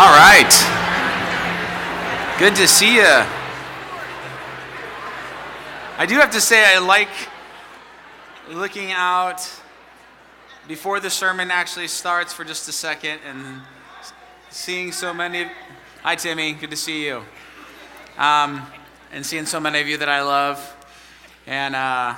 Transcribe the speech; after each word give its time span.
All 0.00 0.14
right. 0.14 0.54
Good 2.38 2.54
to 2.54 2.68
see 2.68 2.94
you. 2.94 3.24
I 5.98 6.06
do 6.06 6.14
have 6.14 6.30
to 6.30 6.40
say, 6.40 6.64
I 6.64 6.78
like 6.78 7.08
looking 8.48 8.92
out 8.92 9.40
before 10.68 11.00
the 11.00 11.10
sermon 11.10 11.50
actually 11.50 11.88
starts 11.88 12.32
for 12.32 12.44
just 12.44 12.68
a 12.68 12.72
second 12.72 13.18
and 13.28 13.60
seeing 14.50 14.92
so 14.92 15.12
many. 15.12 15.50
Hi, 16.04 16.14
Timmy. 16.14 16.52
Good 16.52 16.70
to 16.70 16.76
see 16.76 17.04
you. 17.04 17.24
Um, 18.18 18.64
and 19.10 19.26
seeing 19.26 19.46
so 19.46 19.58
many 19.58 19.80
of 19.80 19.88
you 19.88 19.96
that 19.96 20.08
I 20.08 20.22
love. 20.22 20.76
And 21.44 21.74
uh, 21.74 22.14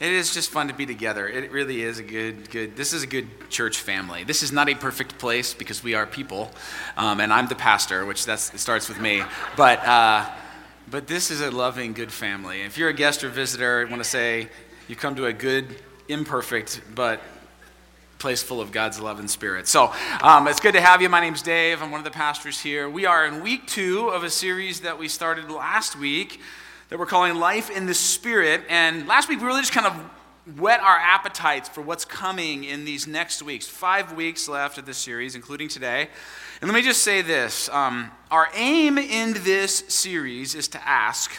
it 0.00 0.12
is 0.12 0.32
just 0.32 0.50
fun 0.50 0.68
to 0.68 0.74
be 0.74 0.86
together. 0.86 1.28
It 1.28 1.50
really 1.50 1.82
is 1.82 1.98
a 1.98 2.04
good, 2.04 2.50
good. 2.50 2.76
This 2.76 2.92
is 2.92 3.02
a 3.02 3.06
good 3.06 3.50
church 3.50 3.78
family. 3.78 4.22
This 4.22 4.44
is 4.44 4.52
not 4.52 4.68
a 4.68 4.74
perfect 4.74 5.18
place 5.18 5.54
because 5.54 5.82
we 5.82 5.94
are 5.94 6.06
people, 6.06 6.50
um, 6.96 7.20
and 7.20 7.32
I'm 7.32 7.48
the 7.48 7.56
pastor, 7.56 8.06
which 8.06 8.24
that's 8.24 8.54
it 8.54 8.58
starts 8.58 8.88
with 8.88 9.00
me. 9.00 9.22
But 9.56 9.84
uh, 9.84 10.30
but 10.88 11.08
this 11.08 11.32
is 11.32 11.40
a 11.40 11.50
loving, 11.50 11.94
good 11.94 12.12
family. 12.12 12.62
If 12.62 12.78
you're 12.78 12.90
a 12.90 12.94
guest 12.94 13.24
or 13.24 13.28
visitor, 13.28 13.84
I 13.86 13.90
want 13.90 14.02
to 14.02 14.08
say 14.08 14.48
you 14.86 14.94
come 14.94 15.16
to 15.16 15.26
a 15.26 15.32
good, 15.32 15.66
imperfect, 16.08 16.80
but 16.94 17.20
place 18.18 18.42
full 18.42 18.60
of 18.60 18.72
God's 18.72 19.00
love 19.00 19.18
and 19.18 19.28
spirit. 19.28 19.68
So 19.68 19.92
um, 20.22 20.48
it's 20.48 20.60
good 20.60 20.74
to 20.74 20.80
have 20.80 21.02
you. 21.02 21.08
My 21.08 21.20
name's 21.20 21.42
Dave. 21.42 21.82
I'm 21.82 21.90
one 21.90 22.00
of 22.00 22.04
the 22.04 22.10
pastors 22.10 22.60
here. 22.60 22.88
We 22.88 23.04
are 23.04 23.26
in 23.26 23.42
week 23.42 23.66
two 23.66 24.08
of 24.08 24.22
a 24.24 24.30
series 24.30 24.80
that 24.80 24.98
we 24.98 25.08
started 25.08 25.50
last 25.50 25.96
week 25.96 26.40
that 26.88 26.98
we're 26.98 27.06
calling 27.06 27.34
Life 27.34 27.70
in 27.70 27.86
the 27.86 27.94
Spirit. 27.94 28.62
And 28.68 29.06
last 29.06 29.28
week 29.28 29.40
we 29.40 29.46
really 29.46 29.60
just 29.60 29.72
kind 29.72 29.86
of 29.86 29.92
whet 30.58 30.80
our 30.80 30.96
appetites 30.96 31.68
for 31.68 31.82
what's 31.82 32.04
coming 32.04 32.64
in 32.64 32.84
these 32.84 33.06
next 33.06 33.42
weeks. 33.42 33.66
Five 33.68 34.14
weeks 34.14 34.48
left 34.48 34.78
of 34.78 34.86
this 34.86 34.96
series, 34.96 35.34
including 35.34 35.68
today. 35.68 36.08
And 36.60 36.70
let 36.70 36.74
me 36.74 36.82
just 36.82 37.02
say 37.02 37.20
this 37.20 37.68
um, 37.68 38.10
our 38.30 38.48
aim 38.54 38.96
in 38.96 39.34
this 39.44 39.84
series 39.88 40.54
is 40.54 40.68
to 40.68 40.88
ask, 40.88 41.32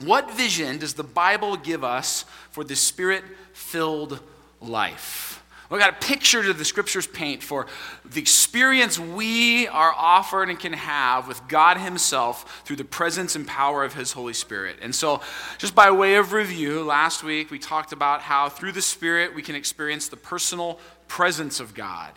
what 0.00 0.30
vision 0.32 0.78
does 0.78 0.94
the 0.94 1.04
Bible 1.04 1.56
give 1.56 1.84
us 1.84 2.24
for 2.50 2.64
the 2.64 2.74
spirit 2.74 3.24
filled 3.52 4.20
life? 4.60 5.41
We've 5.72 5.80
got 5.80 6.02
a 6.02 6.06
picture 6.06 6.42
that 6.42 6.58
the 6.58 6.66
scriptures 6.66 7.06
paint 7.06 7.42
for 7.42 7.66
the 8.04 8.20
experience 8.20 8.98
we 8.98 9.66
are 9.68 9.94
offered 9.96 10.50
and 10.50 10.60
can 10.60 10.74
have 10.74 11.26
with 11.26 11.40
God 11.48 11.78
Himself 11.78 12.62
through 12.66 12.76
the 12.76 12.84
presence 12.84 13.36
and 13.36 13.46
power 13.46 13.82
of 13.82 13.94
His 13.94 14.12
Holy 14.12 14.34
Spirit. 14.34 14.76
And 14.82 14.94
so, 14.94 15.22
just 15.56 15.74
by 15.74 15.90
way 15.90 16.16
of 16.16 16.34
review, 16.34 16.84
last 16.84 17.24
week 17.24 17.50
we 17.50 17.58
talked 17.58 17.92
about 17.92 18.20
how 18.20 18.50
through 18.50 18.72
the 18.72 18.82
Spirit 18.82 19.34
we 19.34 19.40
can 19.40 19.54
experience 19.54 20.08
the 20.08 20.16
personal 20.18 20.78
presence 21.08 21.58
of 21.58 21.72
God, 21.72 22.12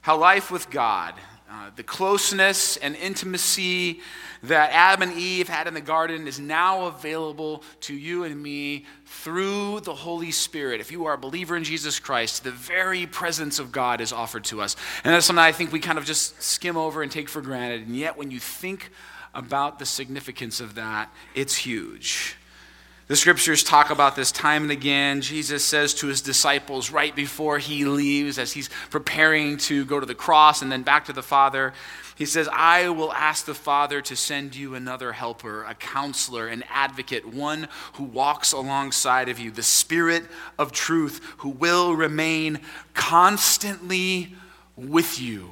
how 0.00 0.16
life 0.16 0.50
with 0.50 0.68
God, 0.68 1.14
uh, 1.48 1.70
the 1.76 1.82
closeness 1.82 2.76
and 2.76 2.96
intimacy 2.96 4.00
that 4.42 4.70
Adam 4.72 5.08
and 5.08 5.18
Eve 5.18 5.48
had 5.48 5.68
in 5.68 5.74
the 5.74 5.80
garden 5.80 6.26
is 6.26 6.40
now 6.40 6.86
available 6.86 7.62
to 7.80 7.94
you 7.94 8.24
and 8.24 8.42
me 8.42 8.84
through 9.04 9.80
the 9.80 9.94
Holy 9.94 10.32
Spirit. 10.32 10.80
If 10.80 10.90
you 10.90 11.06
are 11.06 11.14
a 11.14 11.18
believer 11.18 11.56
in 11.56 11.62
Jesus 11.62 12.00
Christ, 12.00 12.42
the 12.42 12.50
very 12.50 13.06
presence 13.06 13.58
of 13.58 13.70
God 13.70 14.00
is 14.00 14.12
offered 14.12 14.44
to 14.44 14.60
us. 14.60 14.74
And 15.04 15.14
that's 15.14 15.26
something 15.26 15.42
I 15.42 15.52
think 15.52 15.70
we 15.70 15.78
kind 15.78 15.98
of 15.98 16.04
just 16.04 16.42
skim 16.42 16.76
over 16.76 17.02
and 17.02 17.12
take 17.12 17.28
for 17.28 17.40
granted. 17.40 17.86
And 17.86 17.96
yet, 17.96 18.16
when 18.16 18.30
you 18.30 18.40
think 18.40 18.90
about 19.32 19.78
the 19.78 19.86
significance 19.86 20.60
of 20.60 20.74
that, 20.74 21.12
it's 21.34 21.54
huge. 21.54 22.36
The 23.08 23.14
scriptures 23.14 23.62
talk 23.62 23.90
about 23.90 24.16
this 24.16 24.32
time 24.32 24.64
and 24.64 24.72
again. 24.72 25.20
Jesus 25.20 25.64
says 25.64 25.94
to 25.94 26.08
his 26.08 26.20
disciples 26.20 26.90
right 26.90 27.14
before 27.14 27.58
he 27.58 27.84
leaves, 27.84 28.36
as 28.36 28.52
he's 28.52 28.68
preparing 28.90 29.58
to 29.58 29.84
go 29.84 30.00
to 30.00 30.06
the 30.06 30.14
cross 30.14 30.60
and 30.60 30.72
then 30.72 30.82
back 30.82 31.04
to 31.04 31.12
the 31.12 31.22
Father, 31.22 31.72
he 32.16 32.26
says, 32.26 32.48
I 32.52 32.88
will 32.88 33.12
ask 33.12 33.44
the 33.44 33.54
Father 33.54 34.02
to 34.02 34.16
send 34.16 34.56
you 34.56 34.74
another 34.74 35.12
helper, 35.12 35.62
a 35.64 35.74
counselor, 35.74 36.48
an 36.48 36.64
advocate, 36.68 37.24
one 37.24 37.68
who 37.92 38.04
walks 38.04 38.52
alongside 38.52 39.28
of 39.28 39.38
you, 39.38 39.52
the 39.52 39.62
Spirit 39.62 40.24
of 40.58 40.72
truth, 40.72 41.20
who 41.38 41.50
will 41.50 41.94
remain 41.94 42.58
constantly 42.92 44.34
with 44.76 45.20
you 45.20 45.50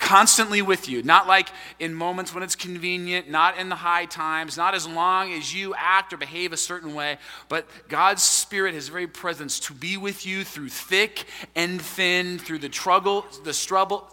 constantly 0.00 0.62
with 0.62 0.88
you. 0.88 1.02
Not 1.02 1.28
like 1.28 1.50
in 1.78 1.94
moments 1.94 2.34
when 2.34 2.42
it's 2.42 2.56
convenient, 2.56 3.30
not 3.30 3.58
in 3.58 3.68
the 3.68 3.76
high 3.76 4.06
times, 4.06 4.56
not 4.56 4.74
as 4.74 4.88
long 4.88 5.32
as 5.32 5.54
you 5.54 5.74
act 5.76 6.12
or 6.12 6.16
behave 6.16 6.52
a 6.52 6.56
certain 6.56 6.94
way, 6.94 7.18
but 7.48 7.68
God's 7.88 8.22
Spirit, 8.22 8.74
His 8.74 8.88
very 8.88 9.06
presence, 9.06 9.60
to 9.60 9.74
be 9.74 9.96
with 9.96 10.26
you 10.26 10.42
through 10.42 10.70
thick 10.70 11.26
and 11.54 11.80
thin, 11.80 12.38
through 12.38 12.58
the 12.58 12.72
struggle, 12.72 13.26
the 13.44 13.54
struggle. 13.54 14.08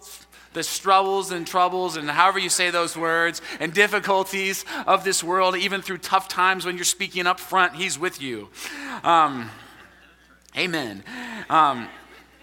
The 0.53 0.64
struggles 0.64 1.31
and 1.31 1.46
troubles, 1.46 1.98
and 1.98 2.09
however 2.09 2.40
you 2.40 2.50
say 2.50 2.72
those 2.72 2.98
words, 2.98 3.44
and 3.59 3.72
difficulties 3.72 4.66
of 4.88 5.04
this 5.04 5.24
world, 5.24 5.56
even 5.56 5.84
through 5.84 6.00
tough 6.00 6.28
times 6.28 6.66
when 6.66 6.78
you're 6.78 6.86
speaking 6.86 7.28
up 7.28 7.40
front, 7.40 7.75
He's 7.75 8.00
with 8.00 8.19
you. 8.19 8.50
Um, 9.04 9.52
amen. 10.58 11.04
Um, 11.48 11.88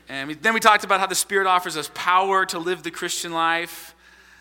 and 0.08 0.28
we, 0.28 0.34
then 0.34 0.54
we 0.54 0.60
talked 0.60 0.84
about 0.84 1.00
how 1.00 1.06
the 1.06 1.14
Spirit 1.14 1.46
offers 1.46 1.76
us 1.76 1.90
power 1.94 2.44
to 2.46 2.58
live 2.58 2.82
the 2.82 2.90
Christian 2.90 3.32
life. 3.32 3.94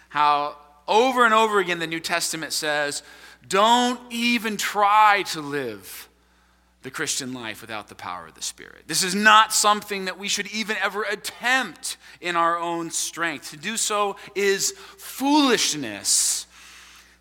How 0.09 0.57
over 0.88 1.25
and 1.25 1.34
over 1.34 1.59
again 1.59 1.79
the 1.79 1.88
New 1.88 2.00
Testament 2.00 2.53
says, 2.53 3.03
don't 3.47 4.00
even 4.09 4.57
try 4.57 5.23
to 5.28 5.41
live 5.41 6.09
the 6.84 6.91
Christian 6.91 7.34
life 7.34 7.62
without 7.62 7.88
the 7.88 7.96
power 7.96 8.28
of 8.28 8.35
the 8.35 8.41
Spirit. 8.41 8.84
This 8.88 9.03
is 9.03 9.16
not 9.16 9.53
something 9.53 10.06
that 10.06 10.19
we 10.19 10.28
should 10.28 10.47
even 10.47 10.75
ever 10.84 11.03
attempt 11.03 11.97
in 12.19 12.35
our 12.35 12.59
own 12.59 12.91
strength. 12.91 13.52
To 13.52 13.57
do 13.57 13.78
so 13.78 14.18
is 14.35 14.73
foolishness. 14.97 16.46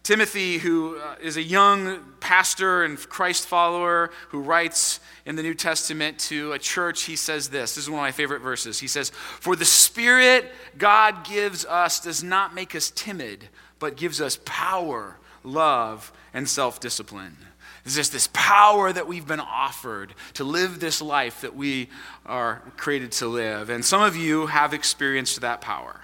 Timothy, 0.03 0.59
who 0.59 0.99
uh, 0.99 1.15
a 1.23 1.41
young 1.41 2.01
pastor 2.19 2.83
and 2.83 2.99
Christ 3.09 3.47
follower 3.47 4.11
who 4.31 4.41
writes 4.41 4.99
in 5.25 5.37
the 5.37 5.43
New 5.43 5.55
Testament 5.55 6.19
to 6.21 6.53
a 6.53 6.59
church, 6.59 7.05
he 7.05 7.15
says 7.15 7.51
this. 7.51 7.77
This 7.77 7.85
is 7.85 7.91
one 7.91 8.01
of 8.01 8.05
my 8.05 8.13
favorite 8.13 8.41
verses. 8.41 8.81
He 8.81 8.89
says, 8.89 9.11
For 9.11 9.55
the 9.55 9.65
Spirit 9.65 10.51
God 10.77 11.25
gives 11.25 11.65
us 11.65 12.01
does 12.01 12.25
not 12.25 12.53
make 12.55 12.75
us 12.75 12.91
timid, 12.91 13.49
but 13.79 13.97
gives 13.97 14.21
us 14.21 14.41
power, 14.45 15.19
love, 15.45 16.13
and 16.35 16.49
self 16.49 16.81
discipline. 16.81 17.37
There's 17.85 17.97
just 17.97 18.13
this 18.13 18.29
power 18.33 18.93
that 18.93 19.09
we've 19.09 19.27
been 19.27 19.41
offered 19.41 20.15
to 20.35 20.45
live 20.45 20.79
this 20.79 21.03
life 21.03 21.41
that 21.41 21.57
we 21.57 21.89
are 22.27 22.63
created 22.77 23.13
to 23.13 23.27
live. 23.27 23.71
And 23.71 23.85
some 23.85 24.03
of 24.03 24.17
you 24.17 24.47
have 24.47 24.73
experienced 24.73 25.41
that 25.41 25.61
power. 25.61 26.02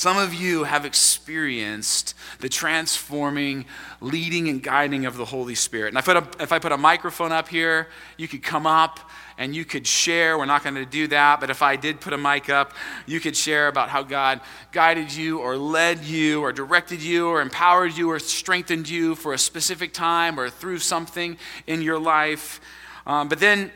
Some 0.00 0.16
of 0.16 0.32
you 0.32 0.64
have 0.64 0.86
experienced 0.86 2.14
the 2.38 2.48
transforming, 2.48 3.66
leading, 4.00 4.48
and 4.48 4.62
guiding 4.62 5.04
of 5.04 5.18
the 5.18 5.26
Holy 5.26 5.54
Spirit. 5.54 5.88
And 5.88 5.98
if 5.98 6.08
I, 6.08 6.14
put 6.14 6.36
a, 6.38 6.42
if 6.42 6.52
I 6.52 6.58
put 6.58 6.72
a 6.72 6.78
microphone 6.78 7.32
up 7.32 7.48
here, 7.48 7.86
you 8.16 8.26
could 8.26 8.42
come 8.42 8.66
up 8.66 8.98
and 9.36 9.54
you 9.54 9.66
could 9.66 9.86
share. 9.86 10.38
We're 10.38 10.46
not 10.46 10.64
going 10.64 10.76
to 10.76 10.86
do 10.86 11.06
that, 11.08 11.38
but 11.38 11.50
if 11.50 11.60
I 11.60 11.76
did 11.76 12.00
put 12.00 12.14
a 12.14 12.16
mic 12.16 12.48
up, 12.48 12.72
you 13.04 13.20
could 13.20 13.36
share 13.36 13.68
about 13.68 13.90
how 13.90 14.02
God 14.02 14.40
guided 14.72 15.12
you 15.12 15.40
or 15.40 15.58
led 15.58 16.02
you 16.02 16.40
or 16.40 16.50
directed 16.50 17.02
you 17.02 17.28
or 17.28 17.42
empowered 17.42 17.94
you 17.94 18.10
or 18.10 18.18
strengthened 18.18 18.88
you 18.88 19.14
for 19.14 19.34
a 19.34 19.38
specific 19.38 19.92
time 19.92 20.40
or 20.40 20.48
through 20.48 20.78
something 20.78 21.36
in 21.66 21.82
your 21.82 21.98
life. 21.98 22.62
Um, 23.06 23.28
but 23.28 23.38
then 23.38 23.70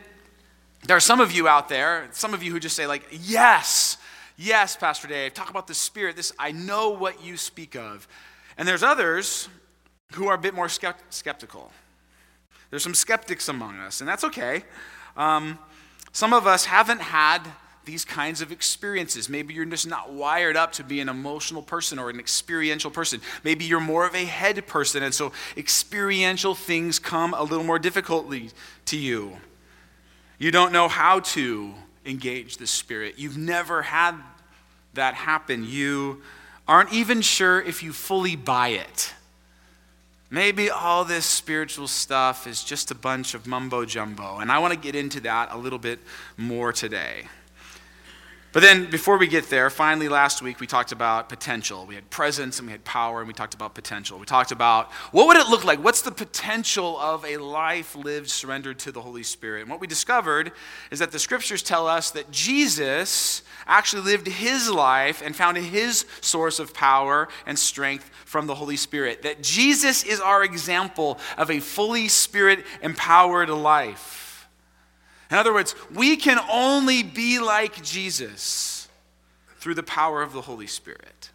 there 0.87 0.97
are 0.97 1.01
some 1.01 1.21
of 1.21 1.31
you 1.31 1.47
out 1.47 1.69
there, 1.69 2.07
some 2.13 2.33
of 2.33 2.41
you 2.41 2.51
who 2.51 2.59
just 2.59 2.75
say, 2.75 2.87
like, 2.87 3.03
yes, 3.11 3.99
Yes, 4.37 4.75
Pastor 4.75 5.07
Dave, 5.07 5.33
talk 5.33 5.49
about 5.49 5.67
the 5.67 5.73
Spirit. 5.73 6.15
This 6.15 6.33
I 6.37 6.51
know 6.51 6.89
what 6.89 7.23
you 7.23 7.37
speak 7.37 7.75
of. 7.75 8.07
And 8.57 8.67
there's 8.67 8.83
others 8.83 9.47
who 10.13 10.27
are 10.27 10.35
a 10.35 10.37
bit 10.37 10.53
more 10.53 10.69
skeptical. 10.69 11.71
There's 12.69 12.83
some 12.83 12.93
skeptics 12.95 13.47
among 13.47 13.79
us, 13.79 14.01
and 14.01 14.07
that's 14.07 14.23
okay. 14.25 14.63
Um, 15.15 15.59
some 16.11 16.33
of 16.33 16.47
us 16.47 16.65
haven't 16.65 17.01
had 17.01 17.41
these 17.85 18.03
kinds 18.03 18.41
of 18.41 18.51
experiences. 18.51 19.29
Maybe 19.29 19.53
you're 19.53 19.65
just 19.65 19.87
not 19.87 20.11
wired 20.11 20.57
up 20.57 20.71
to 20.73 20.83
be 20.83 20.99
an 20.99 21.07
emotional 21.07 21.61
person 21.61 21.99
or 21.99 22.09
an 22.09 22.19
experiential 22.19 22.89
person. 22.89 23.21
Maybe 23.43 23.63
you're 23.65 23.79
more 23.79 24.05
of 24.05 24.15
a 24.15 24.25
head 24.25 24.65
person, 24.67 25.03
and 25.03 25.13
so 25.13 25.31
experiential 25.55 26.55
things 26.55 26.99
come 26.99 27.33
a 27.33 27.43
little 27.43 27.63
more 27.63 27.79
difficultly 27.79 28.49
to 28.85 28.97
you. 28.97 29.37
You 30.39 30.51
don't 30.51 30.73
know 30.73 30.87
how 30.87 31.21
to 31.21 31.73
engage 32.05 32.57
the 32.57 32.67
Spirit. 32.67 33.15
You've 33.17 33.37
never 33.37 33.81
had 33.81 34.15
that 34.93 35.13
happen. 35.13 35.65
You 35.65 36.21
aren't 36.67 36.93
even 36.93 37.21
sure 37.21 37.61
if 37.61 37.83
you 37.83 37.93
fully 37.93 38.35
buy 38.35 38.69
it. 38.69 39.13
Maybe 40.29 40.69
all 40.69 41.05
this 41.05 41.25
spiritual 41.25 41.87
stuff 41.87 42.47
is 42.47 42.63
just 42.63 42.91
a 42.91 42.95
bunch 42.95 43.35
of 43.35 43.45
mumbo 43.45 43.85
jumbo, 43.85 44.39
and 44.39 44.51
I 44.51 44.59
want 44.59 44.73
to 44.73 44.79
get 44.79 44.95
into 44.95 45.19
that 45.21 45.51
a 45.51 45.57
little 45.57 45.79
bit 45.79 45.99
more 46.35 46.73
today. 46.73 47.27
But 48.55 48.61
then, 48.61 48.89
before 48.89 49.17
we 49.17 49.27
get 49.27 49.49
there, 49.49 49.69
finally, 49.69 50.07
last 50.07 50.41
week 50.41 50.61
we 50.61 50.65
talked 50.65 50.93
about 50.93 51.27
potential. 51.27 51.85
We 51.85 51.95
had 51.95 52.09
presence 52.09 52.57
and 52.57 52.69
we 52.69 52.71
had 52.71 52.85
power, 52.85 53.19
and 53.19 53.27
we 53.27 53.33
talked 53.33 53.53
about 53.53 53.75
potential. 53.75 54.17
We 54.17 54.25
talked 54.25 54.53
about 54.53 54.93
what 55.11 55.27
would 55.27 55.35
it 55.35 55.49
look 55.49 55.65
like? 55.65 55.83
What's 55.83 56.03
the 56.03 56.11
potential 56.13 56.97
of 56.97 57.25
a 57.25 57.35
life 57.35 57.97
lived 57.97 58.29
surrendered 58.29 58.79
to 58.79 58.93
the 58.93 59.01
Holy 59.01 59.23
Spirit? 59.23 59.63
And 59.63 59.69
what 59.69 59.81
we 59.81 59.87
discovered 59.87 60.53
is 60.89 60.99
that 60.99 61.11
the 61.11 61.19
scriptures 61.19 61.63
tell 61.63 61.85
us 61.85 62.11
that 62.11 62.31
Jesus 62.31 63.41
actually 63.67 64.03
lived 64.03 64.27
his 64.27 64.71
life 64.71 65.21
and 65.21 65.35
found 65.35 65.57
his 65.57 66.05
source 66.21 66.57
of 66.57 66.73
power 66.73 67.27
and 67.45 67.59
strength 67.59 68.09
from 68.23 68.47
the 68.47 68.55
Holy 68.55 68.77
Spirit. 68.77 69.23
That 69.23 69.43
Jesus 69.43 70.05
is 70.05 70.21
our 70.21 70.45
example 70.45 71.19
of 71.37 71.51
a 71.51 71.59
fully 71.59 72.07
Spirit 72.07 72.63
empowered 72.81 73.49
life. 73.49 74.24
In 75.31 75.37
other 75.37 75.53
words, 75.53 75.75
we 75.93 76.17
can 76.17 76.39
only 76.51 77.03
be 77.03 77.39
like 77.39 77.81
Jesus 77.83 78.87
through 79.57 79.75
the 79.75 79.83
power 79.83 80.21
of 80.21 80.33
the 80.33 80.41
Holy 80.41 80.67
Spirit. 80.67 81.31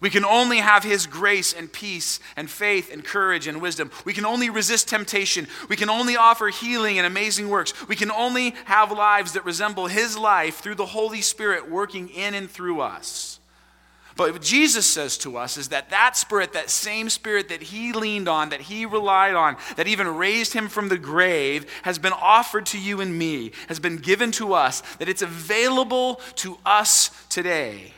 We 0.00 0.10
can 0.10 0.24
only 0.24 0.58
have 0.58 0.84
His 0.84 1.06
grace 1.06 1.52
and 1.52 1.72
peace 1.72 2.20
and 2.36 2.50
faith 2.50 2.92
and 2.92 3.04
courage 3.04 3.46
and 3.46 3.62
wisdom. 3.62 3.90
We 4.04 4.12
can 4.12 4.26
only 4.26 4.50
resist 4.50 4.88
temptation. 4.88 5.46
We 5.68 5.76
can 5.76 5.88
only 5.88 6.16
offer 6.16 6.48
healing 6.48 6.98
and 6.98 7.06
amazing 7.06 7.48
works. 7.48 7.88
We 7.88 7.96
can 7.96 8.10
only 8.10 8.54
have 8.66 8.92
lives 8.92 9.32
that 9.32 9.44
resemble 9.44 9.86
His 9.86 10.16
life 10.16 10.58
through 10.58 10.74
the 10.74 10.86
Holy 10.86 11.22
Spirit 11.22 11.70
working 11.70 12.08
in 12.10 12.34
and 12.34 12.50
through 12.50 12.80
us. 12.80 13.35
But 14.16 14.32
what 14.32 14.42
Jesus 14.42 14.86
says 14.86 15.18
to 15.18 15.36
us 15.36 15.58
is 15.58 15.68
that 15.68 15.90
that 15.90 16.16
spirit, 16.16 16.54
that 16.54 16.70
same 16.70 17.10
spirit 17.10 17.50
that 17.50 17.62
he 17.62 17.92
leaned 17.92 18.28
on, 18.28 18.48
that 18.48 18.62
he 18.62 18.86
relied 18.86 19.34
on, 19.34 19.58
that 19.76 19.86
even 19.86 20.08
raised 20.08 20.54
him 20.54 20.68
from 20.68 20.88
the 20.88 20.96
grave, 20.96 21.70
has 21.82 21.98
been 21.98 22.14
offered 22.14 22.64
to 22.66 22.78
you 22.78 23.02
and 23.02 23.18
me, 23.18 23.52
has 23.68 23.78
been 23.78 23.98
given 23.98 24.32
to 24.32 24.54
us, 24.54 24.80
that 24.98 25.10
it's 25.10 25.20
available 25.20 26.16
to 26.36 26.58
us 26.64 27.10
today. 27.28 27.92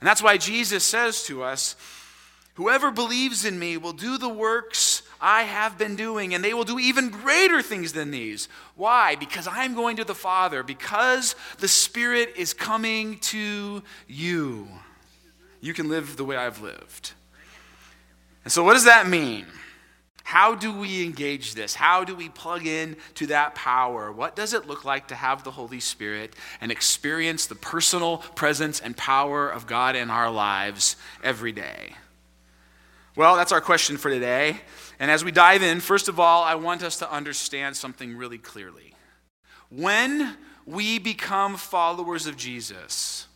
And 0.00 0.08
that's 0.08 0.22
why 0.22 0.38
Jesus 0.38 0.82
says 0.82 1.22
to 1.24 1.44
us, 1.44 1.76
Whoever 2.54 2.90
believes 2.90 3.44
in 3.44 3.56
me 3.56 3.76
will 3.76 3.92
do 3.92 4.18
the 4.18 4.28
works 4.28 5.04
I 5.20 5.42
have 5.42 5.78
been 5.78 5.94
doing, 5.94 6.34
and 6.34 6.42
they 6.42 6.54
will 6.54 6.64
do 6.64 6.80
even 6.80 7.10
greater 7.10 7.62
things 7.62 7.92
than 7.92 8.10
these. 8.10 8.48
Why? 8.74 9.14
Because 9.14 9.46
I'm 9.46 9.76
going 9.76 9.98
to 9.98 10.04
the 10.04 10.16
Father, 10.16 10.64
because 10.64 11.36
the 11.58 11.68
Spirit 11.68 12.32
is 12.36 12.52
coming 12.54 13.18
to 13.18 13.84
you 14.08 14.66
you 15.60 15.74
can 15.74 15.88
live 15.88 16.16
the 16.16 16.24
way 16.24 16.36
I've 16.36 16.60
lived. 16.60 17.12
And 18.44 18.52
so, 18.52 18.64
what 18.64 18.74
does 18.74 18.84
that 18.84 19.06
mean? 19.06 19.46
How 20.24 20.54
do 20.54 20.72
we 20.72 21.04
engage 21.04 21.54
this? 21.54 21.74
How 21.74 22.04
do 22.04 22.14
we 22.14 22.28
plug 22.28 22.66
in 22.66 22.96
to 23.14 23.28
that 23.28 23.54
power? 23.54 24.12
What 24.12 24.36
does 24.36 24.52
it 24.52 24.66
look 24.66 24.84
like 24.84 25.08
to 25.08 25.14
have 25.14 25.42
the 25.42 25.50
Holy 25.50 25.80
Spirit 25.80 26.36
and 26.60 26.70
experience 26.70 27.46
the 27.46 27.54
personal 27.54 28.18
presence 28.18 28.78
and 28.78 28.94
power 28.94 29.48
of 29.48 29.66
God 29.66 29.96
in 29.96 30.10
our 30.10 30.30
lives 30.30 30.96
every 31.24 31.52
day? 31.52 31.94
Well, 33.16 33.36
that's 33.36 33.52
our 33.52 33.62
question 33.62 33.96
for 33.96 34.10
today. 34.10 34.60
And 34.98 35.10
as 35.10 35.24
we 35.24 35.32
dive 35.32 35.62
in, 35.62 35.80
first 35.80 36.08
of 36.08 36.20
all, 36.20 36.42
I 36.44 36.56
want 36.56 36.82
us 36.82 36.98
to 36.98 37.10
understand 37.10 37.74
something 37.74 38.14
really 38.14 38.36
clearly. 38.36 38.94
When 39.70 40.36
we 40.66 40.98
become 40.98 41.56
followers 41.56 42.26
of 42.26 42.36
Jesus, 42.36 43.27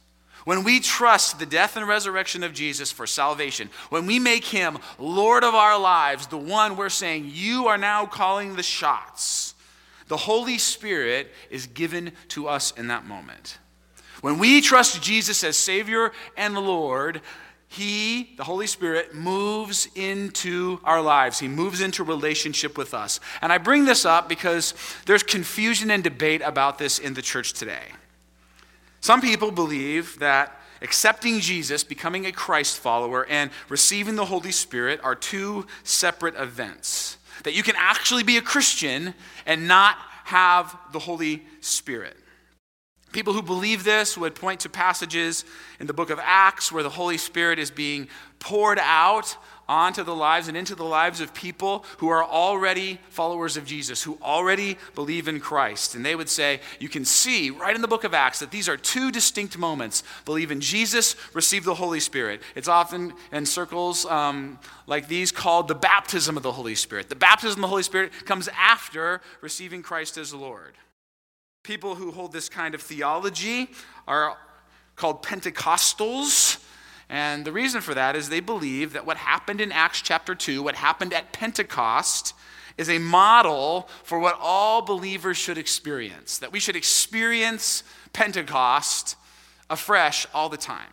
when 0.44 0.64
we 0.64 0.80
trust 0.80 1.38
the 1.38 1.46
death 1.46 1.76
and 1.76 1.86
resurrection 1.86 2.42
of 2.42 2.52
Jesus 2.52 2.90
for 2.90 3.06
salvation, 3.06 3.70
when 3.90 4.06
we 4.06 4.18
make 4.18 4.44
him 4.44 4.78
Lord 4.98 5.44
of 5.44 5.54
our 5.54 5.78
lives, 5.78 6.26
the 6.26 6.38
one 6.38 6.76
we're 6.76 6.88
saying, 6.88 7.30
You 7.32 7.68
are 7.68 7.78
now 7.78 8.06
calling 8.06 8.56
the 8.56 8.62
shots, 8.62 9.54
the 10.08 10.16
Holy 10.16 10.58
Spirit 10.58 11.32
is 11.50 11.66
given 11.66 12.12
to 12.28 12.48
us 12.48 12.72
in 12.72 12.88
that 12.88 13.06
moment. 13.06 13.58
When 14.20 14.38
we 14.38 14.60
trust 14.60 15.02
Jesus 15.02 15.42
as 15.42 15.56
Savior 15.56 16.12
and 16.36 16.56
Lord, 16.56 17.20
he, 17.72 18.34
the 18.36 18.44
Holy 18.44 18.66
Spirit, 18.66 19.14
moves 19.14 19.88
into 19.94 20.78
our 20.84 21.00
lives. 21.00 21.38
He 21.38 21.48
moves 21.48 21.80
into 21.80 22.04
relationship 22.04 22.76
with 22.76 22.92
us. 22.92 23.18
And 23.40 23.50
I 23.50 23.56
bring 23.56 23.86
this 23.86 24.04
up 24.04 24.28
because 24.28 24.74
there's 25.06 25.22
confusion 25.22 25.90
and 25.90 26.04
debate 26.04 26.42
about 26.44 26.78
this 26.78 26.98
in 26.98 27.14
the 27.14 27.22
church 27.22 27.54
today. 27.54 27.84
Some 29.02 29.20
people 29.20 29.50
believe 29.50 30.20
that 30.20 30.60
accepting 30.80 31.40
Jesus, 31.40 31.82
becoming 31.82 32.24
a 32.24 32.32
Christ 32.32 32.78
follower, 32.78 33.26
and 33.26 33.50
receiving 33.68 34.14
the 34.14 34.24
Holy 34.24 34.52
Spirit 34.52 35.00
are 35.02 35.16
two 35.16 35.66
separate 35.82 36.36
events. 36.36 37.18
That 37.42 37.52
you 37.52 37.64
can 37.64 37.74
actually 37.76 38.22
be 38.22 38.36
a 38.36 38.42
Christian 38.42 39.14
and 39.44 39.66
not 39.66 39.96
have 40.24 40.76
the 40.92 41.00
Holy 41.00 41.42
Spirit. 41.60 42.16
People 43.10 43.32
who 43.32 43.42
believe 43.42 43.82
this 43.82 44.16
would 44.16 44.36
point 44.36 44.60
to 44.60 44.68
passages 44.68 45.44
in 45.80 45.88
the 45.88 45.92
book 45.92 46.08
of 46.08 46.20
Acts 46.22 46.70
where 46.70 46.84
the 46.84 46.88
Holy 46.88 47.18
Spirit 47.18 47.58
is 47.58 47.72
being 47.72 48.06
poured 48.38 48.78
out 48.80 49.36
onto 49.68 50.02
the 50.02 50.14
lives 50.14 50.48
and 50.48 50.56
into 50.56 50.74
the 50.74 50.84
lives 50.84 51.20
of 51.20 51.32
people 51.32 51.84
who 51.98 52.08
are 52.08 52.24
already 52.24 52.98
followers 53.08 53.56
of 53.56 53.64
Jesus, 53.64 54.02
who 54.02 54.18
already 54.22 54.76
believe 54.94 55.28
in 55.28 55.40
Christ. 55.40 55.94
And 55.94 56.04
they 56.04 56.14
would 56.14 56.28
say, 56.28 56.60
you 56.78 56.88
can 56.88 57.04
see 57.04 57.50
right 57.50 57.74
in 57.74 57.82
the 57.82 57.88
book 57.88 58.04
of 58.04 58.14
Acts 58.14 58.40
that 58.40 58.50
these 58.50 58.68
are 58.68 58.76
two 58.76 59.10
distinct 59.10 59.56
moments 59.56 60.02
believe 60.24 60.50
in 60.50 60.60
Jesus, 60.60 61.16
receive 61.34 61.64
the 61.64 61.74
Holy 61.74 62.00
Spirit. 62.00 62.42
It's 62.54 62.68
often 62.68 63.14
in 63.32 63.46
circles 63.46 64.04
um, 64.06 64.58
like 64.86 65.08
these 65.08 65.32
called 65.32 65.68
the 65.68 65.74
baptism 65.74 66.36
of 66.36 66.42
the 66.42 66.52
Holy 66.52 66.74
Spirit. 66.74 67.08
The 67.08 67.16
baptism 67.16 67.58
of 67.58 67.62
the 67.62 67.68
Holy 67.68 67.82
Spirit 67.82 68.12
comes 68.24 68.48
after 68.58 69.20
receiving 69.40 69.82
Christ 69.82 70.18
as 70.18 70.34
Lord. 70.34 70.74
People 71.62 71.94
who 71.94 72.10
hold 72.10 72.32
this 72.32 72.48
kind 72.48 72.74
of 72.74 72.82
theology 72.82 73.70
are 74.08 74.36
called 74.96 75.22
Pentecostals. 75.22 76.61
And 77.12 77.44
the 77.44 77.52
reason 77.52 77.82
for 77.82 77.92
that 77.92 78.16
is 78.16 78.30
they 78.30 78.40
believe 78.40 78.94
that 78.94 79.04
what 79.04 79.18
happened 79.18 79.60
in 79.60 79.70
Acts 79.70 80.00
chapter 80.00 80.34
2, 80.34 80.62
what 80.62 80.76
happened 80.76 81.12
at 81.12 81.30
Pentecost, 81.30 82.32
is 82.78 82.88
a 82.88 82.98
model 82.98 83.86
for 84.02 84.18
what 84.18 84.38
all 84.40 84.80
believers 84.80 85.36
should 85.36 85.58
experience. 85.58 86.38
That 86.38 86.52
we 86.52 86.58
should 86.58 86.74
experience 86.74 87.82
Pentecost 88.14 89.16
afresh 89.68 90.26
all 90.32 90.48
the 90.48 90.56
time. 90.56 90.88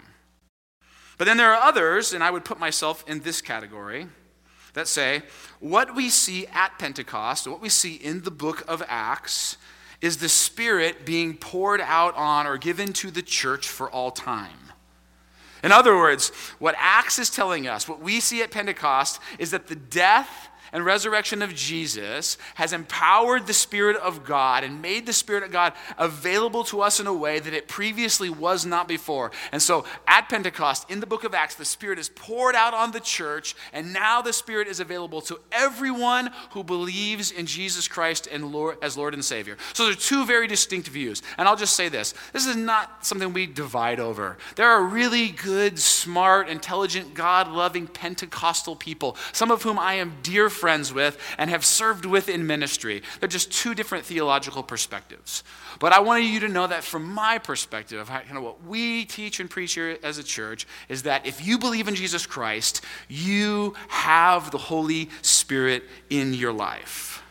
But 1.18 1.24
then 1.24 1.38
there 1.38 1.54
are 1.54 1.62
others, 1.62 2.12
and 2.12 2.22
I 2.22 2.32
would 2.32 2.44
put 2.44 2.60
myself 2.60 3.06
in 3.08 3.22
this 3.22 3.42
category, 3.42 4.08
that 4.74 4.90
say 4.90 5.22
what 5.62 5.96
we 5.96 6.10
see 6.10 6.46
at 6.48 6.78
Pentecost, 6.78 7.48
what 7.48 7.62
we 7.62 7.70
see 7.70 7.96
in 7.96 8.24
the 8.24 8.32
book 8.32 8.66
of 8.68 8.84
Acts, 8.90 9.56
is 10.02 10.18
the 10.18 10.28
Spirit 10.28 11.06
being 11.06 11.38
poured 11.38 11.80
out 11.80 12.14
on 12.18 12.46
or 12.46 12.58
given 12.58 12.92
to 12.92 13.10
the 13.10 13.22
church 13.22 13.70
for 13.70 13.90
all 13.90 14.12
time. 14.12 14.69
In 15.64 15.72
other 15.72 15.96
words, 15.96 16.30
what 16.60 16.76
Acts 16.78 17.20
is 17.20 17.30
telling 17.30 17.68
us, 17.68 17.88
what 17.88 18.02
we 18.02 18.20
see 18.20 18.42
at 18.42 18.52
Pentecost, 18.52 19.20
is 19.38 19.52
that 19.52 19.68
the 19.68 19.76
death 19.76 20.49
and 20.72 20.86
resurrection 20.86 21.42
of 21.42 21.56
Jesus 21.56 22.38
has 22.56 22.74
empowered 22.74 23.48
the 23.48 23.54
Spirit 23.54 23.98
of 23.98 24.26
God 24.26 24.64
and 24.64 24.82
made 24.82 25.06
the 25.06 25.14
Spirit 25.14 25.44
of 25.44 25.52
God 25.52 25.74
available 25.98 26.64
to 26.66 26.82
us 26.82 27.00
in 27.00 27.08
a 27.08 27.14
way 27.14 27.40
that 27.40 27.54
it 27.54 27.68
previously 27.68 28.30
was 28.30 28.66
not 28.66 28.88
before. 28.88 29.32
And 29.52 29.62
so 29.62 29.86
at 30.08 30.30
Pentecost, 30.30 30.90
in 30.90 31.00
the 31.00 31.08
book 31.08 31.24
of 31.24 31.34
Acts, 31.34 31.56
the 31.56 31.66
Spirit 31.66 32.00
is 32.00 32.10
poured 32.10 32.56
out 32.56 32.74
on 32.74 32.92
the 32.92 33.00
church, 33.00 33.56
and 33.74 33.94
now 33.94 34.22
the 34.22 34.34
Spirit 34.34 34.68
is 34.68 34.80
available 34.80 35.22
to 35.22 35.40
everyone 35.52 36.32
who 36.52 36.64
believes 36.64 37.32
in 37.32 37.46
Jesus 37.46 37.88
Christ 37.88 38.28
and 38.32 38.52
Lord, 38.52 38.78
as 38.82 38.98
Lord 38.98 39.14
and 39.14 39.24
Savior. 39.24 39.58
So 39.74 39.84
there 39.84 39.94
are 39.94 39.96
two 39.96 40.26
very 40.26 40.48
distinct 40.48 40.88
views. 40.88 41.22
And 41.38 41.48
I'll 41.48 41.56
just 41.56 41.76
say 41.76 41.90
this 41.90 42.14
this 42.34 42.46
is 42.46 42.56
not 42.56 43.06
something 43.06 43.34
we 43.34 43.46
divide 43.46 44.00
over. 44.00 44.38
There 44.56 44.68
are 44.68 44.84
really 44.84 45.30
good, 45.30 45.80
smart, 45.80 46.50
intelligent, 46.50 47.14
God 47.14 47.48
loving 47.48 47.88
Pentecostal 47.88 48.76
people, 48.76 49.18
some 49.32 49.52
of 49.52 49.64
whom 49.64 49.80
I 49.80 49.96
am 49.96 50.18
dear 50.24 50.50
with 50.64 51.18
and 51.38 51.50
have 51.50 51.66
served 51.66 52.06
with 52.06 52.30
in 52.30 52.46
ministry. 52.46 53.02
They're 53.20 53.30
just 53.30 53.52
two 53.52 53.74
different 53.74 54.06
theological 54.06 54.64
perspectives. 54.64 55.44
But 55.80 55.94
I 55.94 56.00
wanted 56.00 56.26
you 56.26 56.40
to 56.42 56.48
know 56.48 56.68
that 56.68 56.84
from 56.84 57.06
my 57.06 57.38
perspective, 57.38 58.08
kind 58.08 58.38
of 58.38 58.44
what 58.44 58.64
we 58.64 59.06
teach 59.06 59.40
and 59.40 59.50
preach 59.50 59.74
here 59.74 59.98
as 60.04 60.18
a 60.18 60.24
church 60.24 60.68
is 60.90 61.04
that 61.04 61.26
if 61.26 61.46
you 61.46 61.58
believe 61.58 61.88
in 61.88 61.96
Jesus 61.96 62.26
Christ, 62.26 62.84
you 63.08 63.74
have 63.88 64.52
the 64.52 64.58
Holy 64.58 65.10
Spirit 65.22 65.84
in 66.10 66.34
your 66.34 66.54
life. 66.54 67.24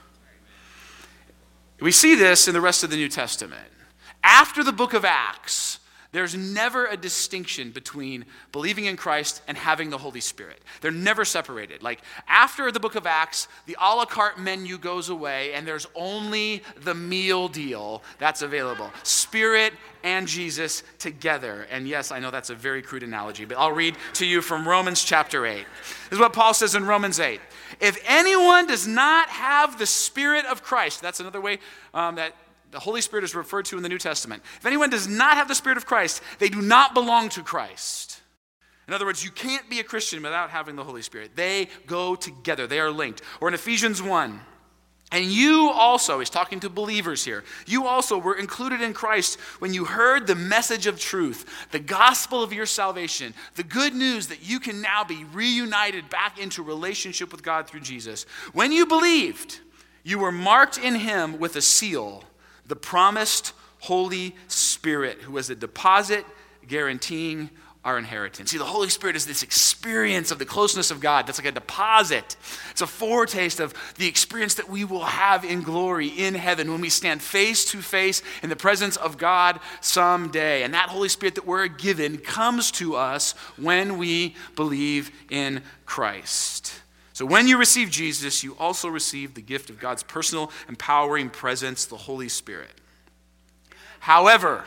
We 1.81 1.93
see 1.93 2.15
this 2.15 2.49
in 2.49 2.55
the 2.55 2.61
rest 2.61 2.83
of 2.83 2.91
the 2.91 2.97
New 2.97 3.09
Testament. 3.09 3.69
After 4.25 4.65
the 4.65 4.73
book 4.73 4.95
of 4.95 5.05
Acts, 5.05 5.78
there's 6.11 6.35
never 6.35 6.87
a 6.87 6.97
distinction 6.97 7.71
between 7.71 8.25
believing 8.51 8.87
in 8.87 8.97
Christ 8.97 9.43
and 9.47 9.59
having 9.59 9.91
the 9.91 9.99
Holy 9.99 10.21
Spirit. 10.21 10.59
They're 10.81 10.91
never 10.91 11.25
separated. 11.25 11.83
Like 11.83 12.01
after 12.27 12.73
the 12.73 12.81
book 12.81 12.95
of 12.95 13.07
Acts, 13.07 13.47
the 13.67 13.77
a 13.79 13.95
la 13.95 14.07
carte 14.07 14.39
menu 14.39 14.79
goes 14.79 15.11
away 15.11 15.53
and 15.53 15.69
there's 15.69 15.87
only 15.95 16.63
the 16.81 16.95
meal 16.95 17.49
deal 17.49 18.03
that's 18.19 18.41
available 18.41 18.91
Spirit 19.03 19.75
and 20.03 20.27
Jesus 20.27 20.83
together. 20.99 21.67
And 21.71 21.87
yes, 21.87 22.11
I 22.11 22.21
know 22.21 22.31
that's 22.31 22.51
a 22.51 22.55
very 22.55 22.81
crude 22.81 23.03
analogy, 23.03 23.45
but 23.45 23.59
I'll 23.59 23.73
read 23.73 23.97
to 24.15 24.25
you 24.25 24.41
from 24.41 24.67
Romans 24.67 25.03
chapter 25.05 25.45
8. 25.45 25.67
This 26.05 26.13
is 26.13 26.19
what 26.19 26.33
Paul 26.33 26.55
says 26.55 26.75
in 26.75 26.87
Romans 26.87 27.21
8. 27.21 27.39
If 27.81 28.03
anyone 28.07 28.67
does 28.67 28.87
not 28.87 29.29
have 29.29 29.79
the 29.79 29.87
Spirit 29.87 30.47
of 30.47 30.63
Christ, 30.63 31.03
that's 31.03 31.21
another 31.21 31.41
way 31.41 31.59
um, 31.93 32.15
that 32.15 32.35
the 32.71 32.79
Holy 32.79 33.01
Spirit 33.01 33.25
is 33.25 33.35
referred 33.35 33.65
to 33.67 33.77
in 33.77 33.83
the 33.83 33.89
New 33.89 33.99
Testament. 33.99 34.43
If 34.59 34.67
anyone 34.67 34.91
does 34.91 35.09
not 35.09 35.37
have 35.37 35.49
the 35.49 35.55
Spirit 35.55 35.79
of 35.79 35.87
Christ, 35.87 36.23
they 36.39 36.49
do 36.49 36.61
not 36.61 36.95
belong 36.95 37.29
to 37.31 37.43
Christ. 37.43 38.21
In 38.87 38.95
other 38.95 39.05
words, 39.05 39.23
you 39.23 39.31
can't 39.31 39.69
be 39.69 39.81
a 39.81 39.85
Christian 39.85 40.23
without 40.23 40.51
having 40.51 40.77
the 40.77 40.85
Holy 40.85 41.03
Spirit. 41.03 41.33
They 41.37 41.69
go 41.87 42.15
together, 42.15 42.67
they 42.67 42.81
are 42.81 42.91
linked. 42.91 43.23
Or 43.41 43.49
in 43.49 43.55
Ephesians 43.55 44.03
1, 44.03 44.41
and 45.11 45.25
you 45.25 45.71
also, 45.71 46.19
he's 46.19 46.29
talking 46.29 46.61
to 46.61 46.69
believers 46.69 47.25
here, 47.25 47.43
you 47.67 47.87
also 47.87 48.19
were 48.19 48.39
included 48.39 48.83
in 48.83 48.93
Christ 48.93 49.41
when 49.59 49.73
you 49.73 49.87
heard 49.87 50.27
the 50.27 50.35
message 50.35 50.87
of 50.87 51.01
truth, 51.01 51.67
the 51.71 51.79
gospel 51.79 52.43
of 52.43 52.53
your 52.53 52.67
salvation, 52.67 53.33
the 53.55 53.63
good 53.63 53.95
news 53.95 54.27
that 54.27 54.47
you 54.47 54.61
can 54.61 54.83
now 54.83 55.05
be 55.05 55.25
reunited 55.33 56.11
back 56.11 56.39
into 56.39 56.63
relationship 56.63 57.33
with 57.33 57.43
God 57.43 57.67
through 57.67 57.81
Jesus. 57.81 58.25
When 58.53 58.71
you 58.71 58.85
believed, 58.85 59.61
you 60.03 60.19
were 60.19 60.33
marked 60.33 60.77
in 60.77 60.95
him 60.95 61.39
with 61.39 61.57
a 61.57 61.63
seal, 61.63 62.25
the 62.69 62.77
promised 62.77 63.53
Holy 63.81 64.35
Spirit, 64.47 65.23
who 65.23 65.33
was 65.33 65.51
a 65.51 65.55
deposit 65.55 66.25
guaranteeing 66.67 67.51
our 67.85 67.97
inheritance. 67.97 68.51
See, 68.51 68.59
the 68.59 68.65
Holy 68.65 68.91
Spirit 68.91 69.17
is 69.17 69.25
this 69.25 69.43
experience 69.43 70.31
of 70.31 70.39
the 70.39 70.45
closeness 70.45 70.91
of 70.91 71.01
God 71.01 71.27
that's 71.27 71.39
like 71.39 71.49
a 71.49 71.53
deposit. 71.53 72.37
It's 72.71 72.83
a 72.83 72.87
foretaste 72.87 73.61
of 73.61 73.73
the 73.97 74.07
experience 74.07 74.55
that 74.55 74.69
we 74.69 74.85
will 74.85 75.05
have 75.05 75.45
in 75.45 75.63
glory 75.63 76.09
in 76.09 76.35
heaven 76.35 76.71
when 76.71 76.81
we 76.81 76.91
stand 76.91 77.23
face 77.23 77.65
to 77.67 77.81
face 77.81 78.23
in 78.43 78.51
the 78.51 78.57
presence 78.57 78.97
of 78.97 79.17
God 79.17 79.61
someday. 79.81 80.65
And 80.65 80.75
that 80.75 80.91
Holy 80.91 81.09
Spirit 81.09 81.37
that 81.37 81.47
we're 81.47 81.69
given 81.69 82.19
comes 82.19 82.71
to 82.73 82.97
us 82.97 83.33
when 83.57 83.97
we 83.97 84.35
believe 84.55 85.11
in 85.31 85.63
Christ. 85.87 86.75
So 87.19 87.27
when 87.27 87.49
you 87.49 87.59
receive 87.59 87.91
Jesus, 87.91 88.45
you 88.45 88.55
also 88.61 88.87
receive 88.87 89.35
the 89.35 89.43
gift 89.43 89.71
of 89.71 89.81
God's 89.81 90.05
personal, 90.05 90.53
empowering 90.69 91.31
presence, 91.31 91.85
the 91.85 91.97
Holy 91.97 92.29
Spirit. 92.29 92.71
However, 93.99 94.65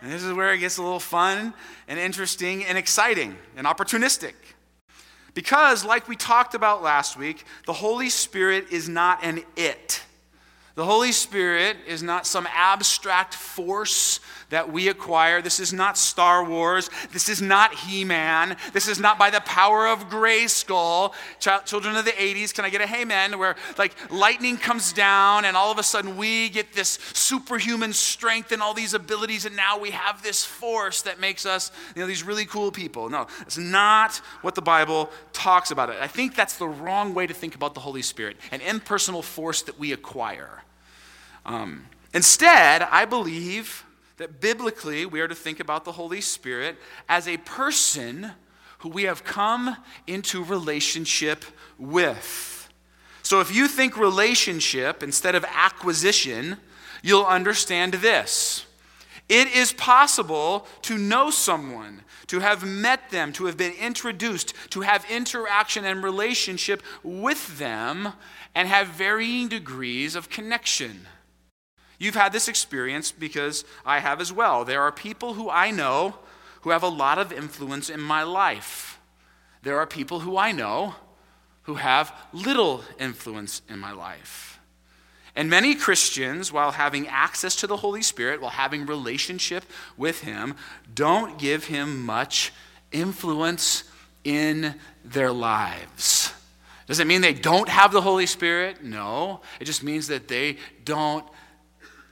and 0.00 0.12
this 0.12 0.22
is 0.22 0.32
where 0.32 0.52
it 0.52 0.58
gets 0.58 0.76
a 0.76 0.82
little 0.84 1.00
fun 1.00 1.52
and 1.88 1.98
interesting 1.98 2.64
and 2.64 2.78
exciting 2.78 3.36
and 3.56 3.66
opportunistic. 3.66 4.34
Because, 5.34 5.84
like 5.84 6.06
we 6.06 6.14
talked 6.14 6.54
about 6.54 6.84
last 6.84 7.18
week, 7.18 7.44
the 7.66 7.72
Holy 7.72 8.10
Spirit 8.10 8.66
is 8.70 8.88
not 8.88 9.24
an 9.24 9.42
it. 9.56 10.04
The 10.76 10.84
Holy 10.84 11.10
Spirit 11.10 11.78
is 11.84 12.00
not 12.00 12.28
some 12.28 12.46
abstract 12.54 13.34
force 13.34 14.20
that 14.50 14.70
we 14.72 14.88
acquire. 14.88 15.40
This 15.40 15.58
is 15.58 15.72
not 15.72 15.96
Star 15.96 16.44
Wars. 16.44 16.90
This 17.12 17.28
is 17.28 17.40
not 17.40 17.74
He 17.74 18.04
Man. 18.04 18.56
This 18.72 18.86
is 18.86 19.00
not 19.00 19.18
by 19.18 19.30
the 19.30 19.40
power 19.40 19.86
of 19.88 20.08
Grayskull. 20.08 21.14
Ch- 21.38 21.64
children 21.64 21.96
of 21.96 22.04
the 22.04 22.12
80s, 22.12 22.52
can 22.52 22.64
I 22.64 22.70
get 22.70 22.80
a 22.80 22.86
hey 22.86 23.04
man? 23.04 23.38
Where 23.38 23.56
like 23.78 23.94
lightning 24.10 24.56
comes 24.56 24.92
down 24.92 25.44
and 25.44 25.56
all 25.56 25.70
of 25.70 25.78
a 25.78 25.82
sudden 25.82 26.16
we 26.16 26.48
get 26.50 26.72
this 26.72 26.98
superhuman 27.14 27.92
strength 27.92 28.52
and 28.52 28.60
all 28.60 28.74
these 28.74 28.94
abilities, 28.94 29.46
and 29.46 29.56
now 29.56 29.78
we 29.78 29.90
have 29.90 30.22
this 30.22 30.44
force 30.44 31.02
that 31.02 31.20
makes 31.20 31.46
us, 31.46 31.70
you 31.94 32.02
know, 32.02 32.06
these 32.06 32.22
really 32.22 32.44
cool 32.44 32.70
people. 32.70 33.08
No, 33.08 33.26
it's 33.42 33.58
not 33.58 34.16
what 34.42 34.54
the 34.54 34.62
Bible 34.62 35.10
talks 35.32 35.70
about 35.70 35.90
it. 35.90 35.96
I 36.00 36.08
think 36.08 36.34
that's 36.34 36.58
the 36.58 36.68
wrong 36.68 37.14
way 37.14 37.26
to 37.26 37.34
think 37.34 37.54
about 37.54 37.74
the 37.74 37.80
Holy 37.80 38.02
Spirit, 38.02 38.36
an 38.50 38.60
impersonal 38.60 39.22
force 39.22 39.62
that 39.62 39.78
we 39.78 39.92
acquire. 39.92 40.62
Um, 41.46 41.86
instead, 42.12 42.82
I 42.82 43.04
believe 43.04 43.84
that 44.20 44.38
biblically 44.38 45.06
we 45.06 45.22
are 45.22 45.28
to 45.28 45.34
think 45.34 45.60
about 45.60 45.86
the 45.86 45.92
Holy 45.92 46.20
Spirit 46.20 46.76
as 47.08 47.26
a 47.26 47.38
person 47.38 48.32
who 48.80 48.90
we 48.90 49.04
have 49.04 49.24
come 49.24 49.74
into 50.06 50.44
relationship 50.44 51.42
with. 51.78 52.68
So 53.22 53.40
if 53.40 53.54
you 53.54 53.66
think 53.66 53.96
relationship 53.96 55.02
instead 55.02 55.34
of 55.34 55.46
acquisition, 55.50 56.58
you'll 57.02 57.24
understand 57.24 57.94
this. 57.94 58.66
It 59.30 59.48
is 59.54 59.72
possible 59.72 60.66
to 60.82 60.98
know 60.98 61.30
someone, 61.30 62.02
to 62.26 62.40
have 62.40 62.62
met 62.62 63.08
them, 63.08 63.32
to 63.32 63.46
have 63.46 63.56
been 63.56 63.72
introduced, 63.72 64.52
to 64.70 64.82
have 64.82 65.10
interaction 65.10 65.86
and 65.86 66.04
relationship 66.04 66.82
with 67.02 67.58
them, 67.58 68.12
and 68.54 68.68
have 68.68 68.88
varying 68.88 69.48
degrees 69.48 70.14
of 70.14 70.28
connection. 70.28 71.06
You've 72.00 72.14
had 72.14 72.32
this 72.32 72.48
experience 72.48 73.12
because 73.12 73.64
I 73.84 74.00
have 74.00 74.22
as 74.22 74.32
well. 74.32 74.64
There 74.64 74.80
are 74.80 74.90
people 74.90 75.34
who 75.34 75.50
I 75.50 75.70
know 75.70 76.16
who 76.62 76.70
have 76.70 76.82
a 76.82 76.88
lot 76.88 77.18
of 77.18 77.30
influence 77.30 77.90
in 77.90 78.00
my 78.00 78.22
life. 78.22 78.98
There 79.62 79.78
are 79.78 79.86
people 79.86 80.20
who 80.20 80.38
I 80.38 80.50
know 80.50 80.94
who 81.64 81.74
have 81.74 82.12
little 82.32 82.82
influence 82.98 83.60
in 83.68 83.78
my 83.78 83.92
life. 83.92 84.58
And 85.36 85.50
many 85.50 85.74
Christians, 85.74 86.50
while 86.50 86.72
having 86.72 87.06
access 87.06 87.54
to 87.56 87.66
the 87.66 87.76
Holy 87.76 88.02
Spirit, 88.02 88.40
while 88.40 88.50
having 88.50 88.86
relationship 88.86 89.64
with 89.98 90.22
Him, 90.22 90.54
don't 90.94 91.38
give 91.38 91.66
Him 91.66 92.04
much 92.04 92.50
influence 92.92 93.84
in 94.24 94.74
their 95.04 95.32
lives. 95.32 96.32
Does 96.86 96.98
it 96.98 97.06
mean 97.06 97.20
they 97.20 97.34
don't 97.34 97.68
have 97.68 97.92
the 97.92 98.00
Holy 98.00 98.26
Spirit? 98.26 98.82
No. 98.82 99.42
It 99.60 99.66
just 99.66 99.82
means 99.82 100.08
that 100.08 100.28
they 100.28 100.56
don't 100.84 101.24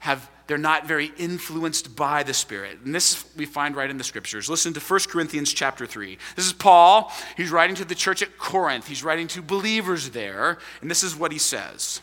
have 0.00 0.30
they're 0.48 0.56
not 0.56 0.86
very 0.86 1.12
influenced 1.18 1.94
by 1.94 2.22
the 2.22 2.32
spirit. 2.32 2.78
And 2.82 2.94
this 2.94 3.24
we 3.36 3.44
find 3.44 3.76
right 3.76 3.90
in 3.90 3.98
the 3.98 4.04
scriptures. 4.04 4.48
Listen 4.48 4.72
to 4.72 4.80
1 4.80 5.00
corinthians 5.08 5.52
chapter 5.52 5.86
3 5.86 6.18
this 6.36 6.46
is 6.46 6.52
paul. 6.52 7.12
He's 7.36 7.50
writing 7.50 7.76
to 7.76 7.84
the 7.84 7.94
church 7.94 8.22
at 8.22 8.38
corinth. 8.38 8.88
He's 8.88 9.04
writing 9.04 9.28
to 9.28 9.42
believers 9.42 10.10
there. 10.10 10.58
And 10.80 10.90
this 10.90 11.04
is 11.04 11.14
what 11.14 11.32
he 11.32 11.38
says. 11.38 12.00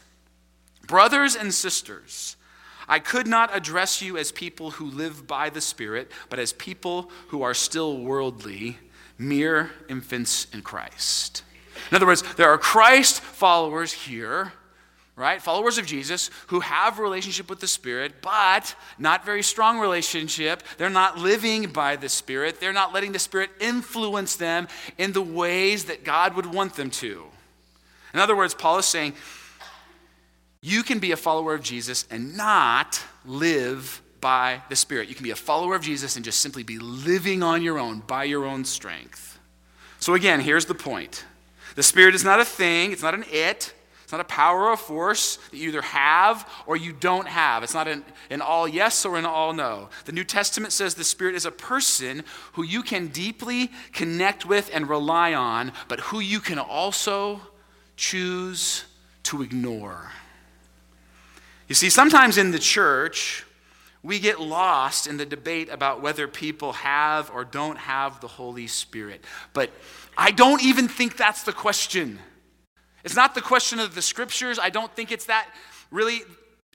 Brothers 0.88 1.36
and 1.36 1.54
sisters 1.54 2.38
i 2.88 3.00
could 3.00 3.25
not 3.25 3.56
address 3.56 4.00
you 4.00 4.16
as 4.16 4.32
people 4.32 4.70
who 4.72 4.86
live 4.86 5.25
by 5.25 5.50
the 5.50 5.62
spirit 5.62 6.12
but 6.30 6.38
as 6.38 6.54
people 6.54 7.10
who 7.30 7.42
are 7.42 7.56
still 7.56 7.98
worldly 7.98 8.78
mere 9.18 9.72
infants 9.90 10.46
in 10.54 10.62
christ. 10.62 11.42
In 11.90 11.96
other 11.96 12.06
words 12.06 12.22
there 12.36 12.50
are 12.50 12.60
christ 12.60 13.22
followers 13.22 13.92
here 13.92 14.54
right? 15.15 15.41
Followers 15.41 15.77
of 15.77 15.86
Jesus 15.86 16.29
who 16.48 16.60
have 16.60 17.00
relationship 17.00 17.50
with 17.50 17.60
the 17.60 17.67
Spirit, 17.67 18.22
but 18.22 18.75
not 19.00 19.25
very 19.25 19.43
strong 19.43 19.79
relationship. 19.79 20.62
They're 20.77 20.89
not 20.89 21.17
living 21.17 21.67
by 21.67 21.95
the 21.95 22.10
Spirit. 22.10 22.60
They're 22.60 22.74
not 22.74 22.93
letting 22.93 23.13
the 23.13 23.19
Spirit 23.19 23.50
influence 23.60 24.36
them 24.36 24.67
in 24.98 25.13
the 25.13 25.22
ways 25.22 25.86
that 25.86 26.03
God 26.03 26.36
would 26.36 26.45
want 26.45 26.74
them 26.75 26.89
to. 26.91 27.25
In 28.13 28.19
other 28.19 28.36
words, 28.36 28.53
Paul 28.53 28.79
is 28.79 28.86
saying, 28.86 29.13
you 30.65 30.81
can 30.81 30.98
be 30.98 31.12
a 31.12 31.17
follower 31.17 31.53
of 31.53 31.62
Jesus 31.62 32.07
and 32.10 32.36
not 32.36 33.00
live 33.24 34.01
by 34.19 34.63
the 34.69 34.75
Spirit. 34.75 35.07
You 35.07 35.13
can 35.13 35.24
be 35.24 35.29
a 35.29 35.36
follower 35.36 35.75
of 35.75 35.84
Jesus 35.84 36.15
and 36.15 36.25
just 36.25 36.39
simply 36.39 36.63
be 36.63 36.79
living 36.79 37.43
on 37.43 37.62
your 37.62 37.77
own, 37.77 38.00
by 38.00 38.24
your 38.24 38.45
own 38.45 38.65
strength. 38.65 39.38
So, 40.00 40.15
again, 40.15 40.39
here's 40.39 40.65
the 40.65 40.74
point 40.74 41.24
the 41.75 41.84
Spirit 41.84 42.15
is 42.15 42.24
not 42.24 42.39
a 42.39 42.45
thing, 42.45 42.91
it's 42.91 43.03
not 43.03 43.13
an 43.13 43.25
it. 43.31 43.75
It's 44.05 44.12
not 44.12 44.21
a 44.21 44.25
power 44.25 44.69
or 44.69 44.77
force 44.77 45.38
that 45.50 45.57
you 45.57 45.69
either 45.69 45.81
have 45.81 46.47
or 46.67 46.77
you 46.77 46.93
don't 46.93 47.27
have. 47.27 47.63
It's 47.63 47.74
not 47.74 47.88
an, 47.88 48.05
an 48.29 48.39
all 48.39 48.67
yes 48.67 49.03
or 49.03 49.17
an 49.17 49.25
all 49.25 49.51
no. 49.51 49.89
The 50.05 50.12
New 50.12 50.24
Testament 50.24 50.74
says 50.74 50.93
the 50.93 51.03
Spirit 51.03 51.33
is 51.33 51.47
a 51.47 51.51
person 51.51 52.24
who 52.53 52.62
you 52.62 52.83
can 52.83 53.07
deeply 53.07 53.71
connect 53.93 54.45
with 54.45 54.69
and 54.71 54.88
rely 54.88 55.33
on, 55.33 55.71
but 55.88 56.01
who 56.01 56.19
you 56.19 56.39
can 56.39 56.59
also 56.59 57.41
choose 57.97 58.85
to 59.24 59.41
ignore. 59.41 60.12
You 61.67 61.74
see, 61.74 61.89
sometimes 61.89 62.38
in 62.38 62.51
the 62.51 62.59
church, 62.59 63.43
we 64.03 64.19
get 64.19 64.39
lost 64.39 65.07
in 65.07 65.17
the 65.17 65.25
debate 65.25 65.69
about 65.71 66.03
whether 66.03 66.27
people 66.27 66.74
have 66.74 67.31
or 67.31 67.43
don't 67.43 67.79
have 67.79 68.21
the 68.21 68.27
Holy 68.27 68.67
Spirit. 68.67 69.24
But 69.51 69.71
I 70.15 70.29
don't 70.29 70.63
even 70.63 70.88
think 70.88 71.17
that's 71.17 71.41
the 71.41 71.53
question. 71.53 72.19
It's 73.05 73.15
not 73.15 73.35
the 73.35 73.41
question 73.41 73.79
of 73.79 73.93
the 73.93 74.01
scriptures. 74.01 74.57
I 74.57 74.69
don't 74.69 74.93
think 74.95 75.12
it's 75.12 75.27
that 75.27 75.47
really 75.91 76.21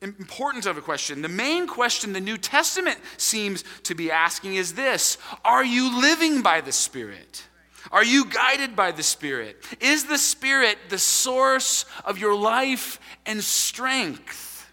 important 0.01 0.65
of 0.65 0.79
a 0.79 0.81
question. 0.81 1.23
The 1.23 1.29
main 1.29 1.67
question 1.67 2.13
the 2.13 2.21
New 2.21 2.39
Testament 2.39 2.99
seems 3.17 3.65
to 3.83 3.97
be 3.97 4.13
asking 4.13 4.55
is 4.55 4.75
this 4.75 5.19
Are 5.45 5.65
you 5.65 6.01
living 6.01 6.41
by 6.41 6.61
the 6.61 6.73
Spirit? 6.73 7.47
Are 7.91 8.05
you 8.05 8.27
guided 8.27 8.77
by 8.77 8.93
the 8.93 9.03
Spirit? 9.03 9.57
Is 9.81 10.05
the 10.05 10.19
Spirit 10.19 10.79
the 10.89 10.99
source 10.99 11.85
of 12.05 12.19
your 12.19 12.37
life 12.37 13.01
and 13.27 13.43
strength? 13.43 14.71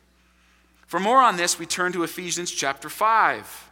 For 0.86 1.00
more 1.00 1.22
on 1.22 1.38
this, 1.38 1.58
we 1.58 1.66
turn 1.66 1.92
to 1.94 2.04
Ephesians 2.04 2.52
chapter 2.52 2.88
5. 2.88 3.72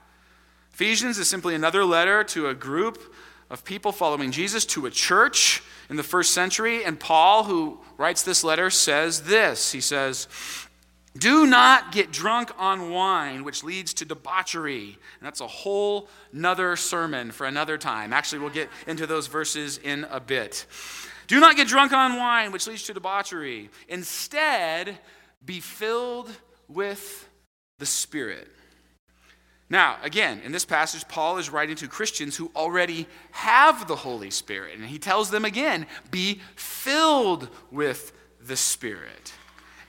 Ephesians 0.73 1.19
is 1.19 1.29
simply 1.29 1.53
another 1.53 1.85
letter 1.85 2.23
to 2.23 2.47
a 2.47 2.55
group 2.55 3.13
of 3.49 3.63
people 3.63 3.91
following 3.91 4.31
Jesus, 4.31 4.65
to 4.65 4.87
a 4.87 4.91
church 4.91 5.61
in 5.89 5.95
the 5.95 6.03
first 6.03 6.33
century. 6.33 6.83
And 6.83 6.99
Paul, 6.99 7.43
who 7.43 7.79
writes 7.97 8.23
this 8.23 8.43
letter, 8.43 8.69
says 8.69 9.23
this 9.23 9.71
He 9.71 9.81
says, 9.81 10.27
Do 11.17 11.45
not 11.45 11.91
get 11.91 12.11
drunk 12.11 12.51
on 12.57 12.89
wine, 12.89 13.43
which 13.43 13.63
leads 13.63 13.93
to 13.95 14.05
debauchery. 14.05 14.97
And 15.19 15.25
that's 15.25 15.41
a 15.41 15.47
whole 15.47 16.09
nother 16.31 16.75
sermon 16.75 17.31
for 17.31 17.45
another 17.45 17.77
time. 17.77 18.13
Actually, 18.13 18.39
we'll 18.39 18.49
get 18.49 18.69
into 18.87 19.07
those 19.07 19.27
verses 19.27 19.77
in 19.77 20.05
a 20.09 20.19
bit. 20.19 20.65
Do 21.27 21.39
not 21.39 21.55
get 21.55 21.67
drunk 21.67 21.91
on 21.91 22.17
wine, 22.17 22.51
which 22.51 22.67
leads 22.67 22.83
to 22.83 22.93
debauchery. 22.93 23.69
Instead, 23.87 24.97
be 25.43 25.59
filled 25.59 26.29
with 26.67 27.27
the 27.79 27.85
Spirit. 27.85 28.47
Now, 29.69 29.98
again, 30.03 30.41
in 30.43 30.51
this 30.51 30.65
passage, 30.65 31.07
Paul 31.07 31.38
is 31.38 31.50
writing 31.50 31.75
to 31.77 31.88
Christians 31.88 32.36
who 32.36 32.51
already 32.55 33.07
have 33.31 33.88
the 33.88 33.95
Holy 33.95 34.29
Spirit. 34.29 34.75
And 34.75 34.86
he 34.86 35.00
tells 35.00 35.31
them 35.31 35.43
again, 35.43 35.88
be 36.12 36.41
filled 36.55 37.50
with 37.72 38.13
the 38.39 38.55
Spirit. 38.55 39.34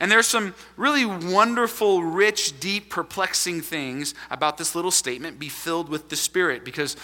And 0.01 0.11
there's 0.11 0.27
some 0.27 0.55
really 0.77 1.05
wonderful, 1.05 2.03
rich, 2.03 2.59
deep, 2.59 2.91
perplexing 2.91 3.63
things 3.63 4.15
about 4.31 4.59
this 4.59 4.75
little 4.75 4.91
statement, 4.91 5.39
be 5.39 5.49
filled 5.49 5.89
with 5.89 6.09
the 6.09 6.17
Spirit, 6.17 6.65
because 6.65 6.97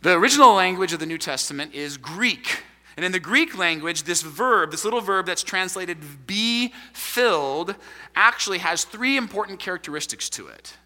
the 0.00 0.12
original 0.12 0.54
language 0.54 0.92
of 0.92 1.00
the 1.00 1.06
New 1.06 1.18
Testament 1.18 1.74
is 1.74 1.96
Greek. 1.96 2.62
And 2.96 3.04
in 3.04 3.12
the 3.12 3.20
Greek 3.20 3.56
language, 3.56 4.02
this 4.02 4.22
verb, 4.22 4.70
this 4.72 4.84
little 4.84 5.00
verb 5.00 5.26
that's 5.26 5.42
translated 5.42 5.98
be 6.26 6.72
filled, 6.92 7.74
actually 8.14 8.58
has 8.58 8.84
three 8.84 9.16
important 9.16 9.58
characteristics 9.58 10.28
to 10.30 10.48
it. 10.48 10.76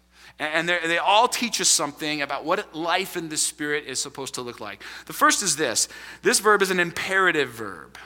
And 0.43 0.67
they 0.67 0.97
all 0.97 1.27
teach 1.27 1.61
us 1.61 1.69
something 1.69 2.21
about 2.21 2.43
what 2.45 2.75
life 2.75 3.15
in 3.15 3.29
the 3.29 3.37
Spirit 3.37 3.85
is 3.85 3.99
supposed 3.99 4.33
to 4.35 4.41
look 4.41 4.59
like. 4.59 4.83
The 5.05 5.13
first 5.13 5.41
is 5.41 5.55
this 5.55 5.87
this 6.21 6.39
verb 6.39 6.61
is 6.61 6.71
an 6.71 6.79
imperative 6.79 7.49
verb. 7.49 7.97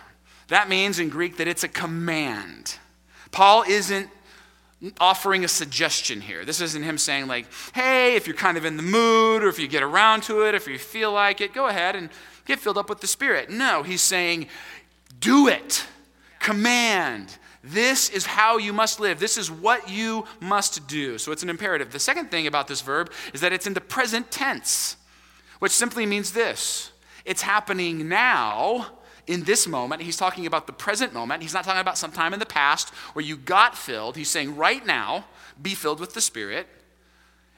That 0.50 0.70
means 0.70 1.00
in 1.00 1.10
Greek 1.10 1.38
that 1.38 1.48
it's 1.48 1.64
a 1.64 1.68
command. 1.68 2.78
Paul 3.32 3.64
isn't 3.68 4.10
offering 5.00 5.44
a 5.44 5.48
suggestion 5.48 6.22
here. 6.22 6.46
This 6.46 6.62
isn't 6.62 6.84
him 6.84 6.98
saying, 6.98 7.28
like, 7.28 7.48
hey, 7.74 8.16
if 8.16 8.28
you're 8.28 8.36
kind 8.36 8.58
of 8.58 8.66
in 8.66 8.78
the 8.78 8.84
mood, 8.84 9.44
or 9.44 9.48
if 9.48 9.60
you 9.60 9.68
get 9.68 9.84
around 9.84 10.22
to 10.24 10.44
it, 10.44 10.54
if 10.54 10.68
you 10.68 10.78
feel 10.78 11.12
like 11.12 11.42
it, 11.42 11.54
go 11.54 11.68
ahead 11.68 11.96
and 11.96 12.10
get 12.46 12.60
filled 12.60 12.78
up 12.78 12.88
with 12.90 13.02
the 13.02 13.08
Spirit. 13.08 13.50
No, 13.50 13.84
he's 13.84 14.02
saying, 14.02 14.48
do 15.20 15.48
it. 15.48 15.86
Command. 16.40 17.38
This 17.68 18.10
is 18.10 18.26
how 18.26 18.58
you 18.58 18.72
must 18.72 19.00
live. 19.00 19.20
This 19.20 19.38
is 19.38 19.52
what 19.52 19.90
you 19.90 20.26
must 20.40 20.88
do. 20.88 21.18
So 21.18 21.32
it's 21.32 21.44
an 21.44 21.50
imperative. 21.50 21.92
The 21.92 22.00
second 22.00 22.32
thing 22.32 22.48
about 22.48 22.68
this 22.68 22.82
verb 22.82 23.12
is 23.34 23.42
that 23.42 23.52
it's 23.52 23.68
in 23.68 23.74
the 23.74 23.82
present 23.82 24.32
tense, 24.32 24.96
which 25.60 25.72
simply 25.72 26.06
means 26.06 26.32
this 26.32 26.92
it's 27.26 27.42
happening 27.42 28.08
now 28.08 28.88
in 29.28 29.44
this 29.44 29.68
moment. 29.68 30.02
He's 30.02 30.16
talking 30.16 30.46
about 30.46 30.66
the 30.66 30.74
present 30.74 31.14
moment. 31.14 31.42
He's 31.42 31.54
not 31.54 31.66
talking 31.66 31.82
about 31.82 31.98
some 31.98 32.14
time 32.14 32.34
in 32.34 32.40
the 32.40 32.46
past 32.46 32.90
where 33.14 33.26
you 33.26 33.36
got 33.36 33.78
filled. 33.78 34.16
He's 34.16 34.30
saying 34.30 34.56
right 34.56 34.86
now, 34.86 35.26
be 35.62 35.76
filled 35.76 36.00
with 36.00 36.14
the 36.14 36.22
Spirit. 36.22 36.68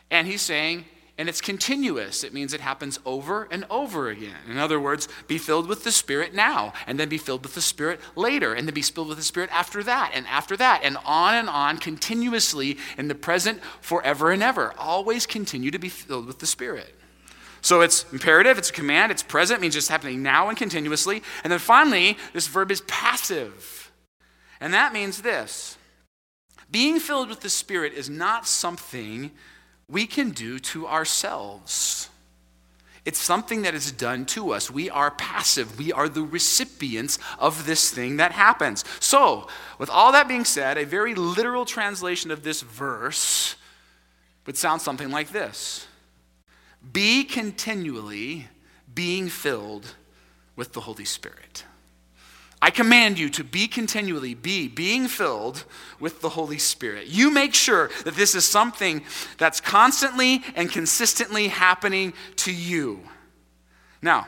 And 0.10 0.26
he's 0.26 0.42
saying, 0.42 0.86
and 1.20 1.28
it's 1.28 1.42
continuous. 1.42 2.24
It 2.24 2.34
means 2.34 2.54
it 2.54 2.62
happens 2.62 2.98
over 3.06 3.46
and 3.52 3.66
over 3.70 4.08
again. 4.08 4.38
In 4.50 4.58
other 4.58 4.80
words, 4.80 5.10
be 5.28 5.38
filled 5.38 5.68
with 5.68 5.84
the 5.84 5.92
Spirit 5.92 6.34
now, 6.34 6.72
and 6.88 6.98
then 6.98 7.10
be 7.10 7.18
filled 7.18 7.44
with 7.44 7.56
the 7.56 7.62
Spirit 7.62 8.00
later, 8.16 8.54
and 8.54 8.66
then 8.66 8.74
be 8.74 8.82
filled 8.82 9.10
with 9.10 9.18
the 9.18 9.24
Spirit 9.24 9.50
after 9.52 9.84
that, 9.84 10.12
and 10.16 10.26
after 10.28 10.56
that, 10.56 10.80
and 10.82 10.98
on 11.06 11.36
and 11.36 11.50
on, 11.50 11.78
continuously 11.78 12.78
in 12.98 13.10
the 13.10 13.16
present, 13.16 13.62
forever 13.82 14.32
and 14.32 14.42
ever. 14.42 14.74
Always 14.78 15.26
continue 15.26 15.72
to 15.72 15.78
be 15.78 15.90
filled 15.90 16.26
with 16.26 16.40
the 16.40 16.48
Spirit. 16.48 16.96
So 17.60 17.82
it's 17.82 18.10
imperative, 18.14 18.58
it's 18.58 18.70
a 18.70 18.74
command, 18.74 19.12
it's 19.12 19.22
present, 19.22 19.60
means 19.60 19.76
it's 19.76 19.90
happening 19.90 20.24
now 20.24 20.48
and 20.48 20.58
continuously. 20.58 21.22
And 21.44 21.52
then 21.52 21.60
finally, 21.60 22.18
this 22.32 22.48
verb 22.48 22.72
is 22.72 22.80
passive. 22.88 23.92
And 24.62 24.74
that 24.74 24.94
means 24.94 25.22
this 25.22 25.78
being 26.72 26.98
filled 26.98 27.28
with 27.28 27.42
the 27.42 27.50
Spirit 27.50 27.92
is 27.92 28.10
not 28.10 28.48
something 28.48 29.32
we 29.90 30.06
can 30.06 30.30
do 30.30 30.60
to 30.60 30.88
ourselves. 30.88 32.10
It's 33.06 33.20
something 33.20 33.64
that 33.64 33.74
is 33.74 33.92
done 33.92 34.26
to 34.28 34.52
us. 34.52 34.70
We 34.70 34.90
are 34.90 35.10
passive. 35.10 35.80
We 35.80 35.92
are 35.92 36.08
the 36.08 36.22
recipients 36.22 37.18
of 37.40 37.66
this 37.66 37.90
thing 37.90 38.18
that 38.18 38.34
happens. 38.34 38.86
So, 39.00 39.48
with 39.80 39.90
all 39.90 40.12
that 40.12 40.28
being 40.28 40.46
said, 40.46 40.78
a 40.78 40.86
very 40.86 41.16
literal 41.16 41.66
translation 41.66 42.30
of 42.30 42.44
this 42.44 42.62
verse 42.62 43.56
would 44.46 44.58
sound 44.58 44.82
something 44.82 45.10
like 45.10 45.32
this 45.32 45.88
be 46.94 47.24
continually 47.24 48.48
being 48.94 49.28
filled 49.28 49.96
with 50.56 50.74
the 50.74 50.82
Holy 50.82 51.06
Spirit. 51.06 51.64
I 52.62 52.72
command 52.72 53.18
you 53.18 53.30
to 53.30 53.44
be 53.44 53.68
continually 53.68 54.34
be 54.34 54.68
being 54.68 55.08
filled 55.08 55.64
with 56.00 56.22
the 56.22 56.30
Holy 56.30 56.58
Spirit. 56.58 57.08
You 57.08 57.32
make 57.32 57.54
sure 57.54 57.90
that 58.04 58.16
this 58.16 58.36
is 58.36 58.46
something 58.46 59.04
that's 59.38 59.62
constantly 59.62 60.44
and 60.56 60.70
consistently 60.70 61.48
happening 61.48 62.14
to 62.38 62.52
you. 62.52 63.00
Now, 64.02 64.28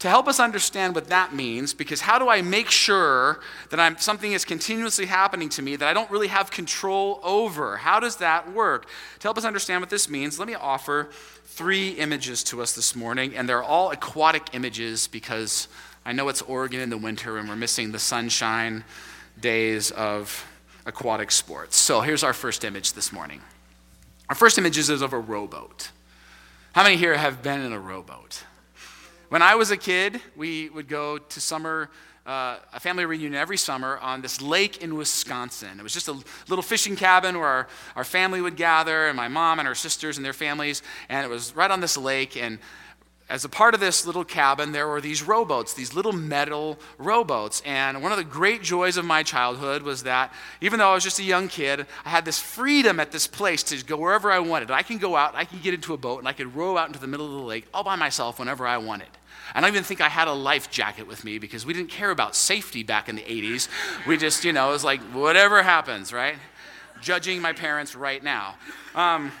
to 0.00 0.10
help 0.10 0.28
us 0.28 0.38
understand 0.38 0.94
what 0.94 1.08
that 1.08 1.34
means, 1.34 1.72
because 1.72 2.02
how 2.02 2.18
do 2.18 2.28
I 2.28 2.42
make 2.42 2.70
sure 2.70 3.40
that 3.70 3.80
I'm, 3.80 3.96
something 3.96 4.32
is 4.32 4.44
continuously 4.44 5.06
happening 5.06 5.48
to 5.50 5.62
me 5.62 5.74
that 5.76 5.88
I 5.88 5.94
don't 5.94 6.10
really 6.10 6.28
have 6.28 6.50
control 6.50 7.18
over? 7.22 7.78
How 7.78 7.98
does 7.98 8.16
that 8.16 8.52
work? 8.52 8.86
To 9.20 9.22
help 9.22 9.38
us 9.38 9.44
understand 9.44 9.80
what 9.80 9.88
this 9.88 10.08
means, 10.10 10.38
let 10.38 10.48
me 10.48 10.54
offer 10.54 11.08
three 11.46 11.92
images 11.92 12.44
to 12.44 12.60
us 12.60 12.74
this 12.74 12.94
morning, 12.94 13.34
and 13.34 13.48
they're 13.48 13.62
all 13.62 13.90
aquatic 13.90 14.48
images 14.52 15.08
because 15.08 15.66
I 16.06 16.12
know 16.12 16.28
it's 16.28 16.40
Oregon 16.42 16.78
in 16.78 16.88
the 16.88 16.96
winter 16.96 17.36
and 17.36 17.48
we're 17.48 17.56
missing 17.56 17.90
the 17.90 17.98
sunshine 17.98 18.84
days 19.40 19.90
of 19.90 20.46
aquatic 20.86 21.32
sports. 21.32 21.76
So 21.76 22.00
here's 22.00 22.22
our 22.22 22.32
first 22.32 22.64
image 22.64 22.92
this 22.92 23.12
morning. 23.12 23.40
Our 24.28 24.36
first 24.36 24.56
image 24.56 24.78
is 24.78 24.88
of 24.88 25.12
a 25.12 25.18
rowboat. 25.18 25.90
How 26.74 26.84
many 26.84 26.94
here 26.96 27.16
have 27.16 27.42
been 27.42 27.60
in 27.60 27.72
a 27.72 27.80
rowboat? 27.80 28.44
When 29.30 29.42
I 29.42 29.56
was 29.56 29.72
a 29.72 29.76
kid, 29.76 30.20
we 30.36 30.68
would 30.68 30.86
go 30.86 31.18
to 31.18 31.40
summer 31.40 31.90
uh, 32.24 32.58
a 32.72 32.80
family 32.80 33.04
reunion 33.04 33.34
every 33.34 33.56
summer 33.56 33.98
on 33.98 34.20
this 34.20 34.40
lake 34.40 34.82
in 34.82 34.96
Wisconsin. 34.96 35.78
It 35.78 35.82
was 35.82 35.92
just 35.92 36.08
a 36.08 36.16
little 36.48 36.62
fishing 36.62 36.96
cabin 36.96 37.38
where 37.38 37.48
our, 37.48 37.68
our 37.94 38.04
family 38.04 38.40
would 38.40 38.56
gather, 38.56 39.06
and 39.06 39.16
my 39.16 39.28
mom 39.28 39.60
and 39.60 39.68
her 39.68 39.76
sisters 39.76 40.16
and 40.16 40.26
their 40.26 40.32
families, 40.32 40.82
and 41.08 41.24
it 41.24 41.28
was 41.28 41.54
right 41.54 41.70
on 41.70 41.80
this 41.80 41.96
lake. 41.96 42.36
And 42.36 42.58
as 43.28 43.44
a 43.44 43.48
part 43.48 43.74
of 43.74 43.80
this 43.80 44.06
little 44.06 44.24
cabin, 44.24 44.70
there 44.70 44.86
were 44.86 45.00
these 45.00 45.22
rowboats, 45.22 45.74
these 45.74 45.94
little 45.94 46.12
metal 46.12 46.78
rowboats. 46.96 47.60
And 47.66 48.00
one 48.00 48.12
of 48.12 48.18
the 48.18 48.24
great 48.24 48.62
joys 48.62 48.96
of 48.96 49.04
my 49.04 49.24
childhood 49.24 49.82
was 49.82 50.04
that 50.04 50.32
even 50.60 50.78
though 50.78 50.90
I 50.90 50.94
was 50.94 51.02
just 51.02 51.18
a 51.18 51.24
young 51.24 51.48
kid, 51.48 51.86
I 52.04 52.10
had 52.10 52.24
this 52.24 52.38
freedom 52.38 53.00
at 53.00 53.10
this 53.10 53.26
place 53.26 53.64
to 53.64 53.84
go 53.84 53.96
wherever 53.96 54.30
I 54.30 54.38
wanted. 54.38 54.70
I 54.70 54.82
can 54.82 54.98
go 54.98 55.16
out, 55.16 55.34
I 55.34 55.44
can 55.44 55.58
get 55.60 55.74
into 55.74 55.92
a 55.92 55.96
boat, 55.96 56.20
and 56.20 56.28
I 56.28 56.32
could 56.32 56.54
row 56.54 56.78
out 56.78 56.86
into 56.86 57.00
the 57.00 57.08
middle 57.08 57.26
of 57.26 57.32
the 57.32 57.46
lake 57.46 57.66
all 57.74 57.82
by 57.82 57.96
myself 57.96 58.38
whenever 58.38 58.64
I 58.64 58.78
wanted. 58.78 59.08
I 59.54 59.60
don't 59.60 59.70
even 59.70 59.84
think 59.84 60.00
I 60.00 60.08
had 60.08 60.28
a 60.28 60.32
life 60.32 60.70
jacket 60.70 61.08
with 61.08 61.24
me 61.24 61.38
because 61.38 61.66
we 61.66 61.72
didn't 61.72 61.90
care 61.90 62.10
about 62.10 62.36
safety 62.36 62.84
back 62.84 63.08
in 63.08 63.16
the 63.16 63.22
80s. 63.22 63.68
We 64.06 64.16
just, 64.16 64.44
you 64.44 64.52
know, 64.52 64.68
it 64.68 64.72
was 64.72 64.84
like, 64.84 65.00
whatever 65.12 65.62
happens, 65.62 66.12
right? 66.12 66.36
Judging 67.00 67.40
my 67.40 67.52
parents 67.52 67.96
right 67.96 68.22
now. 68.22 68.56
Um, 68.94 69.32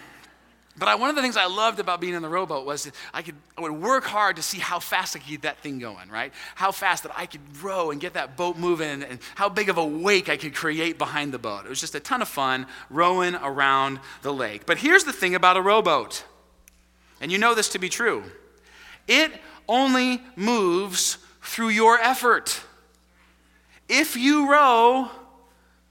but 0.78 0.88
I, 0.88 0.94
one 0.94 1.08
of 1.08 1.16
the 1.16 1.22
things 1.22 1.36
I 1.36 1.46
loved 1.46 1.80
about 1.80 2.00
being 2.00 2.14
in 2.14 2.20
the 2.20 2.28
rowboat 2.28 2.66
was 2.66 2.84
that 2.84 2.94
I, 3.14 3.22
could, 3.22 3.34
I 3.56 3.62
would 3.62 3.72
work 3.72 4.04
hard 4.04 4.36
to 4.36 4.42
see 4.42 4.58
how 4.58 4.78
fast 4.78 5.16
I 5.16 5.20
could 5.20 5.28
get 5.28 5.42
that 5.42 5.58
thing 5.58 5.78
going, 5.78 6.10
right? 6.10 6.32
How 6.54 6.70
fast 6.70 7.04
that 7.04 7.12
I 7.16 7.24
could 7.24 7.40
row 7.62 7.90
and 7.90 8.00
get 8.00 8.14
that 8.14 8.36
boat 8.36 8.58
moving 8.58 9.02
and 9.02 9.18
how 9.36 9.48
big 9.48 9.70
of 9.70 9.78
a 9.78 9.84
wake 9.84 10.28
I 10.28 10.36
could 10.36 10.54
create 10.54 10.98
behind 10.98 11.32
the 11.32 11.38
boat. 11.38 11.64
It 11.64 11.70
was 11.70 11.80
just 11.80 11.94
a 11.94 12.00
ton 12.00 12.20
of 12.20 12.28
fun 12.28 12.66
rowing 12.90 13.34
around 13.36 14.00
the 14.20 14.34
lake. 14.34 14.66
But 14.66 14.76
here's 14.78 15.04
the 15.04 15.12
thing 15.12 15.34
about 15.34 15.56
a 15.56 15.62
rowboat, 15.62 16.24
and 17.20 17.32
you 17.32 17.38
know 17.38 17.54
this 17.54 17.70
to 17.70 17.78
be 17.78 17.88
true 17.88 18.24
it 19.08 19.32
only 19.68 20.20
moves 20.34 21.18
through 21.42 21.68
your 21.68 21.98
effort. 21.98 22.60
If 23.88 24.16
you 24.16 24.50
row, 24.50 25.10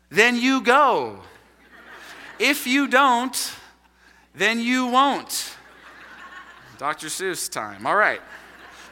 then 0.10 0.36
you 0.36 0.62
go. 0.62 1.22
If 2.40 2.68
you 2.68 2.88
don't, 2.88 3.56
then 4.38 4.60
you 4.60 4.88
won't. 4.88 5.56
Dr. 6.78 7.08
Seuss 7.08 7.50
time. 7.52 7.88
All 7.88 7.96
right. 7.96 8.22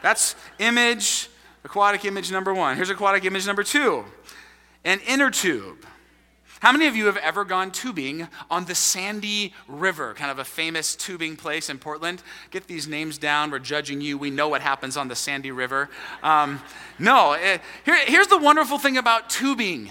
That's 0.02 0.36
image, 0.58 1.28
aquatic 1.64 2.04
image 2.04 2.30
number 2.30 2.52
one. 2.52 2.76
Here's 2.76 2.90
aquatic 2.90 3.24
image 3.24 3.46
number 3.46 3.62
two 3.62 4.04
an 4.84 5.00
inner 5.06 5.30
tube. 5.30 5.86
How 6.60 6.72
many 6.72 6.86
of 6.86 6.96
you 6.96 7.06
have 7.06 7.18
ever 7.18 7.44
gone 7.44 7.70
tubing 7.70 8.26
on 8.50 8.64
the 8.64 8.74
Sandy 8.74 9.52
River, 9.68 10.14
kind 10.14 10.30
of 10.30 10.38
a 10.38 10.44
famous 10.44 10.96
tubing 10.96 11.36
place 11.36 11.68
in 11.68 11.78
Portland? 11.78 12.22
Get 12.50 12.66
these 12.66 12.88
names 12.88 13.18
down. 13.18 13.50
We're 13.50 13.58
judging 13.58 14.00
you. 14.00 14.16
We 14.16 14.30
know 14.30 14.48
what 14.48 14.62
happens 14.62 14.96
on 14.96 15.08
the 15.08 15.14
Sandy 15.14 15.50
River. 15.50 15.90
Um, 16.22 16.62
no, 16.98 17.34
it, 17.34 17.40
eh, 17.42 17.58
here, 17.84 17.98
here's 18.06 18.28
the 18.28 18.38
wonderful 18.38 18.78
thing 18.78 18.96
about 18.96 19.28
tubing 19.28 19.90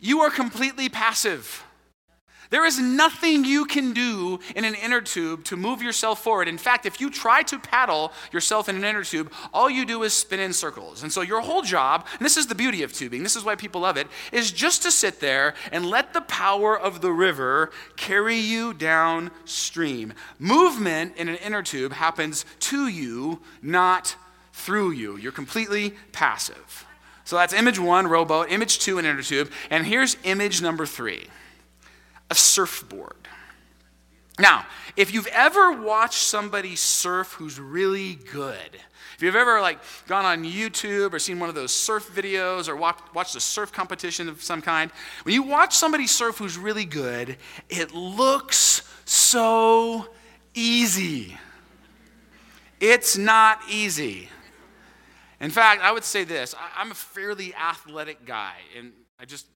you 0.00 0.20
are 0.20 0.30
completely 0.30 0.88
passive. 0.88 1.64
There 2.50 2.64
is 2.64 2.78
nothing 2.78 3.44
you 3.44 3.66
can 3.66 3.92
do 3.92 4.40
in 4.56 4.64
an 4.64 4.74
inner 4.74 5.02
tube 5.02 5.44
to 5.44 5.56
move 5.56 5.82
yourself 5.82 6.22
forward. 6.22 6.48
In 6.48 6.56
fact, 6.56 6.86
if 6.86 6.98
you 6.98 7.10
try 7.10 7.42
to 7.42 7.58
paddle 7.58 8.12
yourself 8.32 8.70
in 8.70 8.76
an 8.76 8.84
inner 8.84 9.04
tube, 9.04 9.30
all 9.52 9.68
you 9.68 9.84
do 9.84 10.02
is 10.02 10.14
spin 10.14 10.40
in 10.40 10.54
circles. 10.54 11.02
And 11.02 11.12
so 11.12 11.20
your 11.20 11.42
whole 11.42 11.60
job, 11.60 12.06
and 12.18 12.24
this 12.24 12.38
is 12.38 12.46
the 12.46 12.54
beauty 12.54 12.82
of 12.82 12.92
tubing, 12.92 13.22
this 13.22 13.36
is 13.36 13.44
why 13.44 13.54
people 13.54 13.82
love 13.82 13.98
it, 13.98 14.06
is 14.32 14.50
just 14.50 14.82
to 14.84 14.90
sit 14.90 15.20
there 15.20 15.54
and 15.72 15.84
let 15.84 16.14
the 16.14 16.22
power 16.22 16.78
of 16.78 17.02
the 17.02 17.12
river 17.12 17.70
carry 17.96 18.36
you 18.36 18.72
downstream. 18.72 20.14
Movement 20.38 21.16
in 21.16 21.28
an 21.28 21.36
inner 21.36 21.62
tube 21.62 21.92
happens 21.92 22.46
to 22.60 22.88
you, 22.88 23.40
not 23.60 24.16
through 24.54 24.92
you. 24.92 25.16
You're 25.18 25.32
completely 25.32 25.94
passive. 26.12 26.86
So 27.24 27.36
that's 27.36 27.52
image 27.52 27.78
one, 27.78 28.06
rowboat, 28.06 28.50
image 28.50 28.78
two, 28.78 28.98
an 28.98 29.04
inner 29.04 29.22
tube. 29.22 29.50
And 29.68 29.84
here's 29.86 30.16
image 30.24 30.62
number 30.62 30.86
three. 30.86 31.26
A 32.30 32.34
surfboard. 32.34 33.28
Now, 34.38 34.66
if 34.96 35.12
you've 35.12 35.26
ever 35.28 35.72
watched 35.72 36.18
somebody 36.18 36.76
surf 36.76 37.32
who's 37.32 37.58
really 37.58 38.14
good, 38.14 38.78
if 39.16 39.22
you've 39.22 39.34
ever 39.34 39.60
like 39.60 39.80
gone 40.06 40.24
on 40.24 40.44
YouTube 40.44 41.12
or 41.12 41.18
seen 41.18 41.40
one 41.40 41.48
of 41.48 41.56
those 41.56 41.72
surf 41.72 42.08
videos 42.14 42.68
or 42.68 42.76
watch, 42.76 43.00
watched 43.14 43.34
a 43.34 43.40
surf 43.40 43.72
competition 43.72 44.28
of 44.28 44.40
some 44.42 44.62
kind, 44.62 44.92
when 45.24 45.34
you 45.34 45.42
watch 45.42 45.74
somebody 45.74 46.06
surf 46.06 46.38
who's 46.38 46.56
really 46.56 46.84
good, 46.84 47.36
it 47.68 47.92
looks 47.92 48.82
so 49.04 50.06
easy. 50.54 51.36
It's 52.80 53.18
not 53.18 53.60
easy. 53.68 54.28
In 55.40 55.50
fact, 55.50 55.82
I 55.82 55.90
would 55.90 56.04
say 56.04 56.22
this 56.22 56.54
I, 56.76 56.80
am 56.80 56.92
a 56.92 56.94
fairly 56.94 57.54
athletic 57.54 58.24
guy, 58.24 58.54
and 58.76 58.92
I 59.18 59.24
just, 59.24 59.46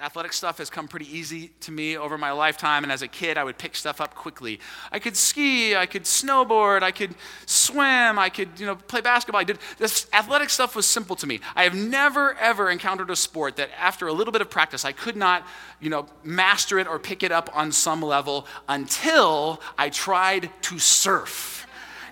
athletic 0.00 0.32
stuff 0.32 0.58
has 0.58 0.70
come 0.70 0.88
pretty 0.88 1.06
easy 1.16 1.48
to 1.60 1.70
me 1.70 1.96
over 1.96 2.18
my 2.18 2.32
lifetime. 2.32 2.82
And 2.82 2.92
as 2.92 3.02
a 3.02 3.08
kid, 3.08 3.38
I 3.38 3.44
would 3.44 3.58
pick 3.58 3.76
stuff 3.76 4.00
up 4.00 4.14
quickly. 4.14 4.60
I 4.90 4.98
could 4.98 5.16
ski, 5.16 5.76
I 5.76 5.86
could 5.86 6.02
snowboard, 6.02 6.82
I 6.82 6.90
could 6.90 7.14
swim, 7.46 8.18
I 8.18 8.28
could, 8.28 8.48
you 8.58 8.66
know, 8.66 8.74
play 8.74 9.00
basketball. 9.00 9.40
I 9.40 9.44
did 9.44 9.58
this 9.78 10.06
athletic 10.12 10.50
stuff 10.50 10.74
was 10.74 10.86
simple 10.86 11.16
to 11.16 11.26
me. 11.26 11.40
I 11.54 11.62
have 11.62 11.74
never 11.74 12.34
ever 12.34 12.70
encountered 12.70 13.10
a 13.10 13.16
sport 13.16 13.56
that 13.56 13.70
after 13.78 14.08
a 14.08 14.12
little 14.12 14.32
bit 14.32 14.42
of 14.42 14.50
practice, 14.50 14.84
I 14.84 14.92
could 14.92 15.16
not, 15.16 15.46
you 15.80 15.90
know, 15.90 16.06
master 16.22 16.78
it 16.78 16.86
or 16.88 16.98
pick 16.98 17.22
it 17.22 17.30
up 17.30 17.48
on 17.54 17.70
some 17.70 18.02
level 18.02 18.46
until 18.68 19.60
I 19.78 19.90
tried 19.90 20.50
to 20.62 20.78
surf. 20.78 21.66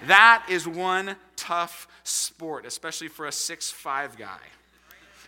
That 0.06 0.46
is 0.48 0.66
one 0.66 1.16
tough 1.36 1.88
sport, 2.04 2.64
especially 2.66 3.08
for 3.08 3.26
a 3.26 3.32
six-five 3.32 4.16
guy. 4.16 4.38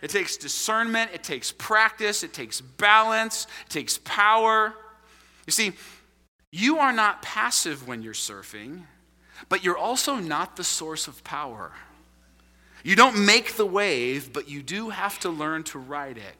It 0.01 0.09
takes 0.09 0.37
discernment, 0.37 1.11
it 1.13 1.23
takes 1.23 1.51
practice, 1.51 2.23
it 2.23 2.33
takes 2.33 2.61
balance, 2.61 3.47
it 3.65 3.69
takes 3.69 3.97
power. 3.99 4.73
You 5.45 5.51
see, 5.51 5.73
you 6.51 6.79
are 6.79 6.93
not 6.93 7.21
passive 7.21 7.87
when 7.87 8.01
you're 8.01 8.13
surfing, 8.13 8.83
but 9.49 9.63
you're 9.63 9.77
also 9.77 10.15
not 10.15 10.55
the 10.55 10.63
source 10.63 11.07
of 11.07 11.23
power. 11.23 11.71
You 12.83 12.95
don't 12.95 13.25
make 13.25 13.55
the 13.55 13.65
wave, 13.65 14.31
but 14.31 14.47
you 14.47 14.61
do 14.61 14.89
have 14.89 15.19
to 15.19 15.29
learn 15.29 15.63
to 15.65 15.79
ride 15.79 16.17
it. 16.17 16.35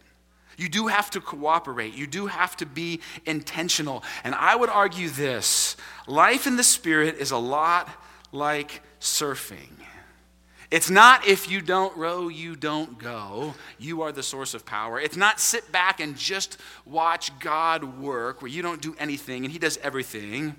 You 0.57 0.69
do 0.69 0.87
have 0.87 1.09
to 1.11 1.21
cooperate. 1.21 1.95
You 1.95 2.07
do 2.07 2.27
have 2.27 2.55
to 2.57 2.65
be 2.65 3.01
intentional. 3.25 4.03
And 4.23 4.35
I 4.35 4.55
would 4.55 4.69
argue 4.69 5.09
this 5.09 5.75
life 6.07 6.47
in 6.47 6.55
the 6.55 6.63
Spirit 6.63 7.15
is 7.17 7.31
a 7.31 7.37
lot 7.37 7.89
like 8.31 8.81
surfing. 8.99 9.71
It's 10.75 10.89
not 10.89 11.25
if 11.25 11.49
you 11.49 11.61
don't 11.61 11.95
row, 11.95 12.27
you 12.27 12.57
don't 12.57 12.99
go. 12.99 13.53
You 13.79 14.01
are 14.01 14.11
the 14.11 14.21
source 14.21 14.53
of 14.53 14.65
power. 14.65 14.99
It's 14.99 15.15
not 15.15 15.39
sit 15.39 15.71
back 15.71 16.01
and 16.01 16.17
just 16.17 16.57
watch 16.83 17.31
God 17.39 17.97
work 17.97 18.41
where 18.41 18.51
you 18.51 18.61
don't 18.61 18.81
do 18.81 18.93
anything 18.99 19.45
and 19.45 19.53
He 19.53 19.57
does 19.57 19.77
everything. 19.77 20.57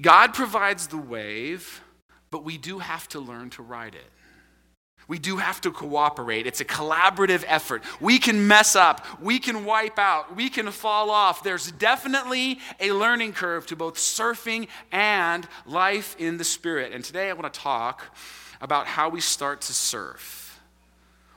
God 0.00 0.32
provides 0.32 0.86
the 0.86 0.96
wave, 0.96 1.82
but 2.30 2.44
we 2.44 2.56
do 2.56 2.78
have 2.78 3.06
to 3.08 3.20
learn 3.20 3.50
to 3.50 3.62
ride 3.62 3.94
it. 3.94 4.10
We 5.06 5.18
do 5.18 5.36
have 5.36 5.60
to 5.60 5.70
cooperate. 5.70 6.46
It's 6.46 6.62
a 6.62 6.64
collaborative 6.64 7.44
effort. 7.46 7.82
We 8.00 8.18
can 8.18 8.48
mess 8.48 8.74
up. 8.74 9.04
We 9.20 9.38
can 9.38 9.66
wipe 9.66 9.98
out. 9.98 10.34
We 10.34 10.48
can 10.48 10.70
fall 10.70 11.10
off. 11.10 11.42
There's 11.42 11.70
definitely 11.72 12.58
a 12.80 12.92
learning 12.92 13.34
curve 13.34 13.66
to 13.66 13.76
both 13.76 13.96
surfing 13.96 14.66
and 14.90 15.46
life 15.66 16.16
in 16.18 16.38
the 16.38 16.44
Spirit. 16.44 16.92
And 16.92 17.04
today 17.04 17.28
I 17.28 17.34
want 17.34 17.52
to 17.52 17.60
talk 17.60 18.16
about 18.60 18.86
how 18.86 19.08
we 19.08 19.20
start 19.20 19.60
to 19.62 19.72
serve. 19.72 20.60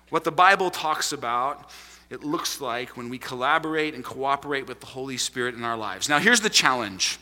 What 0.10 0.24
the 0.24 0.32
Bible 0.32 0.70
talks 0.70 1.12
about, 1.12 1.70
it 2.10 2.24
looks 2.24 2.62
like 2.62 2.96
when 2.96 3.10
we 3.10 3.18
collaborate 3.18 3.94
and 3.94 4.04
cooperate 4.04 4.68
with 4.68 4.80
the 4.80 4.86
Holy 4.86 5.18
Spirit 5.18 5.56
in 5.56 5.64
our 5.64 5.76
lives. 5.76 6.08
Now, 6.08 6.20
here's 6.20 6.42
the 6.42 6.50
challenge. 6.50 7.20